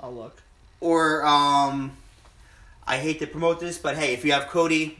I'll 0.00 0.14
look. 0.14 0.42
or 0.80 1.24
um 1.26 1.96
I 2.86 2.98
hate 2.98 3.18
to 3.20 3.26
promote 3.26 3.58
this, 3.58 3.78
but 3.78 3.96
hey, 3.96 4.12
if 4.14 4.24
you 4.24 4.32
have 4.32 4.44
Kodi, 4.44 4.94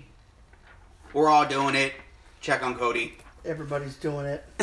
we're 1.12 1.28
all 1.28 1.46
doing 1.46 1.74
it. 1.74 1.92
Check 2.40 2.62
on 2.64 2.76
Kodi. 2.76 3.12
Everybody's 3.44 3.96
doing 3.96 4.26
it. 4.26 4.44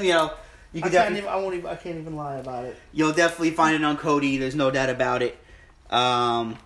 you 0.00 0.10
know, 0.12 0.32
you 0.72 0.80
I 0.80 0.82
can 0.82 0.82
can't 0.82 0.92
definitely 0.92 1.18
even. 1.18 1.30
I 1.30 1.36
won't 1.36 1.54
even. 1.54 1.66
I 1.70 1.74
can't 1.76 1.98
even 1.98 2.16
lie 2.16 2.36
about 2.36 2.64
it. 2.64 2.76
you'll 2.92 3.12
definitely 3.12 3.50
find 3.52 3.74
it 3.76 3.84
on 3.84 3.96
Kodi. 3.96 4.38
There's 4.38 4.54
no 4.54 4.70
doubt 4.70 4.90
about 4.90 5.22
it. 5.22 5.38
Um, 5.90 6.56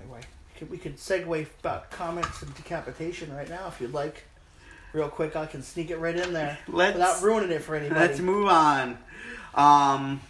Anyway, 0.00 0.20
we 0.54 0.58
could- 0.58 0.70
we 0.70 0.78
could 0.78 0.96
segue 0.96 1.46
about 1.60 1.90
comics 1.90 2.42
and 2.42 2.54
decapitation 2.54 3.34
right 3.34 3.48
now 3.48 3.68
if 3.68 3.80
you'd 3.80 3.92
like. 3.92 4.24
Real 4.92 5.08
quick, 5.08 5.36
I 5.36 5.44
can 5.46 5.62
sneak 5.62 5.90
it 5.90 5.98
right 5.98 6.16
in 6.16 6.32
there 6.32 6.58
Let's- 6.68 6.94
without 6.94 7.20
ruining 7.22 7.50
it 7.50 7.62
for 7.62 7.74
anybody. 7.74 8.00
let's 8.00 8.18
move 8.20 8.48
on. 8.48 8.96
Um, 9.54 10.20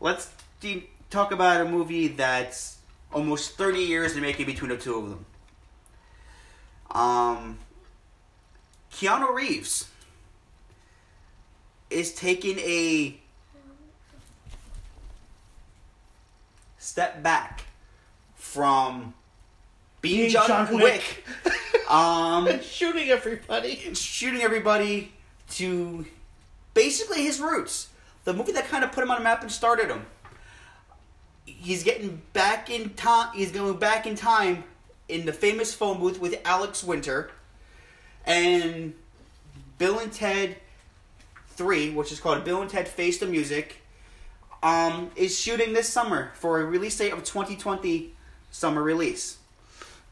let's 0.00 0.30
de- 0.60 0.88
talk 1.10 1.32
about 1.32 1.60
a 1.60 1.64
movie 1.68 2.08
that's 2.08 2.78
almost 3.12 3.56
30 3.56 3.80
years 3.80 4.14
in 4.14 4.22
making 4.22 4.46
between 4.46 4.70
the 4.70 4.76
two 4.76 4.96
of 4.98 5.08
them. 5.10 5.26
Um, 6.94 7.58
Keanu 8.92 9.34
Reeves 9.34 9.88
is 11.90 12.14
taking 12.14 12.58
a 12.60 13.16
step 16.78 17.22
back 17.22 17.64
from 18.36 19.14
being, 20.00 20.18
Being 20.18 20.30
John, 20.30 20.46
John 20.46 20.74
Wick. 20.74 21.24
um, 21.90 22.60
Shooting 22.62 23.08
everybody. 23.08 23.94
shooting 23.94 24.42
everybody 24.42 25.12
to 25.52 26.06
basically 26.74 27.24
his 27.24 27.40
roots. 27.40 27.88
The 28.24 28.32
movie 28.32 28.52
that 28.52 28.68
kind 28.68 28.84
of 28.84 28.92
put 28.92 29.02
him 29.02 29.10
on 29.10 29.18
the 29.18 29.24
map 29.24 29.42
and 29.42 29.50
started 29.50 29.88
him. 29.88 30.06
He's 31.44 31.82
getting 31.82 32.22
back 32.32 32.70
in 32.70 32.90
time. 32.90 33.30
He's 33.34 33.50
going 33.50 33.76
back 33.76 34.06
in 34.06 34.14
time 34.14 34.64
in 35.08 35.26
the 35.26 35.32
famous 35.32 35.74
phone 35.74 36.00
booth 36.00 36.20
with 36.20 36.40
Alex 36.44 36.82
Winter 36.82 37.30
and 38.26 38.94
Bill 39.78 39.98
and 39.98 40.12
Ted 40.12 40.56
Three, 41.48 41.90
which 41.90 42.10
is 42.10 42.18
called 42.18 42.44
Bill 42.44 42.62
and 42.62 42.70
Ted 42.70 42.88
Face 42.88 43.18
the 43.18 43.26
Music. 43.26 43.80
Um, 44.62 45.10
is 45.14 45.38
shooting 45.38 45.74
this 45.74 45.88
summer 45.90 46.32
for 46.34 46.60
a 46.60 46.64
release 46.64 46.96
date 46.96 47.12
of 47.12 47.22
2020 47.22 48.14
summer 48.50 48.82
release. 48.82 49.36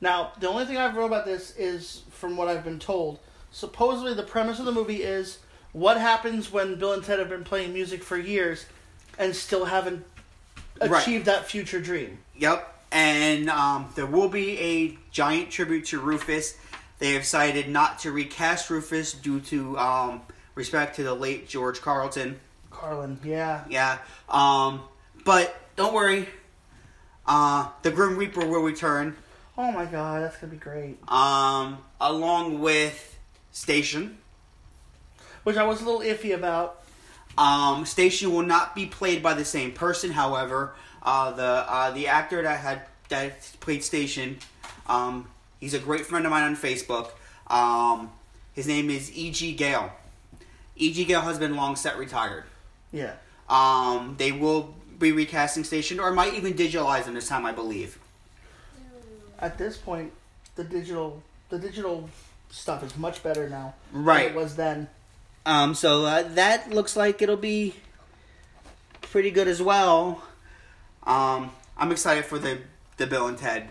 Now, 0.00 0.32
the 0.40 0.48
only 0.48 0.66
thing 0.66 0.76
I've 0.76 0.94
read 0.94 1.06
about 1.06 1.24
this 1.24 1.56
is 1.56 2.02
from 2.10 2.36
what 2.36 2.48
I've 2.48 2.62
been 2.62 2.78
told. 2.78 3.18
Supposedly, 3.50 4.12
the 4.14 4.22
premise 4.22 4.58
of 4.58 4.66
the 4.66 4.72
movie 4.72 5.02
is 5.02 5.38
what 5.72 5.96
happens 5.98 6.52
when 6.52 6.74
Bill 6.74 6.92
and 6.92 7.02
Ted 7.02 7.18
have 7.18 7.30
been 7.30 7.44
playing 7.44 7.72
music 7.72 8.02
for 8.04 8.18
years 8.18 8.66
and 9.18 9.34
still 9.34 9.64
haven't 9.64 10.04
Right. 10.80 11.00
achieved 11.00 11.26
that 11.26 11.46
future 11.46 11.80
dream. 11.80 12.18
Yep, 12.36 12.71
and 12.92 13.48
um, 13.50 13.88
there 13.94 14.06
will 14.06 14.28
be 14.28 14.58
a 14.58 14.98
giant 15.10 15.50
tribute 15.50 15.86
to 15.86 15.98
Rufus. 16.00 16.56
They 16.98 17.14
have 17.14 17.22
decided 17.22 17.68
not 17.68 17.98
to 18.00 18.12
recast 18.12 18.70
Rufus 18.70 19.12
due 19.12 19.40
to 19.40 19.76
um, 19.78 20.22
respect 20.54 20.96
to 20.96 21.02
the 21.02 21.14
late 21.14 21.48
George 21.48 21.80
Carlton. 21.80 22.38
Carlin, 22.70 23.18
yeah. 23.24 23.64
Yeah, 23.68 23.98
um, 24.28 24.82
but 25.24 25.54
don't 25.76 25.94
worry, 25.94 26.28
uh, 27.26 27.68
the 27.82 27.90
Grim 27.90 28.16
Reaper 28.16 28.46
will 28.46 28.62
return, 28.62 29.16
Oh 29.58 29.70
my 29.70 29.84
god, 29.84 30.22
that's 30.22 30.36
gonna 30.38 30.52
be 30.52 30.58
great. 30.58 30.96
um, 31.10 31.78
along 32.00 32.60
with 32.60 33.18
Station. 33.50 34.18
Which 35.44 35.56
I 35.56 35.64
was 35.64 35.82
a 35.82 35.84
little 35.84 36.00
iffy 36.00 36.34
about. 36.34 36.82
Um, 37.36 37.84
Station 37.84 38.32
will 38.32 38.42
not 38.44 38.74
be 38.74 38.86
played 38.86 39.22
by 39.22 39.34
the 39.34 39.44
same 39.44 39.72
person. 39.72 40.10
However, 40.12 40.74
uh, 41.02 41.30
the 41.32 41.42
uh, 41.42 41.90
the 41.92 42.08
actor 42.08 42.42
that 42.42 42.60
had 42.60 42.82
that 43.08 43.50
played 43.60 43.82
Station, 43.84 44.38
um, 44.86 45.28
he's 45.60 45.74
a 45.74 45.78
great 45.78 46.06
friend 46.06 46.24
of 46.24 46.30
mine 46.30 46.44
on 46.44 46.56
Facebook. 46.56 47.10
Um, 47.48 48.10
his 48.54 48.66
name 48.66 48.88
is 48.90 49.10
E.G. 49.16 49.52
Gale. 49.54 49.92
E.G. 50.76 51.04
Gale 51.04 51.20
has 51.20 51.38
been 51.38 51.56
long 51.56 51.76
set 51.76 51.98
retired. 51.98 52.44
Yeah. 52.92 53.12
Um, 53.48 54.14
they 54.18 54.32
will 54.32 54.74
be 54.98 55.12
recasting 55.12 55.64
Station, 55.64 55.98
or 56.00 56.10
might 56.12 56.34
even 56.34 56.54
digitalize 56.54 57.04
him 57.04 57.14
this 57.14 57.28
time, 57.28 57.44
I 57.44 57.52
believe. 57.52 57.98
At 59.38 59.58
this 59.58 59.76
point, 59.76 60.12
the 60.54 60.64
digital 60.64 61.22
the 61.50 61.58
digital 61.58 62.08
stuff 62.50 62.82
is 62.82 62.96
much 62.96 63.22
better 63.22 63.48
now 63.48 63.74
Right. 63.92 64.24
than 64.28 64.32
it 64.32 64.36
was 64.36 64.56
then. 64.56 64.88
Um, 65.44 65.74
so 65.74 66.04
uh, 66.06 66.22
that 66.34 66.70
looks 66.70 66.96
like 66.96 67.20
it'll 67.20 67.36
be 67.36 67.74
pretty 69.00 69.30
good 69.30 69.48
as 69.48 69.60
well. 69.60 70.22
Um, 71.04 71.50
I'm 71.76 71.92
excited 71.92 72.24
for 72.24 72.38
the 72.38 72.58
the 72.96 73.06
Bill 73.06 73.26
and 73.26 73.36
Ted 73.38 73.68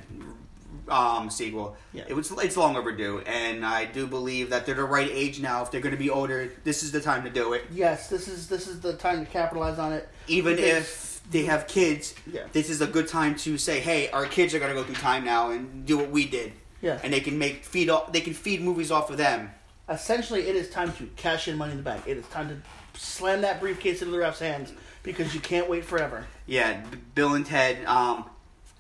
um, 0.90 1.30
sequel. 1.30 1.76
Yeah. 1.94 2.04
It 2.08 2.14
was 2.14 2.32
it's 2.32 2.58
long 2.58 2.76
overdue, 2.76 3.20
and 3.26 3.66
I 3.66 3.86
do 3.86 4.08
believe 4.08 4.50
that 4.50 4.66
they're 4.66 4.76
the 4.76 4.84
right 4.84 5.10
age 5.10 5.40
now. 5.40 5.62
If 5.64 5.72
they're 5.72 5.82
going 5.82 5.96
to 5.96 6.00
be 6.00 6.10
older, 6.10 6.52
this 6.64 6.84
is 6.84 6.92
the 6.92 7.02
time 7.02 7.24
to 7.24 7.30
do 7.30 7.54
it. 7.54 7.64
Yes, 7.72 8.10
this 8.10 8.28
is 8.28 8.48
this 8.48 8.68
is 8.68 8.82
the 8.82 8.94
time 8.94 9.26
to 9.26 9.32
capitalize 9.32 9.80
on 9.80 9.94
it. 9.94 10.10
Even 10.28 10.58
if 10.60 11.22
they 11.32 11.44
have 11.46 11.68
kids, 11.68 12.14
Yeah. 12.32 12.44
this 12.52 12.70
is 12.70 12.82
a 12.82 12.88
good 12.88 13.08
time 13.08 13.36
to 13.38 13.58
say, 13.58 13.80
"Hey, 13.80 14.10
our 14.10 14.26
kids 14.26 14.54
are 14.54 14.60
going 14.60 14.74
to 14.74 14.76
go 14.80 14.84
through 14.84 14.96
time 14.96 15.24
now 15.24 15.52
and 15.52 15.86
do 15.86 15.98
what 15.98 16.10
we 16.12 16.26
did." 16.28 16.54
Yeah. 16.82 17.00
and 17.04 17.14
they 17.14 17.20
can 17.20 17.38
make 17.38 17.64
feed 17.64 17.92
off. 17.92 18.12
They 18.12 18.22
can 18.22 18.34
feed 18.34 18.60
movies 18.60 18.90
off 18.90 19.12
of 19.12 19.18
them. 19.18 19.52
Essentially, 19.88 20.48
it 20.48 20.56
is 20.56 20.68
time 20.72 20.92
to 20.94 21.06
cash 21.16 21.48
in 21.48 21.56
money 21.56 21.74
in 21.74 21.78
the 21.78 21.84
bank. 21.84 22.06
It 22.08 22.18
is 22.18 22.26
time 22.30 22.50
to 22.50 23.00
slam 23.00 23.42
that 23.42 23.60
briefcase 23.60 24.02
into 24.02 24.12
the 24.12 24.18
ref's 24.18 24.40
hands 24.40 24.74
because 25.04 25.34
you 25.34 25.40
can't 25.40 25.70
wait 25.70 25.86
forever. 25.86 26.26
Yeah, 26.46 26.84
Bill 27.16 27.34
and 27.34 27.46
Ted 27.46 27.86
um, 27.86 28.26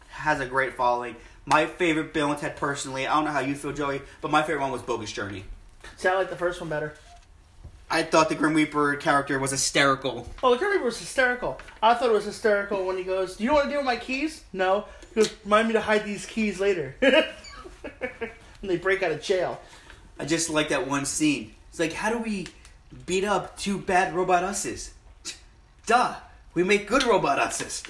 has 0.09 0.39
a 0.39 0.45
great 0.45 0.73
following. 0.73 1.15
My 1.45 1.65
favorite 1.65 2.13
Bill 2.13 2.31
and 2.31 2.39
Ted 2.39 2.55
personally, 2.55 3.07
I 3.07 3.15
don't 3.15 3.25
know 3.25 3.31
how 3.31 3.39
you 3.39 3.55
feel, 3.55 3.73
Joey, 3.73 4.01
but 4.21 4.31
my 4.31 4.41
favorite 4.41 4.61
one 4.61 4.71
was 4.71 4.81
Bogus 4.81 5.11
Journey. 5.11 5.45
See, 5.97 6.07
I 6.07 6.15
like 6.15 6.29
the 6.29 6.35
first 6.35 6.61
one 6.61 6.69
better. 6.69 6.93
I 7.89 8.03
thought 8.03 8.29
the 8.29 8.35
Grim 8.35 8.53
Reaper 8.53 8.95
character 8.95 9.37
was 9.37 9.51
hysterical. 9.51 10.27
Oh, 10.41 10.51
the 10.51 10.57
Grim 10.57 10.71
Reaper 10.71 10.85
was 10.85 10.99
hysterical. 10.99 11.59
I 11.83 11.93
thought 11.93 12.09
it 12.09 12.13
was 12.13 12.25
hysterical 12.25 12.85
when 12.85 12.97
he 12.97 13.03
goes, 13.03 13.35
"Do 13.35 13.43
you 13.43 13.49
know 13.49 13.55
what 13.55 13.65
to 13.65 13.69
do 13.69 13.77
with 13.77 13.85
my 13.85 13.97
keys?" 13.97 14.43
No. 14.53 14.85
He 15.09 15.15
goes, 15.15 15.33
"Remind 15.43 15.67
me 15.67 15.73
to 15.73 15.81
hide 15.81 16.05
these 16.05 16.25
keys 16.25 16.59
later." 16.59 16.95
and 17.01 18.69
they 18.69 18.77
break 18.77 19.03
out 19.03 19.11
of 19.11 19.21
jail. 19.21 19.59
I 20.19 20.25
just 20.25 20.49
like 20.49 20.69
that 20.69 20.87
one 20.87 21.05
scene. 21.05 21.53
It's 21.69 21.79
like, 21.79 21.93
how 21.93 22.11
do 22.11 22.19
we 22.19 22.47
beat 23.05 23.23
up 23.23 23.57
two 23.57 23.77
bad 23.77 24.13
robot 24.13 24.43
usses? 24.43 24.93
Duh, 25.91 26.15
we 26.53 26.63
make 26.63 26.87
good 26.87 27.03
robot 27.03 27.37
usses. 27.37 27.83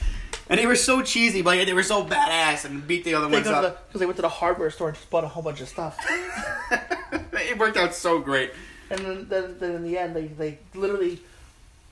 And 0.49 0.59
they 0.59 0.65
were 0.65 0.75
so 0.75 1.03
cheesy, 1.03 1.43
but 1.43 1.55
yet 1.55 1.65
they 1.67 1.73
were 1.73 1.83
so 1.83 2.03
badass 2.03 2.65
and 2.65 2.87
beat 2.87 3.03
the 3.03 3.13
other 3.13 3.27
They 3.27 3.33
ones 3.33 3.45
the 3.45 3.55
up. 3.55 3.87
because 3.87 3.99
they 3.99 4.07
went 4.07 4.15
to 4.15 4.23
the 4.23 4.27
hardware 4.27 4.71
store 4.71 4.87
and 4.87 4.97
just 4.97 5.07
bought 5.11 5.23
a 5.23 5.27
whole 5.27 5.43
bunch 5.43 5.61
of 5.61 5.69
stuff. 5.69 5.99
it 7.33 7.59
worked 7.59 7.77
out 7.77 7.93
so 7.93 8.17
great. 8.17 8.53
and 8.89 9.01
then, 9.01 9.27
then, 9.29 9.55
then 9.59 9.75
in 9.75 9.83
the 9.83 9.99
end, 9.99 10.15
they 10.15 10.25
they 10.25 10.57
literally 10.73 11.19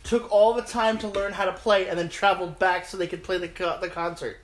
took 0.03 0.31
all 0.31 0.55
the 0.55 0.63
time 0.63 0.97
to 0.97 1.07
learn 1.09 1.31
how 1.31 1.45
to 1.45 1.53
play 1.53 1.87
and 1.87 1.99
then 1.99 2.09
traveled 2.09 2.57
back 2.57 2.87
so 2.87 2.97
they 2.97 3.05
could 3.05 3.23
play 3.23 3.37
the 3.37 3.47
co- 3.47 3.77
the 3.79 3.87
concert. 3.87 4.39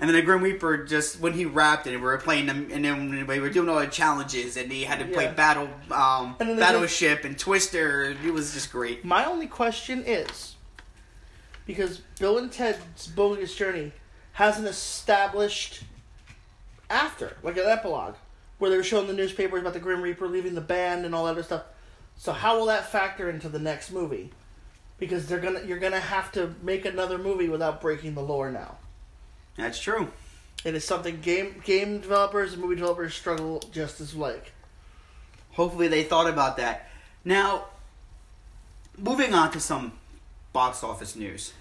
And 0.00 0.08
then 0.08 0.14
the 0.14 0.22
Grim 0.22 0.42
Reaper 0.42 0.84
just 0.84 1.18
when 1.20 1.32
he 1.32 1.44
rapped 1.44 1.86
and 1.86 1.96
we 1.96 2.02
were 2.02 2.16
playing 2.18 2.46
them, 2.46 2.68
and 2.72 2.84
then 2.84 3.26
we 3.26 3.40
were 3.40 3.50
doing 3.50 3.68
all 3.68 3.80
the 3.80 3.86
challenges, 3.88 4.56
and 4.56 4.70
he 4.70 4.84
had 4.84 5.00
to 5.00 5.06
play 5.06 5.24
Yeah. 5.24 5.32
battle, 5.32 5.68
um, 5.90 6.36
And 6.38 6.56
battleship 6.58 7.24
and 7.24 7.36
Twister. 7.36 8.16
It 8.24 8.32
was 8.32 8.54
just 8.54 8.70
great. 8.70 9.04
My 9.04 9.24
only 9.24 9.48
question 9.48 10.04
is 10.06 10.54
because 11.66 11.98
Bill 12.20 12.38
and 12.38 12.50
Ted's 12.52 13.08
Bogus 13.08 13.54
Journey 13.56 13.92
has 14.34 14.56
an 14.58 14.66
established 14.66 15.82
after, 16.88 17.36
like 17.42 17.56
an 17.56 17.66
epilogue, 17.66 18.14
where 18.58 18.70
they 18.70 18.76
were 18.76 18.84
showing 18.84 19.08
the 19.08 19.12
newspapers 19.12 19.60
about 19.60 19.72
the 19.74 19.80
Grim 19.80 20.00
Reaper 20.00 20.28
leaving 20.28 20.54
the 20.54 20.60
band 20.60 21.04
and 21.04 21.14
all 21.14 21.24
that 21.24 21.32
other 21.32 21.42
stuff. 21.42 21.62
So 22.16 22.32
how 22.32 22.56
will 22.58 22.66
that 22.66 22.90
factor 22.90 23.28
into 23.28 23.48
the 23.48 23.58
next 23.58 23.90
movie? 23.90 24.30
Because 24.98 25.26
they're 25.26 25.38
gonna 25.40 25.62
you're 25.64 25.78
gonna 25.78 26.00
have 26.00 26.30
to 26.32 26.54
make 26.62 26.84
another 26.84 27.18
movie 27.18 27.48
without 27.48 27.80
breaking 27.80 28.14
the 28.14 28.22
lore 28.22 28.50
now. 28.50 28.78
That's 29.58 29.78
true. 29.78 30.08
It 30.64 30.74
is 30.74 30.84
something 30.84 31.20
game 31.20 31.60
game 31.64 32.00
developers 32.00 32.52
and 32.52 32.62
movie 32.62 32.76
developers 32.76 33.14
struggle 33.14 33.62
just 33.72 34.00
as 34.00 34.14
like. 34.14 34.52
Hopefully 35.52 35.88
they 35.88 36.04
thought 36.04 36.28
about 36.28 36.56
that. 36.56 36.88
Now, 37.24 37.66
moving 38.96 39.34
on 39.34 39.50
to 39.52 39.60
some 39.60 39.92
box 40.52 40.82
office 40.82 41.14
news. 41.16 41.52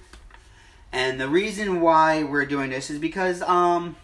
And 0.94 1.20
the 1.20 1.28
reason 1.28 1.82
why 1.82 2.24
we're 2.24 2.46
doing 2.46 2.70
this 2.70 2.90
is 2.90 3.00
because 3.00 3.42
um 3.42 3.96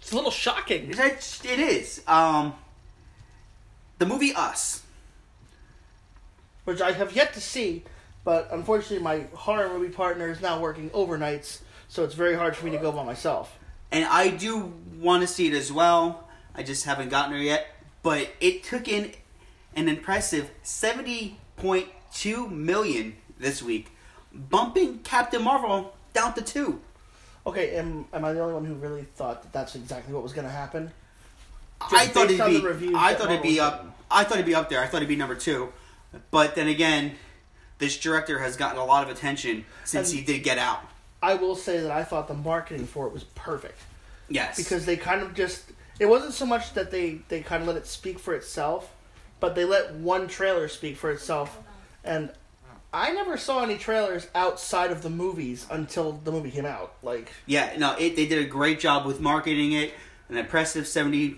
It's 0.00 0.12
a 0.12 0.16
little 0.16 0.30
shocking. 0.30 0.90
it's, 0.96 1.44
it 1.44 1.58
is. 1.58 2.02
Um 2.06 2.54
the 3.98 4.06
movie 4.06 4.32
Us. 4.34 4.82
which 6.64 6.80
I 6.80 6.92
have 6.92 7.14
yet 7.14 7.32
to 7.34 7.40
see, 7.40 7.82
but 8.24 8.48
unfortunately 8.52 9.00
my 9.02 9.26
horror 9.34 9.68
movie 9.68 9.92
partner 9.92 10.30
is 10.30 10.40
now 10.40 10.60
working 10.60 10.90
overnights, 10.90 11.60
so 11.96 12.04
it's 12.04 12.14
very 12.14 12.36
hard 12.36 12.54
for 12.54 12.66
me 12.66 12.72
to 12.72 12.76
go 12.76 12.92
by 12.92 13.02
myself. 13.02 13.58
And 13.90 14.04
I 14.04 14.28
do 14.28 14.74
want 14.98 15.22
to 15.22 15.26
see 15.26 15.46
it 15.46 15.54
as 15.54 15.72
well. 15.72 16.28
I 16.54 16.62
just 16.62 16.84
haven't 16.84 17.08
gotten 17.08 17.32
there 17.32 17.40
yet. 17.40 17.68
But 18.02 18.28
it 18.38 18.64
took 18.64 18.86
in 18.86 19.12
an 19.74 19.88
impressive 19.88 20.50
70.2 20.62 22.50
million 22.50 23.16
this 23.38 23.62
week, 23.62 23.92
bumping 24.30 24.98
Captain 24.98 25.42
Marvel 25.42 25.94
down 26.12 26.34
to 26.34 26.42
2. 26.42 26.78
Okay, 27.46 27.76
am, 27.76 28.04
am 28.12 28.26
I 28.26 28.34
the 28.34 28.40
only 28.40 28.52
one 28.52 28.66
who 28.66 28.74
really 28.74 29.04
thought 29.04 29.42
that 29.42 29.52
that's 29.54 29.74
exactly 29.74 30.12
what 30.12 30.22
was 30.22 30.34
going 30.34 30.46
to 30.46 30.52
happen? 30.52 30.90
I 31.80 32.08
thought 32.08 32.30
it'd 32.30 32.80
be 32.80 32.94
I 32.94 33.14
thought 33.14 33.30
it'd 33.30 33.42
be 33.42 33.58
up. 33.58 33.86
I 34.10 34.24
thought 34.24 34.34
it'd 34.34 34.44
be 34.46 34.54
up 34.54 34.68
there. 34.68 34.82
I 34.82 34.86
thought 34.86 34.98
it'd 34.98 35.08
be 35.08 35.16
number 35.16 35.34
2. 35.34 35.72
But 36.30 36.56
then 36.56 36.68
again, 36.68 37.12
this 37.78 37.96
director 37.98 38.38
has 38.40 38.58
gotten 38.58 38.78
a 38.78 38.84
lot 38.84 39.02
of 39.02 39.08
attention 39.08 39.64
since 39.84 40.10
And- 40.10 40.18
he 40.18 40.24
did 40.24 40.42
Get 40.42 40.58
Out. 40.58 40.82
I 41.22 41.34
will 41.34 41.56
say 41.56 41.80
that 41.80 41.90
I 41.90 42.04
thought 42.04 42.28
the 42.28 42.34
marketing 42.34 42.86
for 42.86 43.06
it 43.06 43.12
was 43.12 43.24
perfect 43.24 43.80
Yes. 44.28 44.56
because 44.56 44.84
they 44.86 44.96
kind 44.96 45.22
of 45.22 45.34
just 45.34 45.64
it 45.98 46.06
wasn't 46.06 46.34
so 46.34 46.44
much 46.46 46.74
that 46.74 46.90
they 46.90 47.20
they 47.28 47.40
kind 47.40 47.62
of 47.62 47.68
let 47.68 47.76
it 47.76 47.86
speak 47.86 48.18
for 48.18 48.34
itself, 48.34 48.92
but 49.40 49.54
they 49.54 49.64
let 49.64 49.94
one 49.94 50.28
trailer 50.28 50.68
speak 50.68 50.96
for 50.96 51.10
itself, 51.10 51.58
and 52.04 52.30
I 52.92 53.12
never 53.12 53.36
saw 53.36 53.62
any 53.62 53.76
trailers 53.78 54.26
outside 54.34 54.90
of 54.90 55.02
the 55.02 55.10
movies 55.10 55.66
until 55.70 56.12
the 56.12 56.32
movie 56.32 56.50
came 56.50 56.66
out. 56.66 56.94
Like 57.02 57.30
Yeah, 57.46 57.74
no, 57.78 57.94
it, 57.98 58.14
they 58.16 58.26
did 58.26 58.44
a 58.44 58.48
great 58.48 58.78
job 58.80 59.06
with 59.06 59.20
marketing 59.20 59.72
it. 59.72 59.94
An 60.28 60.36
impressive 60.36 60.86
seventy 60.86 61.36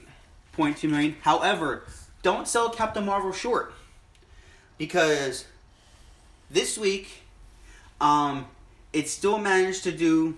point 0.52 0.76
two 0.78 0.88
million. 0.88 1.16
However, 1.22 1.84
don't 2.22 2.48
sell 2.48 2.70
Captain 2.70 3.04
Marvel 3.04 3.32
short 3.32 3.72
because 4.76 5.44
this 6.50 6.78
week, 6.78 7.22
um, 8.00 8.46
it 8.98 9.08
still 9.08 9.38
managed 9.38 9.84
to 9.84 9.92
do 9.92 10.36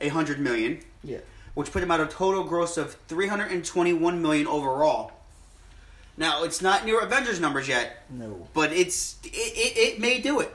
a 0.00 0.08
hundred 0.08 0.40
million, 0.40 0.80
yeah. 1.04 1.18
which 1.54 1.70
put 1.70 1.80
them 1.80 1.90
at 1.90 2.00
a 2.00 2.06
total 2.06 2.42
gross 2.44 2.78
of 2.78 2.94
three 3.06 3.26
hundred 3.28 3.52
and 3.52 3.64
twenty 3.64 3.92
one 3.92 4.22
million 4.22 4.46
overall. 4.46 5.12
Now 6.16 6.42
it's 6.42 6.62
not 6.62 6.84
near 6.84 7.00
Avengers 7.00 7.38
numbers 7.38 7.68
yet, 7.68 8.04
No. 8.08 8.48
but 8.54 8.72
it's 8.72 9.16
it, 9.24 9.28
it, 9.32 9.78
it 9.78 10.00
may 10.00 10.20
do 10.20 10.40
it. 10.40 10.50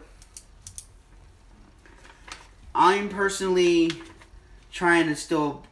I'm 2.73 3.07
personally 3.07 3.91
trying 4.71 5.07
to 5.07 5.15
still 5.15 5.63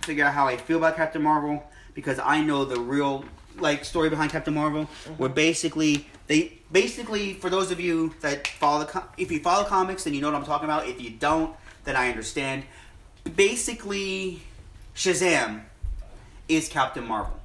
figure 0.00 0.24
out 0.24 0.34
how 0.34 0.48
I 0.48 0.56
feel 0.56 0.78
about 0.78 0.96
Captain 0.96 1.22
Marvel 1.22 1.62
because 1.94 2.18
I 2.18 2.40
know 2.42 2.64
the 2.64 2.80
real 2.80 3.24
like 3.58 3.84
story 3.84 4.10
behind 4.10 4.30
Captain 4.30 4.54
Marvel. 4.54 4.84
Mm-hmm. 4.84 5.12
Where 5.14 5.28
basically 5.30 6.06
they 6.26 6.55
basically 6.70 7.34
for 7.34 7.50
those 7.50 7.70
of 7.70 7.80
you 7.80 8.14
that 8.20 8.46
follow 8.46 8.80
the 8.80 8.86
com- 8.86 9.08
if 9.16 9.30
you 9.30 9.40
follow 9.40 9.64
comics 9.64 10.04
then 10.04 10.14
you 10.14 10.20
know 10.20 10.30
what 10.30 10.36
I'm 10.36 10.46
talking 10.46 10.64
about. 10.64 10.86
If 10.86 11.00
you 11.00 11.10
don't, 11.10 11.54
then 11.84 11.96
I 11.96 12.08
understand. 12.08 12.64
Basically, 13.34 14.42
Shazam 14.94 15.62
is 16.48 16.68
Captain 16.68 17.06
Marvel 17.06 17.40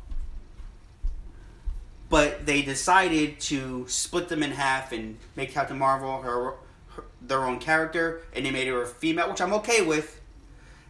but 2.12 2.46
they 2.46 2.62
decided 2.62 3.40
to 3.40 3.86
split 3.88 4.28
them 4.28 4.44
in 4.44 4.52
half 4.52 4.92
and 4.92 5.18
make 5.38 5.52
Captain 5.52 5.80
Marvel 5.80 6.22
her, 6.22 6.54
her 6.90 7.06
their 7.22 7.46
own 7.46 7.58
character, 7.58 8.22
and 8.36 8.46
they 8.46 8.52
made 8.52 8.68
her 8.68 8.82
a 8.82 8.86
female, 8.86 9.30
which 9.30 9.40
I'm 9.40 9.54
okay 9.54 9.82
with. 9.82 10.20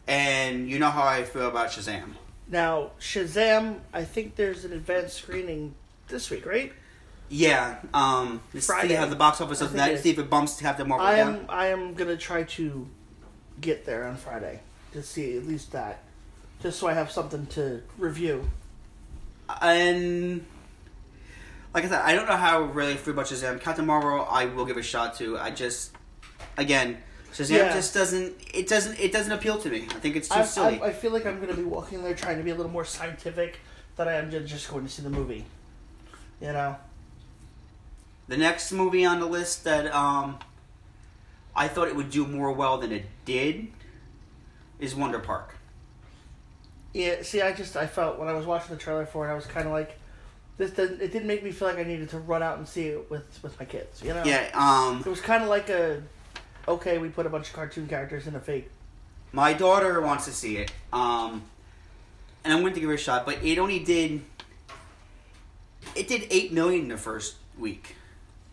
And 0.07 0.67
you 0.67 0.79
know 0.79 0.89
how 0.89 1.03
I 1.03 1.23
feel 1.23 1.47
about 1.47 1.69
Shazam. 1.69 2.15
Now, 2.47 2.91
Shazam, 2.99 3.81
I 3.93 4.03
think 4.03 4.35
there's 4.35 4.65
an 4.65 4.73
advanced 4.73 5.17
screening 5.17 5.75
this 6.07 6.31
week, 6.31 6.43
right? 6.43 6.73
Yeah, 7.33 7.77
um, 7.93 8.41
let's 8.53 8.67
see 8.67 8.93
how 8.93 9.05
the 9.05 9.15
box 9.15 9.39
office 9.39 9.61
I 9.61 9.65
of 9.65 9.73
that. 9.73 9.91
is. 9.91 10.01
See 10.01 10.09
if 10.09 10.19
it 10.19 10.29
bumps 10.29 10.59
Captain 10.59 10.85
Marvel 10.85 11.07
I 11.07 11.15
down. 11.15 11.35
am 11.35 11.45
I 11.47 11.67
am 11.67 11.93
gonna 11.93 12.17
try 12.17 12.43
to 12.43 12.87
get 13.61 13.85
there 13.85 14.05
on 14.05 14.17
Friday 14.17 14.59
to 14.91 15.01
see 15.01 15.37
at 15.37 15.47
least 15.47 15.71
that, 15.71 16.03
just 16.61 16.77
so 16.77 16.87
I 16.87 16.93
have 16.93 17.09
something 17.09 17.45
to 17.47 17.83
review. 17.97 18.49
And 19.61 20.45
like 21.73 21.85
I 21.85 21.87
said, 21.87 22.01
I 22.01 22.13
don't 22.13 22.27
know 22.27 22.35
how 22.35 22.63
I 22.63 22.67
really 22.67 22.95
feel 22.95 23.13
about 23.13 23.27
Shazam. 23.27 23.61
Captain 23.61 23.85
Marvel, 23.85 24.27
I 24.29 24.45
will 24.45 24.65
give 24.65 24.75
a 24.75 24.83
shot 24.83 25.15
to. 25.19 25.37
I 25.39 25.51
just, 25.51 25.93
again, 26.57 26.97
Shazam 27.33 27.49
Yeah. 27.57 27.73
just 27.73 27.93
doesn't. 27.93 28.35
It 28.53 28.67
doesn't. 28.67 28.99
It 28.99 29.13
doesn't 29.13 29.31
appeal 29.31 29.57
to 29.59 29.69
me. 29.69 29.87
I 29.89 29.99
think 29.99 30.17
it's 30.17 30.27
too 30.27 30.35
I, 30.35 30.43
silly. 30.43 30.81
I, 30.81 30.87
I 30.87 30.91
feel 30.91 31.11
like 31.11 31.25
I'm 31.25 31.39
gonna 31.39 31.53
be 31.55 31.63
walking 31.63 32.03
there 32.03 32.13
trying 32.13 32.39
to 32.39 32.43
be 32.43 32.51
a 32.51 32.55
little 32.55 32.73
more 32.73 32.83
scientific 32.83 33.59
than 33.95 34.09
I 34.09 34.15
am 34.15 34.29
just 34.31 34.69
going 34.69 34.83
to 34.83 34.91
see 34.91 35.01
the 35.01 35.09
movie. 35.09 35.45
You 36.41 36.51
know, 36.51 36.75
The 38.27 38.38
next 38.38 38.71
movie 38.71 39.03
on 39.05 39.19
the 39.19 39.25
list 39.25 39.63
that 39.65 39.93
um, 39.93 40.39
I 41.55 41.67
thought 41.67 41.88
it 41.88 41.95
would 41.95 42.10
do 42.10 42.25
more 42.25 42.51
well 42.51 42.77
than 42.77 42.91
it 42.91 43.05
did 43.25 43.67
is 44.79 44.95
Wonder 44.95 45.19
Park. 45.19 45.55
yeah. 46.93 47.21
See, 47.23 47.41
I 47.41 47.51
just 47.53 47.75
I 47.75 47.88
felt 47.88 48.17
when 48.19 48.27
I 48.27 48.34
was 48.34 48.45
watching 48.45 48.75
the 48.75 48.81
trailer 48.81 49.05
for 49.05 49.27
it, 49.27 49.31
I 49.31 49.36
was 49.36 49.45
kind 49.45 49.65
of 49.67 49.73
like, 49.73 49.97
this. 50.57 50.71
Didn't, 50.71 51.01
it 51.01 51.12
didn't 51.12 51.27
make 51.27 51.43
me 51.43 51.51
feel 51.51 51.67
like 51.67 51.77
I 51.77 51.84
needed 51.84 52.10
to 52.10 52.19
run 52.19 52.41
out 52.41 52.57
and 52.57 52.67
see 52.67 52.88
it 52.88 53.10
with 53.12 53.39
with 53.43 53.60
my 53.60 53.65
kids. 53.65 54.01
You 54.01 54.13
know. 54.13 54.23
Yeah, 54.25 54.49
um, 54.53 55.01
It 55.05 55.10
was 55.10 55.21
kind 55.21 55.43
of 55.43 55.49
like 55.49 55.69
a, 55.69 56.01
okay, 56.67 56.97
we 56.99 57.10
put 57.10 57.25
a 57.25 57.29
bunch 57.29 57.47
of 57.47 57.53
cartoon 57.53 57.88
characters 57.88 58.27
in 58.27 58.36
a 58.36 58.39
fake. 58.39 58.69
my 59.34 59.53
daughter 59.53 59.99
wants 60.01 60.25
to 60.25 60.31
see 60.31 60.57
it. 60.57 60.71
Um, 60.93 61.43
and 62.43 62.53
I'm 62.53 62.62
going 62.62 62.73
to 62.73 62.79
give 62.79 62.89
it 62.89 62.93
a 62.93 62.97
shot, 62.97 63.25
but 63.25 63.43
it 63.43 63.57
only 63.60 63.79
did. 63.79 64.21
It 65.95 66.07
did 66.07 66.27
eight 66.31 66.51
million 66.53 66.88
the 66.88 66.97
first 66.97 67.36
week. 67.57 67.95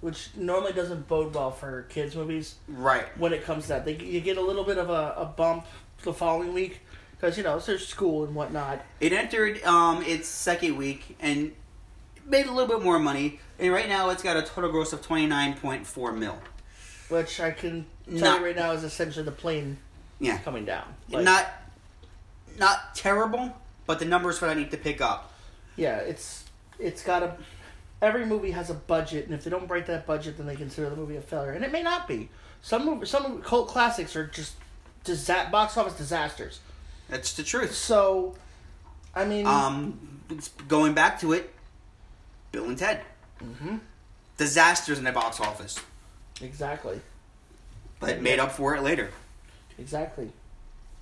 Which 0.01 0.29
normally 0.37 0.73
doesn't 0.73 1.09
bode 1.09 1.35
well 1.35 1.51
for 1.51 1.83
kids 1.89 2.15
movies 2.15 2.55
Right. 2.69 3.07
when 3.19 3.33
it 3.33 3.45
comes 3.45 3.65
to 3.65 3.69
that. 3.71 3.85
They, 3.85 3.97
you 3.97 4.21
get 4.21 4.37
a 4.39 4.41
little 4.43 4.65
bit 4.65 4.79
of 4.79 4.91
a, 4.91 5.15
a 5.17 5.25
bump 5.25 5.67
the 6.05 6.13
following 6.13 6.53
week 6.55 6.81
because 7.13 7.37
you 7.37 7.43
know 7.43 7.59
there's 7.59 7.87
school 7.87 8.25
and 8.25 8.35
whatnot. 8.35 8.85
It 9.01 9.13
entered 9.13 9.63
um 9.65 10.03
its 10.03 10.29
second 10.29 10.77
week 10.77 11.17
and 11.21 11.53
made 12.25 12.47
a 12.47 12.53
little 12.53 12.69
bit 12.77 12.85
more 12.85 12.99
money. 12.99 13.41
And 13.59 13.73
right 13.73 13.89
now, 13.89 14.11
it's 14.11 14.23
got 14.23 14.37
a 14.37 14.43
total 14.43 14.71
gross 14.71 14.93
of 14.93 15.03
twenty 15.03 15.27
nine 15.27 15.55
point 15.55 15.85
four 15.87 16.13
mil. 16.13 16.39
Which 17.09 17.41
I 17.41 17.51
can 17.51 17.87
tell 18.07 18.19
Not- 18.21 18.41
you 18.41 18.47
right 18.47 18.57
now 18.57 18.71
is 18.73 18.85
essentially 18.85 19.25
the 19.25 19.33
plane 19.33 19.79
Yeah. 20.21 20.39
coming 20.39 20.65
down. 20.65 20.85
Like, 21.11 21.25
not 21.25 21.47
not 22.59 22.95
terrible, 22.95 23.53
but 23.87 23.99
the 23.99 24.05
numbers 24.05 24.39
for 24.39 24.47
that 24.47 24.57
need 24.57 24.71
to 24.71 24.77
pick 24.77 25.01
up. 25.01 25.33
yeah, 25.77 25.97
it's 25.99 26.45
it's 26.79 27.03
got 27.03 27.23
a. 27.25 27.37
Every 28.01 28.25
movie 28.25 28.53
has 28.53 28.71
a 28.71 28.75
budget, 28.75 29.25
and 29.27 29.35
if 29.35 29.43
they 29.45 29.51
don't 29.51 29.67
break 29.67 29.87
that 29.87 30.07
budget, 30.07 30.37
then 30.37 30.47
they 30.47 30.55
consider 30.57 30.89
the 30.89 30.97
movie 30.97 31.17
a 31.17 31.21
failure. 31.21 31.51
And 31.51 31.65
it 31.65 31.73
may 31.73 31.83
not 31.83 32.07
be. 32.07 32.29
Some 32.63 33.05
some 33.05 33.43
cult 33.43 33.69
classics 33.69 34.15
are 34.15 34.27
just 34.27 34.55
disa- 35.05 35.49
box 35.51 35.77
office 35.77 35.95
disasters. 35.95 36.61
That's 37.09 37.33
the 37.33 37.43
truth. 37.43 37.75
So, 37.75 38.37
I 39.15 39.25
mean, 39.25 39.47
Um, 39.47 40.21
going 40.69 40.95
back 40.95 41.19
to 41.21 41.33
it, 41.33 41.53
Bill 42.53 42.67
and 42.69 42.79
Ted, 42.79 43.01
mhm, 43.43 43.81
disasters 44.37 44.99
in 44.99 45.05
the 45.05 45.13
box 45.13 45.41
office, 45.41 45.79
exactly, 46.41 47.01
but 47.99 48.21
made 48.21 48.39
up 48.39 48.53
for 48.53 48.75
it 48.77 48.83
later. 48.83 49.11
exactly. 49.79 50.33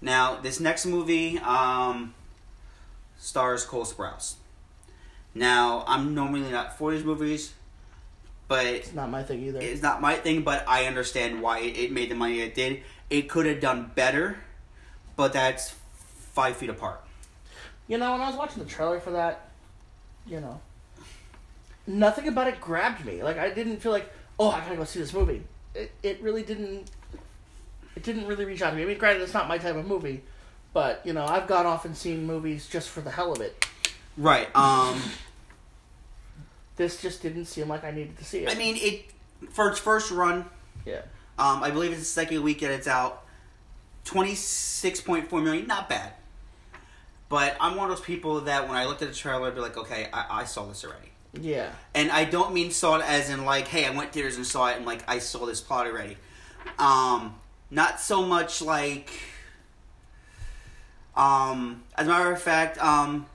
Now, 0.00 0.36
this 0.36 0.60
next 0.60 0.86
movie 0.86 1.38
um, 1.40 2.14
stars 3.18 3.64
Cole 3.64 3.84
Sprouse. 3.84 4.34
Now, 5.36 5.84
I'm 5.86 6.14
normally 6.14 6.50
not 6.50 6.78
for 6.78 6.92
these 6.92 7.04
movies, 7.04 7.52
but 8.48 8.64
It's 8.64 8.94
not 8.94 9.10
my 9.10 9.22
thing 9.22 9.42
either. 9.44 9.60
it's 9.60 9.82
not 9.82 10.00
my 10.00 10.14
thing. 10.14 10.42
But 10.42 10.64
I 10.66 10.86
understand 10.86 11.42
why 11.42 11.58
it, 11.60 11.76
it 11.76 11.92
made 11.92 12.10
the 12.10 12.14
money 12.14 12.40
it 12.40 12.54
did. 12.54 12.82
It 13.10 13.28
could 13.28 13.44
have 13.44 13.60
done 13.60 13.90
better, 13.94 14.38
but 15.14 15.34
that's 15.34 15.74
five 16.32 16.56
feet 16.56 16.70
apart. 16.70 17.02
You 17.86 17.98
know, 17.98 18.12
when 18.12 18.22
I 18.22 18.28
was 18.28 18.36
watching 18.36 18.62
the 18.62 18.68
trailer 18.68 18.98
for 18.98 19.10
that, 19.10 19.50
you 20.26 20.40
know, 20.40 20.58
nothing 21.86 22.28
about 22.28 22.48
it 22.48 22.58
grabbed 22.58 23.04
me. 23.04 23.22
Like 23.22 23.36
I 23.36 23.50
didn't 23.50 23.76
feel 23.76 23.92
like, 23.92 24.10
oh, 24.38 24.50
I 24.50 24.60
gotta 24.60 24.76
go 24.76 24.84
see 24.84 25.00
this 25.00 25.12
movie. 25.12 25.42
It 25.74 25.92
it 26.02 26.22
really 26.22 26.42
didn't. 26.42 26.90
It 27.94 28.02
didn't 28.02 28.26
really 28.26 28.46
reach 28.46 28.62
out 28.62 28.70
to 28.70 28.76
me. 28.76 28.82
I 28.82 28.86
mean, 28.86 28.98
granted, 28.98 29.22
it's 29.22 29.34
not 29.34 29.48
my 29.48 29.58
type 29.58 29.76
of 29.76 29.86
movie, 29.86 30.22
but 30.72 31.02
you 31.04 31.12
know, 31.12 31.26
I've 31.26 31.46
gone 31.46 31.66
off 31.66 31.84
and 31.84 31.94
seen 31.96 32.26
movies 32.26 32.68
just 32.68 32.88
for 32.88 33.02
the 33.02 33.10
hell 33.10 33.32
of 33.32 33.40
it. 33.42 33.66
Right. 34.16 34.48
Um. 34.56 35.00
This 36.76 37.00
just 37.00 37.22
didn't 37.22 37.46
seem 37.46 37.68
like 37.68 37.84
I 37.84 37.90
needed 37.90 38.18
to 38.18 38.24
see 38.24 38.40
it. 38.40 38.50
I 38.50 38.54
mean, 38.54 38.76
it 38.76 39.04
for 39.50 39.70
its 39.70 39.78
first 39.78 40.10
run. 40.10 40.44
yeah, 40.84 41.02
Um, 41.38 41.62
I 41.62 41.70
believe 41.70 41.90
it's 41.92 42.00
the 42.00 42.04
second 42.06 42.42
week 42.42 42.60
that 42.60 42.70
it's 42.70 42.86
out. 42.86 43.22
Twenty 44.04 44.34
six 44.34 45.00
point 45.00 45.28
four 45.28 45.40
million, 45.40 45.66
not 45.66 45.88
bad. 45.88 46.12
But 47.28 47.56
I'm 47.60 47.76
one 47.76 47.90
of 47.90 47.96
those 47.96 48.04
people 48.04 48.42
that 48.42 48.68
when 48.68 48.76
I 48.76 48.84
looked 48.84 49.02
at 49.02 49.08
the 49.08 49.14
trailer, 49.14 49.48
I'd 49.48 49.54
be 49.54 49.60
like, 49.60 49.76
okay, 49.76 50.08
I, 50.12 50.42
I 50.42 50.44
saw 50.44 50.64
this 50.66 50.84
already. 50.84 51.08
yeah, 51.40 51.70
And 51.94 52.10
I 52.12 52.24
don't 52.24 52.54
mean 52.54 52.70
saw 52.70 52.96
it 52.98 53.04
as 53.04 53.30
in 53.30 53.44
like, 53.44 53.66
hey, 53.66 53.84
I 53.84 53.90
went 53.90 54.12
theaters 54.12 54.36
and 54.36 54.46
saw 54.46 54.68
it 54.68 54.76
and 54.76 54.86
like 54.86 55.02
I 55.08 55.18
saw 55.18 55.44
this 55.44 55.60
plot 55.60 55.86
already. 55.88 56.16
Um, 56.78 57.34
not 57.70 58.00
so 58.00 58.22
much 58.24 58.60
like. 58.62 59.10
Um, 61.16 61.82
as 61.96 62.06
a 62.06 62.10
matter 62.10 62.30
of 62.30 62.40
fact, 62.40 62.78
um, 62.82 63.26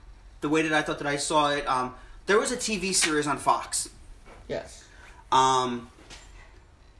the 0.41 0.49
way 0.49 0.63
that 0.63 0.73
I 0.73 0.81
thought 0.81 0.97
that 0.97 1.07
I 1.07 1.17
saw 1.17 1.51
it, 1.51 1.67
um, 1.67 1.93
there 2.25 2.39
was 2.39 2.51
a 2.51 2.57
TV 2.57 2.93
series 2.93 3.27
on 3.27 3.37
Fox 3.37 3.89
yes, 4.47 4.83
um, 5.31 5.89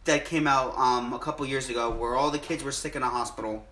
that 0.06 0.26
came 0.26 0.48
out 0.48 0.78
um, 0.78 1.14
a 1.14 1.20
couple 1.20 1.46
years 1.46 1.70
ago 1.70 1.90
where 1.90 2.16
all 2.16 2.32
the 2.32 2.40
kids 2.40 2.64
were 2.64 2.72
sick 2.72 2.96
in 2.96 3.04
a 3.04 3.10
hospital. 3.10 3.66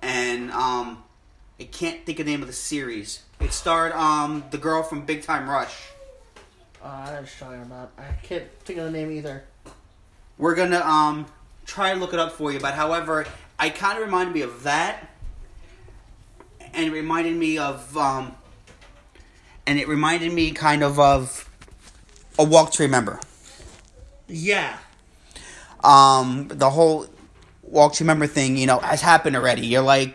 And 0.00 0.50
um, 0.52 1.02
I 1.58 1.64
can't 1.64 2.04
think 2.06 2.20
of 2.20 2.26
the 2.26 2.32
name 2.32 2.40
of 2.40 2.46
the 2.46 2.54
series. 2.54 3.22
It 3.40 3.52
starred 3.52 3.92
um, 3.92 4.44
the 4.50 4.58
girl 4.58 4.82
from 4.82 5.04
Big 5.04 5.22
Time 5.22 5.48
Rush. 5.48 5.88
uh, 6.82 6.86
I 6.86 7.14
you're 7.14 7.26
talking 7.38 7.62
about. 7.62 7.90
I 7.98 8.12
can't 8.22 8.44
think 8.64 8.78
of 8.78 8.84
the 8.86 8.90
name 8.90 9.10
either. 9.10 9.44
We're 10.36 10.54
gonna 10.54 10.80
um, 10.80 11.26
try 11.66 11.90
and 11.90 12.00
look 12.00 12.12
it 12.12 12.20
up 12.20 12.32
for 12.32 12.52
you, 12.52 12.60
but 12.60 12.74
however, 12.74 13.26
I 13.58 13.70
kind 13.70 13.98
of 13.98 14.04
reminded 14.04 14.34
me 14.34 14.42
of 14.42 14.62
that, 14.62 15.08
and 16.72 16.86
it 16.86 16.92
reminded 16.92 17.36
me 17.36 17.58
of 17.58 17.96
um, 17.96 18.36
and 19.68 19.78
it 19.78 19.86
reminded 19.86 20.32
me 20.32 20.50
kind 20.50 20.82
of 20.82 20.98
of 20.98 21.48
a 22.38 22.44
Walk 22.44 22.72
to 22.72 22.82
Remember. 22.82 23.20
Yeah, 24.26 24.78
um, 25.84 26.48
the 26.48 26.70
whole 26.70 27.06
walk 27.62 27.94
to 27.94 28.04
remember 28.04 28.26
thing, 28.26 28.56
you 28.56 28.66
know, 28.66 28.78
has 28.78 29.00
happened 29.00 29.36
already. 29.36 29.66
You're 29.66 29.82
like, 29.82 30.14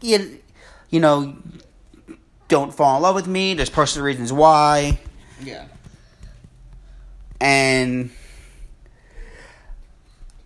you, 0.00 0.38
you 0.90 1.00
know, 1.00 1.36
don't 2.48 2.74
fall 2.74 2.96
in 2.96 3.02
love 3.02 3.14
with 3.14 3.26
me. 3.26 3.54
There's 3.54 3.70
personal 3.70 4.06
reasons 4.06 4.32
why, 4.32 4.98
yeah, 5.42 5.66
and 7.40 8.10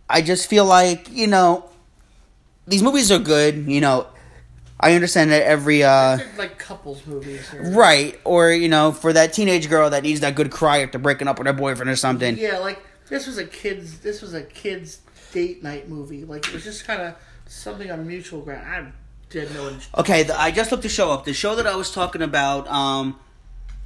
I 0.09 0.23
just 0.23 0.49
feel 0.49 0.65
like 0.65 1.11
you 1.11 1.27
know, 1.27 1.69
these 2.67 2.83
movies 2.83 3.13
are 3.13 3.19
good. 3.19 3.67
You 3.69 3.81
know, 3.81 4.07
I 4.81 4.95
understand 4.95 5.31
that 5.31 5.43
every 5.45 5.83
uh, 5.83 6.19
like 6.37 6.59
couples 6.59 7.07
movies. 7.07 7.53
Or, 7.55 7.63
right 7.71 8.19
or 8.25 8.51
you 8.53 8.69
know, 8.69 8.93
for 8.93 9.13
that 9.13 9.33
teenage 9.33 9.69
girl 9.69 9.91
that 9.91 10.03
needs 10.03 10.21
that 10.21 10.35
good 10.35 10.51
cry 10.51 10.83
after 10.83 10.99
breaking 10.99 11.29
up 11.29 11.39
with 11.39 11.47
her 11.47 11.53
boyfriend 11.53 11.91
or 11.91 11.97
something. 11.97 12.37
Yeah, 12.37 12.59
like 12.59 12.83
this 13.09 13.27
was 13.27 13.39
a 13.39 13.47
kids. 13.47 14.01
This 14.01 14.21
was 14.21 14.35
a 14.35 14.43
kids 14.43 15.01
date 15.33 15.63
night 15.63 15.89
movie. 15.89 16.25
Like 16.25 16.47
it 16.49 16.55
was 16.55 16.65
just 16.65 16.85
kind 16.87 17.03
of 17.03 17.15
something 17.47 17.91
on 17.91 18.07
mutual 18.07 18.41
ground. 18.41 18.67
I 18.67 18.93
did 19.31 19.53
no. 19.55 19.77
Okay, 19.99 20.25
the, 20.25 20.39
I 20.39 20.51
just 20.51 20.71
looked 20.71 20.83
the 20.83 20.89
show 20.89 21.11
up. 21.11 21.25
The 21.25 21.35
show 21.35 21.55
that 21.57 21.67
I 21.67 21.77
was 21.77 21.93
talking 21.93 22.23
about, 22.23 22.67
um, 22.69 23.19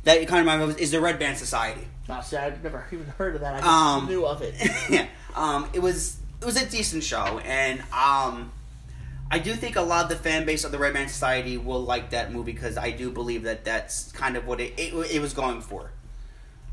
that 0.05 0.17
kind 0.27 0.41
of 0.41 0.47
reminded 0.47 0.67
me 0.67 0.73
of 0.75 0.81
is 0.81 0.91
the 0.91 1.01
Red 1.01 1.19
Band 1.19 1.39
Society. 1.39 1.87
No, 2.09 2.21
see, 2.23 2.37
I've 2.37 2.63
never 2.65 2.87
even 2.91 3.07
heard 3.07 3.35
of 3.35 3.43
that. 3.43 3.55
I 3.55 3.59
just 3.59 3.69
Um, 3.69 4.07
knew 4.07 4.25
of 4.27 4.41
it. 4.43 4.55
yeah, 4.91 5.07
um, 5.35 5.69
it 5.73 5.81
was 5.81 6.17
it 6.41 6.45
was 6.45 6.61
a 6.61 6.67
decent 6.69 7.05
show, 7.05 7.39
and 7.45 7.83
um, 7.93 8.53
I 9.31 9.39
do 9.39 9.55
think 9.55 9.77
a 9.77 9.83
lot 9.83 10.05
of 10.05 10.09
the 10.11 10.17
fan 10.17 10.47
base 10.47 10.65
of 10.65 10.73
the 10.73 10.79
Red 10.79 10.95
Band 10.95 11.11
Society 11.11 11.59
will 11.59 11.83
like 11.83 12.11
that 12.11 12.33
movie 12.33 12.53
because 12.53 12.79
I 12.79 12.91
do 12.91 13.11
believe 13.11 13.43
that 13.43 13.65
that's 13.65 14.11
kind 14.13 14.37
of 14.37 14.47
what 14.47 14.61
it 14.61 14.73
it, 14.79 14.95
it 15.13 15.21
was 15.21 15.35
going 15.35 15.61
for. 15.61 15.91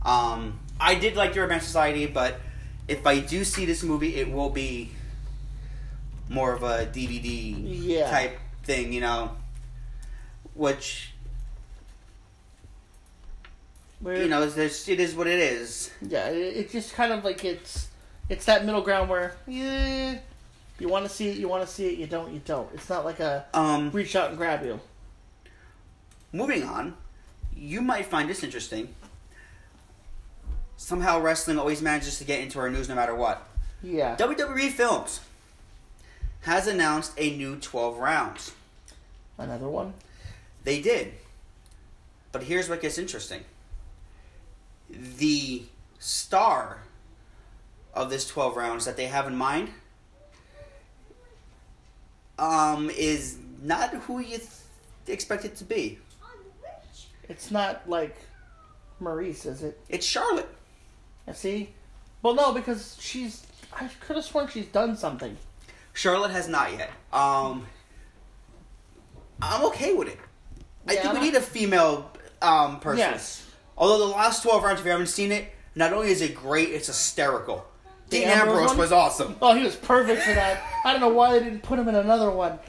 Um, 0.04 0.60
I 0.80 0.96
did 0.96 1.15
like 1.15 1.34
the 1.34 1.41
Red 1.41 1.50
Band 1.50 1.63
Society, 1.63 2.06
but 2.06 2.39
if 2.88 3.06
I 3.06 3.20
do 3.20 3.44
see 3.44 3.65
this 3.65 3.84
movie, 3.84 4.15
it 4.15 4.32
will 4.32 4.50
be 4.52 4.91
more 6.30 6.54
of 6.54 6.63
a 6.63 6.86
DVD 6.86 7.56
Yeah. 7.58 8.10
type 8.10 8.39
thing, 8.63 8.94
you 8.94 9.02
know, 9.02 9.32
which 10.54 11.12
Where, 14.00 14.22
you 14.22 14.28
know 14.28 14.44
is 14.44 14.56
this, 14.56 14.88
it 14.88 15.00
is 15.00 15.13
what 15.15 15.28
it 15.28 15.39
is. 15.39 15.91
yeah, 16.02 16.28
it, 16.30 16.38
it's 16.58 16.72
just 16.72 16.94
kind 16.94 17.12
of 17.12 17.24
like 17.24 17.44
it's 17.44 17.88
it's 18.30 18.46
that 18.46 18.65
middle 18.65 18.82
ground 18.82 19.10
where 19.10 19.36
yeah, 19.48 20.20
you 20.80 20.90
want 20.90 21.06
to 21.06 21.10
see 21.10 21.30
it, 21.30 21.38
you 21.38 21.48
want 21.48 21.66
to 21.66 21.72
see 21.74 21.88
it, 21.88 21.98
you 21.98 22.08
don't, 22.08 22.34
you 22.34 22.42
don't. 22.44 22.70
It's 22.74 22.90
not 22.90 23.06
like 23.06 23.20
a 23.20 23.46
Um, 23.54 23.92
reach 23.92 24.16
out 24.16 24.30
and 24.30 24.38
grab 24.38 24.64
you. 24.66 24.80
Moving 26.32 26.64
on, 26.64 26.96
you 27.56 27.82
might 27.82 28.06
find 28.06 28.30
this 28.30 28.44
interesting. 28.44 28.94
Somehow 30.78 31.22
wrestling 31.22 31.58
always 31.58 31.82
manages 31.82 32.18
to 32.18 32.26
get 32.26 32.42
into 32.42 32.60
our 32.60 32.70
news 32.70 32.90
no 32.90 32.96
matter 32.96 33.16
what. 33.16 33.48
Yeah, 33.82 34.16
WWE 34.18 34.70
Films 34.72 35.22
has 36.42 36.67
announced 36.67 37.13
a 37.17 37.36
new 37.36 37.56
12 37.56 37.98
rounds. 37.98 38.52
another 39.38 39.69
one. 39.69 39.94
They 40.63 40.82
did. 40.82 41.13
But 42.32 42.44
here's 42.44 42.67
what 42.67 42.82
gets 42.82 42.98
interesting. 42.98 43.42
The 44.90 45.63
star 46.00 46.80
of 47.94 48.10
this 48.10 48.28
12 48.28 48.58
rounds 48.58 48.86
that 48.86 48.98
they 48.98 49.08
have 49.08 49.26
in 49.26 49.36
mind 49.36 49.69
um, 52.40 52.90
is 52.90 53.38
not 53.62 53.94
who 53.94 54.19
you 54.19 54.38
th- 54.38 54.50
expect 55.08 55.46
it 55.46 55.56
to 55.58 55.63
be. 55.63 56.00
It's 57.27 57.50
not 57.52 57.90
like 57.90 58.15
Maurice, 59.00 59.46
is 59.46 59.63
it? 59.63 59.79
It's 59.90 60.06
Charlotte. 60.06 60.50
I 61.27 61.33
see. 61.33 61.71
Well, 62.21 62.36
no, 62.36 62.54
because 62.54 62.98
she's. 63.00 63.46
I 63.73 63.90
could 64.00 64.15
have 64.15 64.25
sworn 64.25 64.48
she's 64.48 64.67
done 64.67 64.96
something. 64.96 65.36
Charlotte 65.94 66.31
has 66.31 66.48
not 66.48 66.71
yet. 66.73 66.92
Um, 67.12 67.65
I'm 69.42 69.65
okay 69.65 69.94
with 69.94 70.08
it. 70.10 70.19
I 70.88 70.96
think 70.96 71.13
we 71.13 71.19
need 71.19 71.36
a 71.36 71.42
female 71.42 72.12
um, 72.42 72.79
person. 72.79 73.00
Yes. 73.00 73.50
Although 73.77 74.08
the 74.08 74.13
last 74.13 74.44
12 74.44 74.63
rounds, 74.63 74.79
if 74.79 74.86
you 74.86 74.92
haven't 74.92 75.08
seen 75.08 75.31
it, 75.31 75.52
not 75.73 75.94
only 75.94 76.10
is 76.10 76.21
it 76.21 76.36
great, 76.36 76.69
it's 76.69 76.88
hysterical. 76.88 77.65
Dean 78.10 78.27
Ambrose 78.27 78.60
Ambrose 78.71 78.77
was 78.77 78.91
awesome. 78.91 79.35
Oh, 79.41 79.56
he 79.56 79.63
was 79.63 79.75
perfect 79.75 80.21
for 80.21 80.33
that. 80.33 80.62
I 80.83 80.91
don't 80.91 81.01
know 81.01 81.10
why 81.10 81.33
they 81.37 81.43
didn't 81.43 81.63
put 81.63 81.79
him 81.79 81.87
in 81.87 81.95
another 81.95 82.29
one. 82.29 82.60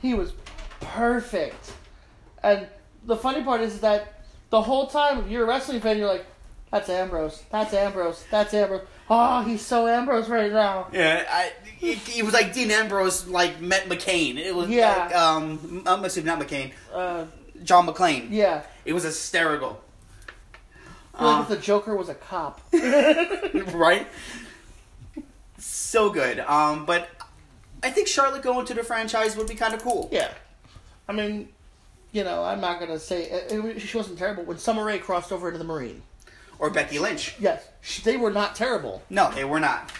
He 0.00 0.14
was 0.14 0.32
perfect. 0.80 1.72
And 2.42 2.66
the 3.06 3.16
funny 3.16 3.42
part 3.42 3.60
is 3.60 3.80
that 3.80 4.20
the 4.50 4.60
whole 4.60 4.86
time, 4.88 5.28
you're 5.30 5.44
a 5.44 5.46
wrestling 5.46 5.80
fan, 5.80 5.96
you're 5.98 6.08
like, 6.08 6.26
"That's 6.70 6.88
Ambrose. 6.88 7.42
That's 7.50 7.72
Ambrose. 7.72 8.24
That's 8.30 8.52
Ambrose. 8.52 8.82
Oh, 9.08 9.42
he's 9.42 9.62
so 9.64 9.86
Ambrose 9.88 10.28
right 10.28 10.52
now." 10.52 10.88
Yeah, 10.92 11.24
I, 11.28 11.52
it, 11.80 12.18
it 12.18 12.24
was 12.24 12.34
like 12.34 12.52
Dean 12.52 12.70
Ambrose 12.70 13.26
like 13.28 13.60
met 13.60 13.88
McCain. 13.88 14.36
It 14.36 14.54
was 14.54 14.68
Yeah. 14.68 15.04
like, 15.06 15.14
um, 15.14 15.82
I'm 15.86 16.04
assuming 16.04 16.26
not 16.26 16.40
McCain, 16.40 16.72
Uh, 16.92 17.24
John 17.64 17.86
McClane. 17.86 18.26
yeah. 18.30 18.62
It 18.84 18.92
was 18.92 19.04
hysterical. 19.04 19.80
Like 21.14 21.38
Uh, 21.38 21.42
if 21.42 21.48
the 21.48 21.56
Joker 21.56 21.94
was 21.96 22.08
a 22.08 22.14
cop. 22.14 22.60
right? 22.72 24.06
So 25.62 26.10
good. 26.10 26.40
Um, 26.40 26.84
but 26.84 27.08
I 27.82 27.90
think 27.90 28.08
Charlotte 28.08 28.42
going 28.42 28.66
to 28.66 28.74
the 28.74 28.82
franchise 28.82 29.36
would 29.36 29.46
be 29.46 29.54
kind 29.54 29.74
of 29.74 29.82
cool. 29.82 30.08
yeah. 30.10 30.32
I 31.08 31.12
mean, 31.12 31.48
you 32.12 32.24
know, 32.24 32.42
I'm 32.44 32.60
not 32.60 32.80
gonna 32.80 32.98
say 32.98 33.24
it, 33.24 33.52
it, 33.52 33.80
she 33.80 33.96
wasn't 33.96 34.18
terrible 34.18 34.44
when 34.44 34.58
Summer 34.58 34.84
Rae 34.84 34.98
crossed 34.98 35.32
over 35.32 35.48
into 35.48 35.58
the 35.58 35.64
Marine. 35.64 36.02
Or 36.58 36.70
Becky 36.70 36.98
Lynch. 36.98 37.34
Yes, 37.40 37.66
she, 37.80 38.02
they 38.02 38.16
were 38.16 38.30
not 38.30 38.54
terrible. 38.54 39.02
No, 39.10 39.30
they 39.32 39.44
were 39.44 39.58
not. 39.58 39.90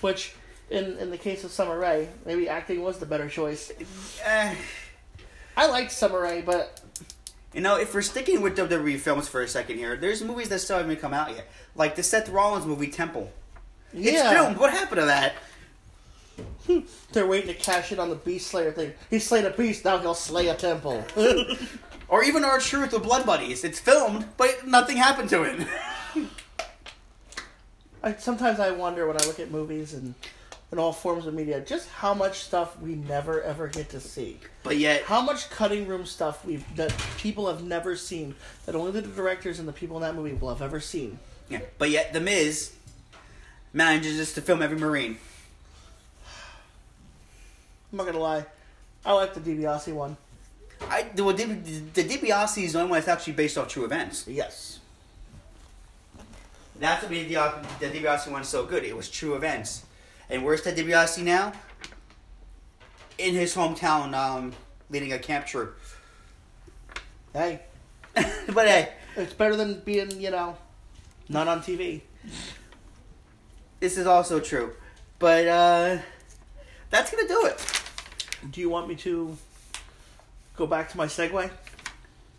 Which, 0.00 0.34
in 0.70 0.96
in 0.98 1.10
the 1.10 1.18
case 1.18 1.44
of 1.44 1.50
Summer 1.50 1.78
Rae, 1.78 2.08
maybe 2.24 2.48
acting 2.48 2.82
was 2.82 2.98
the 2.98 3.06
better 3.06 3.28
choice. 3.28 3.70
Eh, 4.24 4.54
I 5.56 5.66
liked 5.66 5.92
Summer 5.92 6.22
Rae, 6.22 6.40
but 6.40 6.80
you 7.52 7.60
know, 7.60 7.76
if 7.78 7.92
we're 7.94 8.02
sticking 8.02 8.40
with 8.40 8.56
WWE 8.56 8.98
films 8.98 9.28
for 9.28 9.42
a 9.42 9.48
second 9.48 9.76
here, 9.76 9.96
there's 9.96 10.22
movies 10.22 10.48
that 10.48 10.60
still 10.60 10.78
haven't 10.78 11.00
come 11.00 11.12
out 11.12 11.30
yet. 11.30 11.46
Like 11.74 11.96
the 11.96 12.02
Seth 12.02 12.28
Rollins 12.28 12.66
movie 12.66 12.88
Temple. 12.90 13.30
It's 13.92 14.12
yeah, 14.12 14.30
filmed. 14.32 14.56
What 14.58 14.70
happened 14.72 15.00
to 15.00 15.06
that? 15.06 15.34
they're 17.12 17.26
waiting 17.26 17.48
to 17.48 17.54
cash 17.54 17.92
in 17.92 17.98
on 17.98 18.08
the 18.10 18.16
Beast 18.16 18.48
Slayer 18.48 18.72
thing. 18.72 18.92
He 19.10 19.18
slayed 19.18 19.44
a 19.44 19.50
beast, 19.50 19.84
now 19.84 19.98
he'll 19.98 20.14
slay 20.14 20.48
a 20.48 20.54
temple. 20.54 21.04
Or 22.08 22.24
even 22.24 22.44
R-Truth 22.44 22.92
with 22.92 23.04
Blood 23.04 23.24
Buddies. 23.24 23.62
It's 23.62 23.78
filmed, 23.78 24.24
but 24.36 24.66
nothing 24.66 24.96
happened 24.96 25.30
to 25.30 25.44
it. 25.44 25.64
I, 28.02 28.14
sometimes 28.14 28.58
I 28.58 28.72
wonder 28.72 29.06
when 29.06 29.16
I 29.16 29.24
look 29.26 29.38
at 29.38 29.52
movies 29.52 29.94
and 29.94 30.16
in 30.72 30.78
all 30.78 30.92
forms 30.92 31.26
of 31.26 31.34
media, 31.34 31.60
just 31.60 31.88
how 31.88 32.12
much 32.14 32.40
stuff 32.40 32.80
we 32.80 32.94
never 32.94 33.42
ever 33.42 33.68
get 33.68 33.88
to 33.90 34.00
see. 34.00 34.38
but 34.62 34.76
yet, 34.78 35.02
How 35.02 35.20
much 35.20 35.50
cutting 35.50 35.86
room 35.86 36.04
stuff 36.06 36.44
we've 36.44 36.64
that 36.76 36.92
people 37.16 37.46
have 37.46 37.62
never 37.62 37.94
seen 37.94 38.34
that 38.66 38.74
only 38.74 38.90
the 38.92 39.02
directors 39.02 39.58
and 39.60 39.68
the 39.68 39.72
people 39.72 39.96
in 39.96 40.02
that 40.02 40.14
movie 40.16 40.32
will 40.32 40.48
have 40.48 40.62
ever 40.62 40.80
seen. 40.80 41.18
yeah, 41.48 41.60
but 41.78 41.90
yet, 41.90 42.12
The 42.12 42.20
Miz 42.20 42.72
manages 43.72 44.16
just 44.16 44.34
to 44.34 44.40
film 44.40 44.62
every 44.62 44.78
Marine. 44.78 45.18
I'm 47.92 47.96
not 47.96 48.06
gonna 48.06 48.18
lie, 48.18 48.46
I 49.04 49.12
like 49.12 49.34
the 49.34 49.40
DiBiase 49.40 49.92
one. 49.92 50.16
I 50.88 51.02
the, 51.14 51.24
well, 51.24 51.34
the, 51.34 51.44
the 51.44 52.04
DiBiase 52.04 52.64
is 52.64 52.72
the 52.72 52.80
only 52.80 52.90
one 52.90 52.98
that's 52.98 53.08
actually 53.08 53.34
based 53.34 53.58
off 53.58 53.68
true 53.68 53.84
events. 53.84 54.26
Yes. 54.26 54.78
That's 56.78 57.02
what 57.02 57.10
made 57.10 57.28
the, 57.28 57.34
the 57.78 57.86
DiBiase 57.86 58.30
one 58.30 58.44
so 58.44 58.64
good. 58.64 58.84
It 58.84 58.96
was 58.96 59.10
true 59.10 59.34
events. 59.34 59.84
And 60.30 60.44
where's 60.44 60.62
Ted 60.62 60.76
DiBiase 60.76 61.22
now? 61.22 61.52
In 63.18 63.34
his 63.34 63.54
hometown, 63.54 64.14
um, 64.14 64.52
leading 64.88 65.12
a 65.12 65.18
camp 65.18 65.44
troop. 65.46 65.76
Hey, 67.34 67.60
but 68.14 68.66
hey, 68.66 68.92
it's 69.16 69.34
better 69.34 69.56
than 69.56 69.80
being 69.80 70.20
you 70.20 70.30
know, 70.30 70.56
not 71.28 71.48
on 71.48 71.60
TV. 71.60 72.00
This 73.80 73.98
is 73.98 74.06
also 74.06 74.40
true. 74.40 74.72
But 75.18 75.48
uh, 75.48 75.98
that's 76.90 77.10
gonna 77.10 77.28
do 77.28 77.46
it. 77.46 77.82
Do 78.50 78.60
you 78.60 78.70
want 78.70 78.88
me 78.88 78.94
to 78.96 79.36
go 80.56 80.66
back 80.66 80.90
to 80.90 80.96
my 80.96 81.06
segue? 81.06 81.50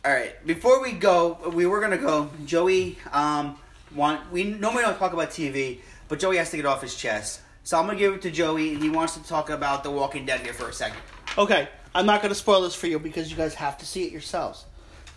All 0.03 0.11
right. 0.11 0.45
Before 0.47 0.81
we 0.81 0.93
go, 0.93 1.37
we 1.53 1.65
were 1.65 1.81
gonna 1.81 1.97
go. 1.97 2.29
Joey, 2.45 2.97
um, 3.11 3.57
want 3.93 4.31
we 4.31 4.45
normally 4.45 4.83
don't 4.83 4.97
talk 4.97 5.13
about 5.13 5.29
TV, 5.29 5.79
but 6.07 6.19
Joey 6.19 6.37
has 6.37 6.49
to 6.51 6.57
get 6.57 6.65
off 6.65 6.81
his 6.81 6.95
chest. 6.95 7.41
So 7.63 7.77
I'm 7.77 7.85
gonna 7.85 7.99
give 7.99 8.13
it 8.13 8.21
to 8.23 8.31
Joey, 8.31 8.73
and 8.73 8.81
he 8.81 8.89
wants 8.89 9.13
to 9.15 9.23
talk 9.23 9.49
about 9.49 9.83
The 9.83 9.91
Walking 9.91 10.25
Dead 10.25 10.39
here 10.39 10.53
for 10.53 10.69
a 10.69 10.73
second. 10.73 10.99
Okay, 11.37 11.69
I'm 11.93 12.05
not 12.05 12.21
going 12.21 12.29
to 12.29 12.35
spoil 12.35 12.61
this 12.61 12.75
for 12.75 12.87
you 12.87 12.99
because 12.99 13.29
you 13.31 13.37
guys 13.37 13.53
have 13.55 13.77
to 13.79 13.85
see 13.85 14.03
it 14.03 14.11
yourselves. 14.11 14.65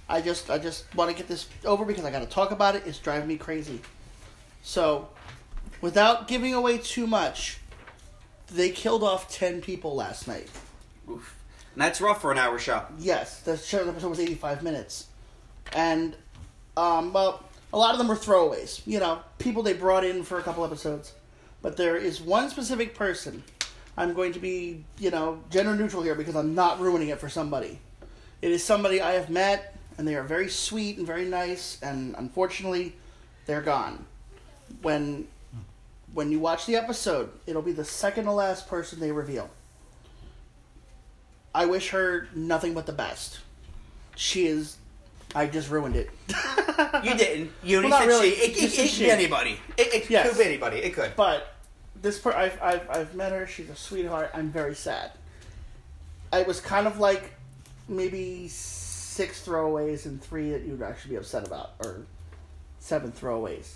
I 0.08 0.20
just 0.20 0.50
I 0.50 0.58
just 0.58 0.92
want 0.94 1.10
to 1.10 1.16
get 1.16 1.28
this 1.28 1.48
over 1.64 1.84
because 1.84 2.04
I 2.04 2.10
got 2.10 2.20
to 2.20 2.26
talk 2.26 2.50
about 2.50 2.76
it. 2.76 2.82
It's 2.86 2.98
driving 2.98 3.28
me 3.28 3.36
crazy. 3.36 3.80
So, 4.62 5.08
without 5.84 6.26
giving 6.26 6.54
away 6.54 6.78
too 6.78 7.06
much, 7.06 7.58
they 8.46 8.70
killed 8.70 9.02
off 9.02 9.30
10 9.30 9.60
people 9.60 9.94
last 9.94 10.26
night. 10.26 10.48
Oof. 11.10 11.36
And 11.74 11.82
that's 11.82 12.00
rough 12.00 12.22
for 12.22 12.32
an 12.32 12.38
hour 12.38 12.58
show. 12.58 12.82
Yes, 12.98 13.40
the 13.40 13.58
show 13.58 13.86
episode 13.86 14.08
was 14.08 14.18
85 14.18 14.62
minutes. 14.62 15.08
And 15.74 16.16
um 16.78 17.12
well, 17.12 17.44
a 17.70 17.76
lot 17.76 17.92
of 17.92 17.98
them 17.98 18.08
were 18.08 18.16
throwaways. 18.16 18.80
You 18.86 18.98
know, 18.98 19.20
people 19.38 19.62
they 19.62 19.74
brought 19.74 20.04
in 20.04 20.22
for 20.22 20.38
a 20.38 20.42
couple 20.42 20.64
episodes. 20.64 21.12
But 21.60 21.76
there 21.76 21.98
is 21.98 22.18
one 22.18 22.48
specific 22.48 22.94
person. 22.94 23.44
I'm 23.98 24.14
going 24.14 24.32
to 24.32 24.38
be, 24.38 24.84
you 24.98 25.10
know, 25.10 25.42
gender 25.50 25.76
neutral 25.76 26.02
here 26.02 26.14
because 26.14 26.34
I'm 26.34 26.54
not 26.54 26.80
ruining 26.80 27.10
it 27.10 27.20
for 27.20 27.28
somebody. 27.28 27.78
It 28.40 28.50
is 28.50 28.64
somebody 28.64 29.02
I 29.02 29.12
have 29.12 29.28
met 29.28 29.76
and 29.98 30.08
they 30.08 30.14
are 30.14 30.22
very 30.22 30.48
sweet 30.48 30.96
and 30.96 31.06
very 31.06 31.26
nice 31.26 31.78
and 31.82 32.14
unfortunately 32.16 32.94
they're 33.44 33.60
gone. 33.60 34.06
When 34.80 35.28
when 36.14 36.30
you 36.30 36.38
watch 36.38 36.64
the 36.66 36.76
episode, 36.76 37.30
it'll 37.46 37.60
be 37.62 37.72
the 37.72 37.84
second 37.84 38.24
to 38.24 38.32
last 38.32 38.68
person 38.68 39.00
they 39.00 39.12
reveal. 39.12 39.50
I 41.54 41.66
wish 41.66 41.90
her 41.90 42.28
nothing 42.34 42.72
but 42.74 42.86
the 42.86 42.92
best. 42.92 43.40
She 44.16 44.46
is. 44.46 44.76
I 45.34 45.46
just 45.46 45.68
ruined 45.70 45.96
it. 45.96 46.10
You 47.02 47.16
didn't. 47.16 47.50
You 47.62 47.80
Well, 47.80 47.88
not 47.90 48.00
said 48.02 48.08
really. 48.08 48.30
she. 48.30 48.36
It, 48.40 48.50
it, 48.50 48.60
Just 48.60 48.78
it, 48.78 48.90
could 48.90 48.98
be 49.00 49.10
anybody. 49.10 49.58
It, 49.76 49.94
it 49.94 50.10
Yes. 50.10 50.28
could 50.28 50.38
be 50.38 50.44
anybody. 50.44 50.78
It 50.78 50.94
could. 50.94 51.12
But 51.16 51.52
this 52.00 52.18
part, 52.18 52.36
I've, 52.36 52.60
I've 52.62 52.88
I've 52.90 53.14
met 53.14 53.32
her. 53.32 53.46
She's 53.46 53.68
a 53.68 53.74
sweetheart. 53.76 54.30
I'm 54.34 54.50
very 54.50 54.74
sad. 54.74 55.10
It 56.32 56.46
was 56.46 56.60
kind 56.60 56.86
of 56.86 56.98
like 56.98 57.32
maybe 57.88 58.46
six 58.48 59.44
throwaways 59.46 60.06
and 60.06 60.22
three 60.22 60.50
that 60.52 60.62
you'd 60.62 60.82
actually 60.82 61.10
be 61.12 61.16
upset 61.16 61.46
about, 61.46 61.72
or 61.84 62.02
seven 62.78 63.10
throwaways. 63.12 63.74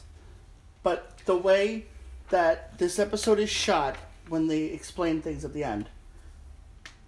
But 0.85 1.19
the 1.25 1.37
way 1.37 1.87
that 2.31 2.79
this 2.79 2.99
episode 2.99 3.39
is 3.39 3.51
shot, 3.51 3.97
when 4.29 4.47
they 4.47 4.65
explain 4.65 5.23
things 5.23 5.45
at 5.45 5.53
the 5.55 5.65
end, 5.65 5.89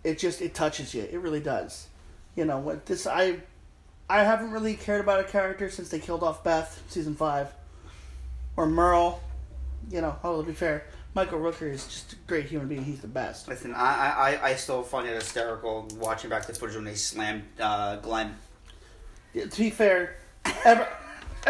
it 0.02 0.18
just 0.18 0.40
it 0.40 0.54
touches 0.54 0.94
you. 0.94 1.02
It 1.02 1.20
really 1.20 1.40
does. 1.40 1.88
You 2.36 2.44
know 2.44 2.58
what 2.58 2.86
this 2.86 3.06
I. 3.06 3.40
I 4.08 4.24
haven't 4.24 4.50
really 4.50 4.74
cared 4.74 5.00
about 5.00 5.20
a 5.20 5.24
character 5.24 5.70
since 5.70 5.88
they 5.90 6.00
killed 6.00 6.24
off 6.24 6.42
Beth 6.42 6.82
season 6.88 7.14
five, 7.14 7.52
or 8.56 8.66
Merle. 8.66 9.20
You 9.90 10.00
know, 10.00 10.16
oh, 10.24 10.40
to 10.40 10.46
be 10.46 10.52
fair, 10.52 10.84
Michael 11.14 11.38
Rooker 11.38 11.70
is 11.70 11.86
just 11.86 12.12
a 12.14 12.16
great 12.26 12.46
human 12.46 12.68
being. 12.68 12.84
He's 12.84 13.00
the 13.00 13.08
best. 13.08 13.48
Listen, 13.48 13.74
I, 13.74 14.38
I, 14.40 14.48
I 14.50 14.54
still 14.54 14.82
find 14.82 15.08
it 15.08 15.14
hysterical 15.14 15.88
watching 15.98 16.30
back 16.30 16.46
the 16.46 16.54
footage 16.54 16.76
when 16.76 16.84
they 16.84 16.94
slammed 16.94 17.44
uh, 17.60 17.96
Glenn. 17.96 18.36
Yeah, 19.32 19.46
to 19.46 19.58
be 19.58 19.70
fair, 19.70 20.16
ever 20.64 20.88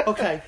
okay. 0.06 0.42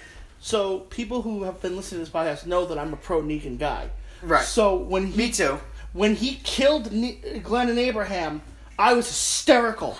So 0.45 0.80
people 0.80 1.22
who 1.22 1.45
have 1.45 1.62
been 1.62 1.76
listening 1.76 2.05
to 2.05 2.11
this 2.11 2.12
podcast 2.12 2.47
know 2.47 2.66
that 2.66 2.76
I'm 2.76 2.93
a 2.93 2.97
pro 2.97 3.22
Negan 3.22 3.59
guy. 3.61 3.90
Right. 4.22 4.45
So 4.45 4.76
when 4.76 5.07
he 5.07 5.16
Me 5.16 5.30
too. 5.30 5.61
when 5.93 6.16
he 6.16 6.34
killed 6.43 6.90
ne- 6.90 7.38
Glenn 7.45 7.68
and 7.68 7.78
Abraham, 7.78 8.43
I 8.76 8.95
was 8.95 9.07
hysterical. 9.07 9.97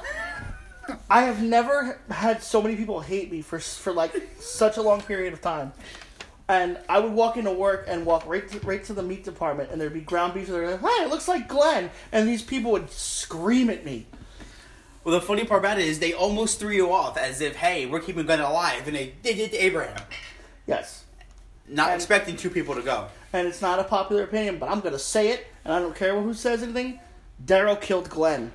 I 1.09 1.23
have 1.23 1.41
never 1.41 2.01
had 2.11 2.43
so 2.43 2.61
many 2.61 2.75
people 2.75 2.99
hate 2.99 3.31
me 3.31 3.41
for 3.41 3.61
for 3.61 3.93
like 3.93 4.13
such 4.41 4.77
a 4.79 4.83
long 4.83 5.01
period 5.01 5.33
of 5.33 5.41
time. 5.41 5.73
And 6.49 6.77
I 6.89 6.99
would 6.99 7.13
walk 7.13 7.37
into 7.37 7.53
work 7.53 7.85
and 7.87 8.05
walk 8.05 8.27
right 8.27 8.47
to, 8.51 8.59
right 8.67 8.83
to 8.85 8.93
the 8.93 9.03
meat 9.03 9.23
department, 9.23 9.71
and 9.71 9.81
there'd 9.81 9.95
be 9.95 10.01
ground 10.01 10.35
beef. 10.35 10.49
And 10.49 10.57
they're 10.57 10.73
like, 10.73 10.81
"Hey, 10.81 11.05
it 11.05 11.09
looks 11.09 11.29
like 11.29 11.49
Glenn," 11.49 11.89
and 12.11 12.29
these 12.29 12.43
people 12.43 12.73
would 12.73 12.91
scream 12.91 13.71
at 13.71 13.85
me. 13.85 14.07
Well, 15.05 15.15
the 15.19 15.25
funny 15.25 15.45
part 15.45 15.61
about 15.61 15.79
it 15.79 15.87
is 15.87 15.99
they 16.01 16.13
almost 16.13 16.59
threw 16.61 16.71
you 16.71 16.93
off 16.93 17.17
as 17.17 17.41
if, 17.41 17.57
hey, 17.57 17.87
we're 17.87 17.99
keeping 18.01 18.25
Glenn 18.25 18.39
alive, 18.39 18.87
and 18.87 18.95
they, 18.95 19.15
they 19.23 19.35
did 19.35 19.51
to 19.51 19.57
Abraham. 19.65 20.01
Yes, 20.67 21.05
Not 21.69 21.91
And- 21.91 21.97
expecting 22.01 22.37
two 22.37 22.51
people 22.51 22.75
to 22.75 22.83
go. 22.83 23.07
and 23.33 23.47
it's 23.47 23.63
not 23.63 23.79
a 23.79 23.85
popular 23.85 24.25
opinion, 24.25 24.59
but 24.59 24.69
I'm 24.69 24.81
gonna 24.81 24.99
say 24.99 25.29
it, 25.31 25.47
and 25.65 25.73
I 25.73 25.79
don't 25.79 25.95
care 25.97 26.21
who 26.21 26.35
says 26.35 26.63
anything. 26.63 27.01
Daryl 27.45 27.81
killed 27.81 28.11
Glenn. 28.11 28.53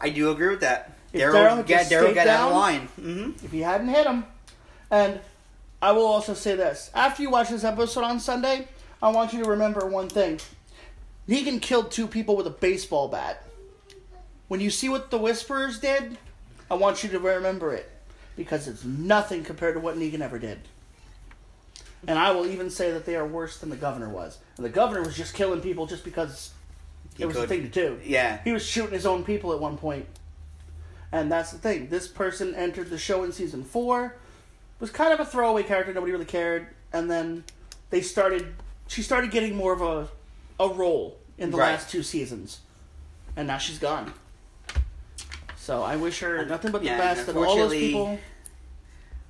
I 0.00 0.10
do 0.10 0.30
agree 0.30 0.48
with 0.48 0.60
that. 0.60 0.90
Daryl 1.12 1.66
got 1.66 1.86
Daryl 1.86 2.14
got 2.14 2.26
out 2.26 2.48
of 2.50 2.54
line. 2.56 2.80
hmm 2.96 3.30
if 3.44 3.52
he 3.52 3.60
hadn't 3.60 3.88
hit 3.88 4.06
him. 4.06 4.24
And 4.90 5.20
I 5.80 5.92
will 5.92 6.06
also 6.06 6.34
say 6.34 6.54
this: 6.56 6.90
after 6.94 7.22
you 7.22 7.30
watch 7.30 7.48
this 7.50 7.64
episode 7.64 8.04
on 8.04 8.18
Sunday, 8.20 8.68
I 9.02 9.10
want 9.10 9.32
you 9.32 9.42
to 9.44 9.48
remember 9.50 9.86
one 9.86 10.08
thing. 10.08 10.40
Negan 11.28 11.62
killed 11.62 11.90
two 11.90 12.06
people 12.06 12.36
with 12.36 12.46
a 12.46 12.50
baseball 12.50 13.08
bat. 13.08 13.42
When 14.48 14.60
you 14.60 14.70
see 14.70 14.88
what 14.88 15.10
the 15.10 15.18
Whisperers 15.18 15.78
did, 15.78 16.18
I 16.70 16.74
want 16.74 17.02
you 17.02 17.10
to 17.10 17.18
remember 17.18 17.72
it 17.72 17.90
because 18.36 18.68
it's 18.68 18.84
nothing 18.84 19.44
compared 19.44 19.74
to 19.74 19.80
what 19.80 19.96
Negan 19.96 20.20
ever 20.20 20.38
did. 20.38 20.60
And 22.06 22.18
I 22.18 22.32
will 22.32 22.46
even 22.46 22.68
say 22.70 22.90
that 22.90 23.06
they 23.06 23.16
are 23.16 23.26
worse 23.26 23.58
than 23.58 23.70
the 23.70 23.76
governor 23.76 24.08
was. 24.08 24.38
And 24.56 24.64
the 24.64 24.70
governor 24.70 25.02
was 25.02 25.16
just 25.16 25.34
killing 25.34 25.60
people 25.60 25.86
just 25.86 26.04
because 26.04 26.52
it 27.18 27.24
was 27.26 27.34
the 27.36 27.42
could. 27.42 27.48
thing 27.48 27.62
to 27.62 27.68
do. 27.68 27.98
Yeah. 28.04 28.40
He 28.44 28.52
was 28.52 28.64
shooting 28.66 28.92
his 28.92 29.06
own 29.06 29.24
people 29.24 29.52
at 29.52 29.60
one 29.60 29.78
point. 29.78 30.06
And 31.12 31.30
that's 31.30 31.52
the 31.52 31.58
thing. 31.58 31.88
This 31.88 32.06
person 32.08 32.54
entered 32.54 32.90
the 32.90 32.98
show 32.98 33.22
in 33.24 33.32
season 33.32 33.62
four, 33.64 34.16
was 34.80 34.90
kind 34.90 35.12
of 35.14 35.20
a 35.20 35.24
throwaway 35.24 35.62
character, 35.62 35.94
nobody 35.94 36.12
really 36.12 36.24
cared, 36.24 36.66
and 36.92 37.10
then 37.10 37.44
they 37.90 38.00
started 38.00 38.54
she 38.86 39.00
started 39.00 39.30
getting 39.30 39.56
more 39.56 39.72
of 39.72 39.80
a 39.80 40.08
a 40.60 40.68
role 40.68 41.16
in 41.38 41.50
the 41.50 41.56
Right. 41.56 41.72
last 41.72 41.88
two 41.90 42.02
seasons. 42.02 42.60
And 43.36 43.46
now 43.48 43.58
she's 43.58 43.78
gone. 43.78 44.12
So 45.64 45.82
I 45.82 45.96
wish 45.96 46.20
her 46.20 46.44
nothing 46.44 46.72
but 46.72 46.82
the 46.82 46.88
Yeah, 46.88 46.98
best 46.98 47.26
and 47.26 47.38
all 47.38 47.56
those 47.56 47.72
people 47.72 48.18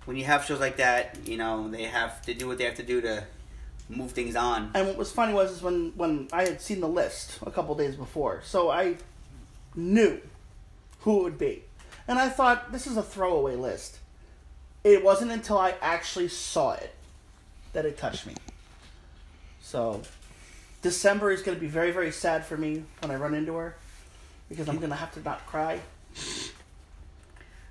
When 0.04 0.16
you 0.16 0.24
have 0.24 0.44
shows 0.44 0.58
like 0.58 0.78
that, 0.78 1.16
you 1.28 1.36
know 1.36 1.68
they 1.68 1.84
have 1.84 2.20
to 2.22 2.34
do 2.34 2.48
what 2.48 2.58
they 2.58 2.64
have 2.64 2.74
to 2.74 2.82
do 2.82 3.00
to 3.02 3.22
move 3.88 4.10
things 4.10 4.34
on. 4.34 4.72
And 4.74 4.88
what 4.88 4.96
was 4.96 5.12
funny 5.12 5.32
was 5.32 5.52
is 5.52 5.62
when 5.62 5.92
when 5.94 6.26
I 6.32 6.42
had 6.42 6.60
seen 6.60 6.80
the 6.80 6.88
list 6.88 7.38
a 7.46 7.52
couple 7.52 7.76
days 7.76 7.94
before, 7.94 8.42
so 8.44 8.68
I 8.68 8.96
knew 9.76 10.20
who 11.02 11.20
it 11.20 11.22
would 11.22 11.38
be, 11.38 11.62
and 12.08 12.18
I 12.18 12.28
thought 12.28 12.72
this 12.72 12.88
is 12.88 12.96
a 12.96 13.02
throwaway 13.02 13.54
list. 13.54 14.00
It 14.82 15.04
wasn't 15.04 15.30
until 15.30 15.56
I 15.56 15.76
actually 15.80 16.26
saw 16.26 16.72
it 16.72 16.96
that 17.74 17.86
it 17.86 17.96
touched 17.96 18.26
me. 18.26 18.34
So 19.60 20.02
December 20.82 21.30
is 21.30 21.42
going 21.42 21.56
to 21.56 21.60
be 21.60 21.68
very 21.68 21.92
very 21.92 22.10
sad 22.10 22.44
for 22.44 22.56
me 22.56 22.82
when 23.02 23.12
I 23.12 23.14
run 23.14 23.34
into 23.34 23.54
her 23.54 23.76
because 24.48 24.68
I'm 24.68 24.78
mm. 24.78 24.80
going 24.80 24.90
to 24.90 24.96
have 24.96 25.14
to 25.14 25.20
not 25.20 25.46
cry. 25.46 25.78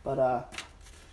But 0.04 0.20
uh, 0.20 0.44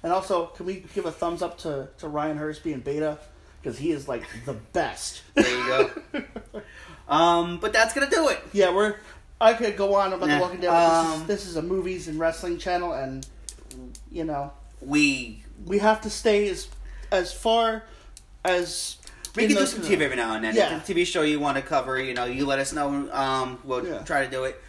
and 0.02 0.12
also, 0.12 0.46
can 0.46 0.66
we 0.66 0.84
give 0.94 1.06
a 1.06 1.12
thumbs 1.12 1.42
up 1.42 1.58
to 1.58 1.88
to 1.98 2.08
Ryan 2.08 2.36
Hurst 2.38 2.64
being 2.64 2.80
beta 2.80 3.18
because 3.62 3.78
he 3.78 3.92
is 3.92 4.08
like 4.08 4.24
the 4.46 4.54
best. 4.54 5.22
There 5.34 5.48
you 5.48 5.90
go. 6.12 6.62
um, 7.08 7.58
but 7.58 7.72
that's 7.72 7.94
gonna 7.94 8.10
do 8.10 8.28
it. 8.28 8.40
Yeah, 8.52 8.74
we're. 8.74 8.96
I 9.40 9.54
could 9.54 9.76
go 9.76 9.94
on 9.94 10.12
about 10.12 10.28
Nah, 10.28 10.34
The 10.36 10.40
Walking 10.42 10.60
Dead. 10.60 10.68
But 10.70 11.02
this, 11.02 11.06
um, 11.14 11.20
is, 11.22 11.26
this 11.26 11.46
is 11.46 11.56
a 11.56 11.62
movies 11.62 12.08
and 12.08 12.18
wrestling 12.18 12.58
channel, 12.58 12.92
and 12.92 13.26
you 14.10 14.24
know 14.24 14.52
We 14.82 15.42
we 15.64 15.78
have 15.78 16.00
to 16.02 16.10
stay 16.10 16.48
as 16.48 16.68
as 17.12 17.32
far 17.32 17.84
as 18.44 18.96
we 19.36 19.42
can 19.44 19.50
do 19.50 19.54
those- 19.60 19.72
some 19.72 19.82
TV 19.82 20.00
every 20.02 20.16
now 20.16 20.34
and 20.34 20.44
then. 20.44 20.54
Yeah. 20.56 20.74
If 20.76 20.80
it's 20.80 20.90
a 20.90 20.94
TV 20.94 21.06
show 21.06 21.22
you 21.22 21.38
want 21.40 21.56
to 21.56 21.62
cover, 21.62 21.98
you 22.00 22.14
know, 22.14 22.24
you 22.24 22.44
let 22.46 22.58
us 22.58 22.72
know. 22.72 23.08
Um, 23.12 23.58
we'll 23.64 23.86
Yeah. 23.86 23.98
try 24.02 24.24
to 24.24 24.30
do 24.30 24.44
it. 24.44 24.60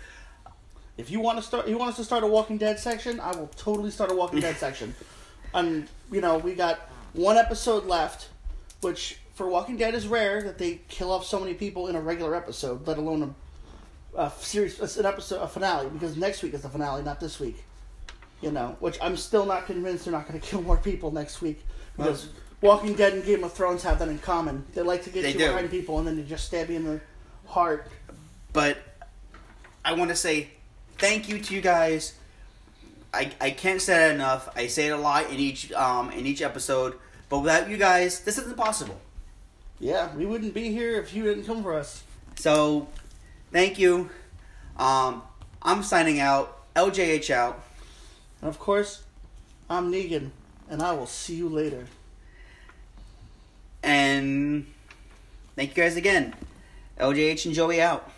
If 0.97 1.09
you 1.09 1.19
want 1.19 1.37
to 1.37 1.43
start, 1.43 1.67
you 1.67 1.77
want 1.77 1.91
us 1.91 1.95
to 1.97 2.03
start 2.03 2.23
a 2.23 2.27
Walking 2.27 2.57
Dead 2.57 2.79
section. 2.79 3.19
I 3.19 3.35
will 3.35 3.49
totally 3.55 3.91
start 3.91 4.11
a 4.11 4.15
Walking 4.15 4.39
Dead 4.39 4.55
section. 4.57 4.93
And 5.53 5.87
you 6.11 6.21
know, 6.21 6.37
we 6.37 6.53
got 6.53 6.79
one 7.13 7.37
episode 7.37 7.85
left, 7.85 8.29
which 8.81 9.17
for 9.33 9.47
Walking 9.47 9.77
Dead 9.77 9.93
is 9.93 10.07
rare 10.07 10.41
that 10.43 10.57
they 10.57 10.81
kill 10.87 11.11
off 11.11 11.25
so 11.25 11.39
many 11.39 11.53
people 11.53 11.87
in 11.87 11.95
a 11.95 12.01
regular 12.01 12.35
episode, 12.35 12.85
let 12.87 12.97
alone 12.97 13.35
a, 14.15 14.21
a 14.21 14.31
series, 14.39 14.97
an 14.97 15.05
episode, 15.05 15.41
a 15.41 15.47
finale. 15.47 15.89
Because 15.89 16.17
next 16.17 16.43
week 16.43 16.53
is 16.53 16.61
the 16.61 16.69
finale, 16.69 17.03
not 17.03 17.19
this 17.19 17.39
week. 17.39 17.63
You 18.41 18.51
know, 18.51 18.75
which 18.79 18.97
I'm 19.01 19.17
still 19.17 19.45
not 19.45 19.67
convinced 19.67 20.05
they're 20.05 20.11
not 20.11 20.27
going 20.27 20.39
to 20.41 20.45
kill 20.45 20.61
more 20.61 20.77
people 20.77 21.11
next 21.11 21.41
week 21.41 21.63
because 21.95 22.29
Walking 22.61 22.93
Dead 22.95 23.13
and 23.13 23.23
Game 23.23 23.43
of 23.43 23.53
Thrones 23.53 23.83
have 23.83 23.99
that 23.99 24.07
in 24.07 24.19
common. 24.19 24.65
They 24.73 24.81
like 24.81 25.03
to 25.03 25.09
get 25.09 25.25
you 25.25 25.33
do. 25.33 25.47
behind 25.47 25.71
people 25.71 25.99
and 25.99 26.07
then 26.07 26.17
they 26.17 26.23
just 26.23 26.45
stab 26.45 26.69
you 26.69 26.75
in 26.75 26.85
the 26.85 27.01
heart. 27.45 27.87
But 28.53 28.77
I 29.83 29.93
want 29.93 30.09
to 30.09 30.15
say 30.15 30.49
thank 31.01 31.27
you 31.27 31.39
to 31.39 31.53
you 31.53 31.59
guys. 31.59 32.13
I, 33.13 33.31
I 33.41 33.51
can't 33.51 33.81
say 33.81 33.93
that 33.97 34.15
enough. 34.15 34.47
I 34.55 34.67
say 34.67 34.87
it 34.87 34.91
a 34.91 34.97
lot 34.97 35.29
in 35.29 35.39
each 35.39 35.73
um 35.73 36.11
in 36.11 36.25
each 36.25 36.41
episode. 36.41 36.97
But 37.27 37.39
without 37.39 37.69
you 37.69 37.77
guys, 37.77 38.21
this 38.21 38.37
isn't 38.37 38.55
possible. 38.55 38.99
Yeah, 39.79 40.15
we 40.15 40.25
wouldn't 40.25 40.53
be 40.53 40.71
here 40.71 41.01
if 41.01 41.13
you 41.13 41.23
didn't 41.23 41.45
come 41.45 41.63
for 41.63 41.73
us. 41.73 42.03
So, 42.35 42.87
thank 43.51 43.79
you. 43.79 44.09
Um, 44.77 45.23
I'm 45.61 45.81
signing 45.81 46.19
out. 46.19 46.57
LJH 46.75 47.29
out. 47.31 47.63
And 48.41 48.49
of 48.49 48.59
course, 48.59 49.03
I'm 49.69 49.91
Negan, 49.91 50.29
and 50.69 50.81
I 50.81 50.93
will 50.93 51.07
see 51.07 51.35
you 51.35 51.49
later. 51.49 51.87
And 53.83 54.65
thank 55.55 55.75
you 55.75 55.83
guys 55.83 55.95
again. 55.97 56.33
LJH 56.99 57.45
and 57.45 57.53
Joey 57.53 57.81
out. 57.81 58.09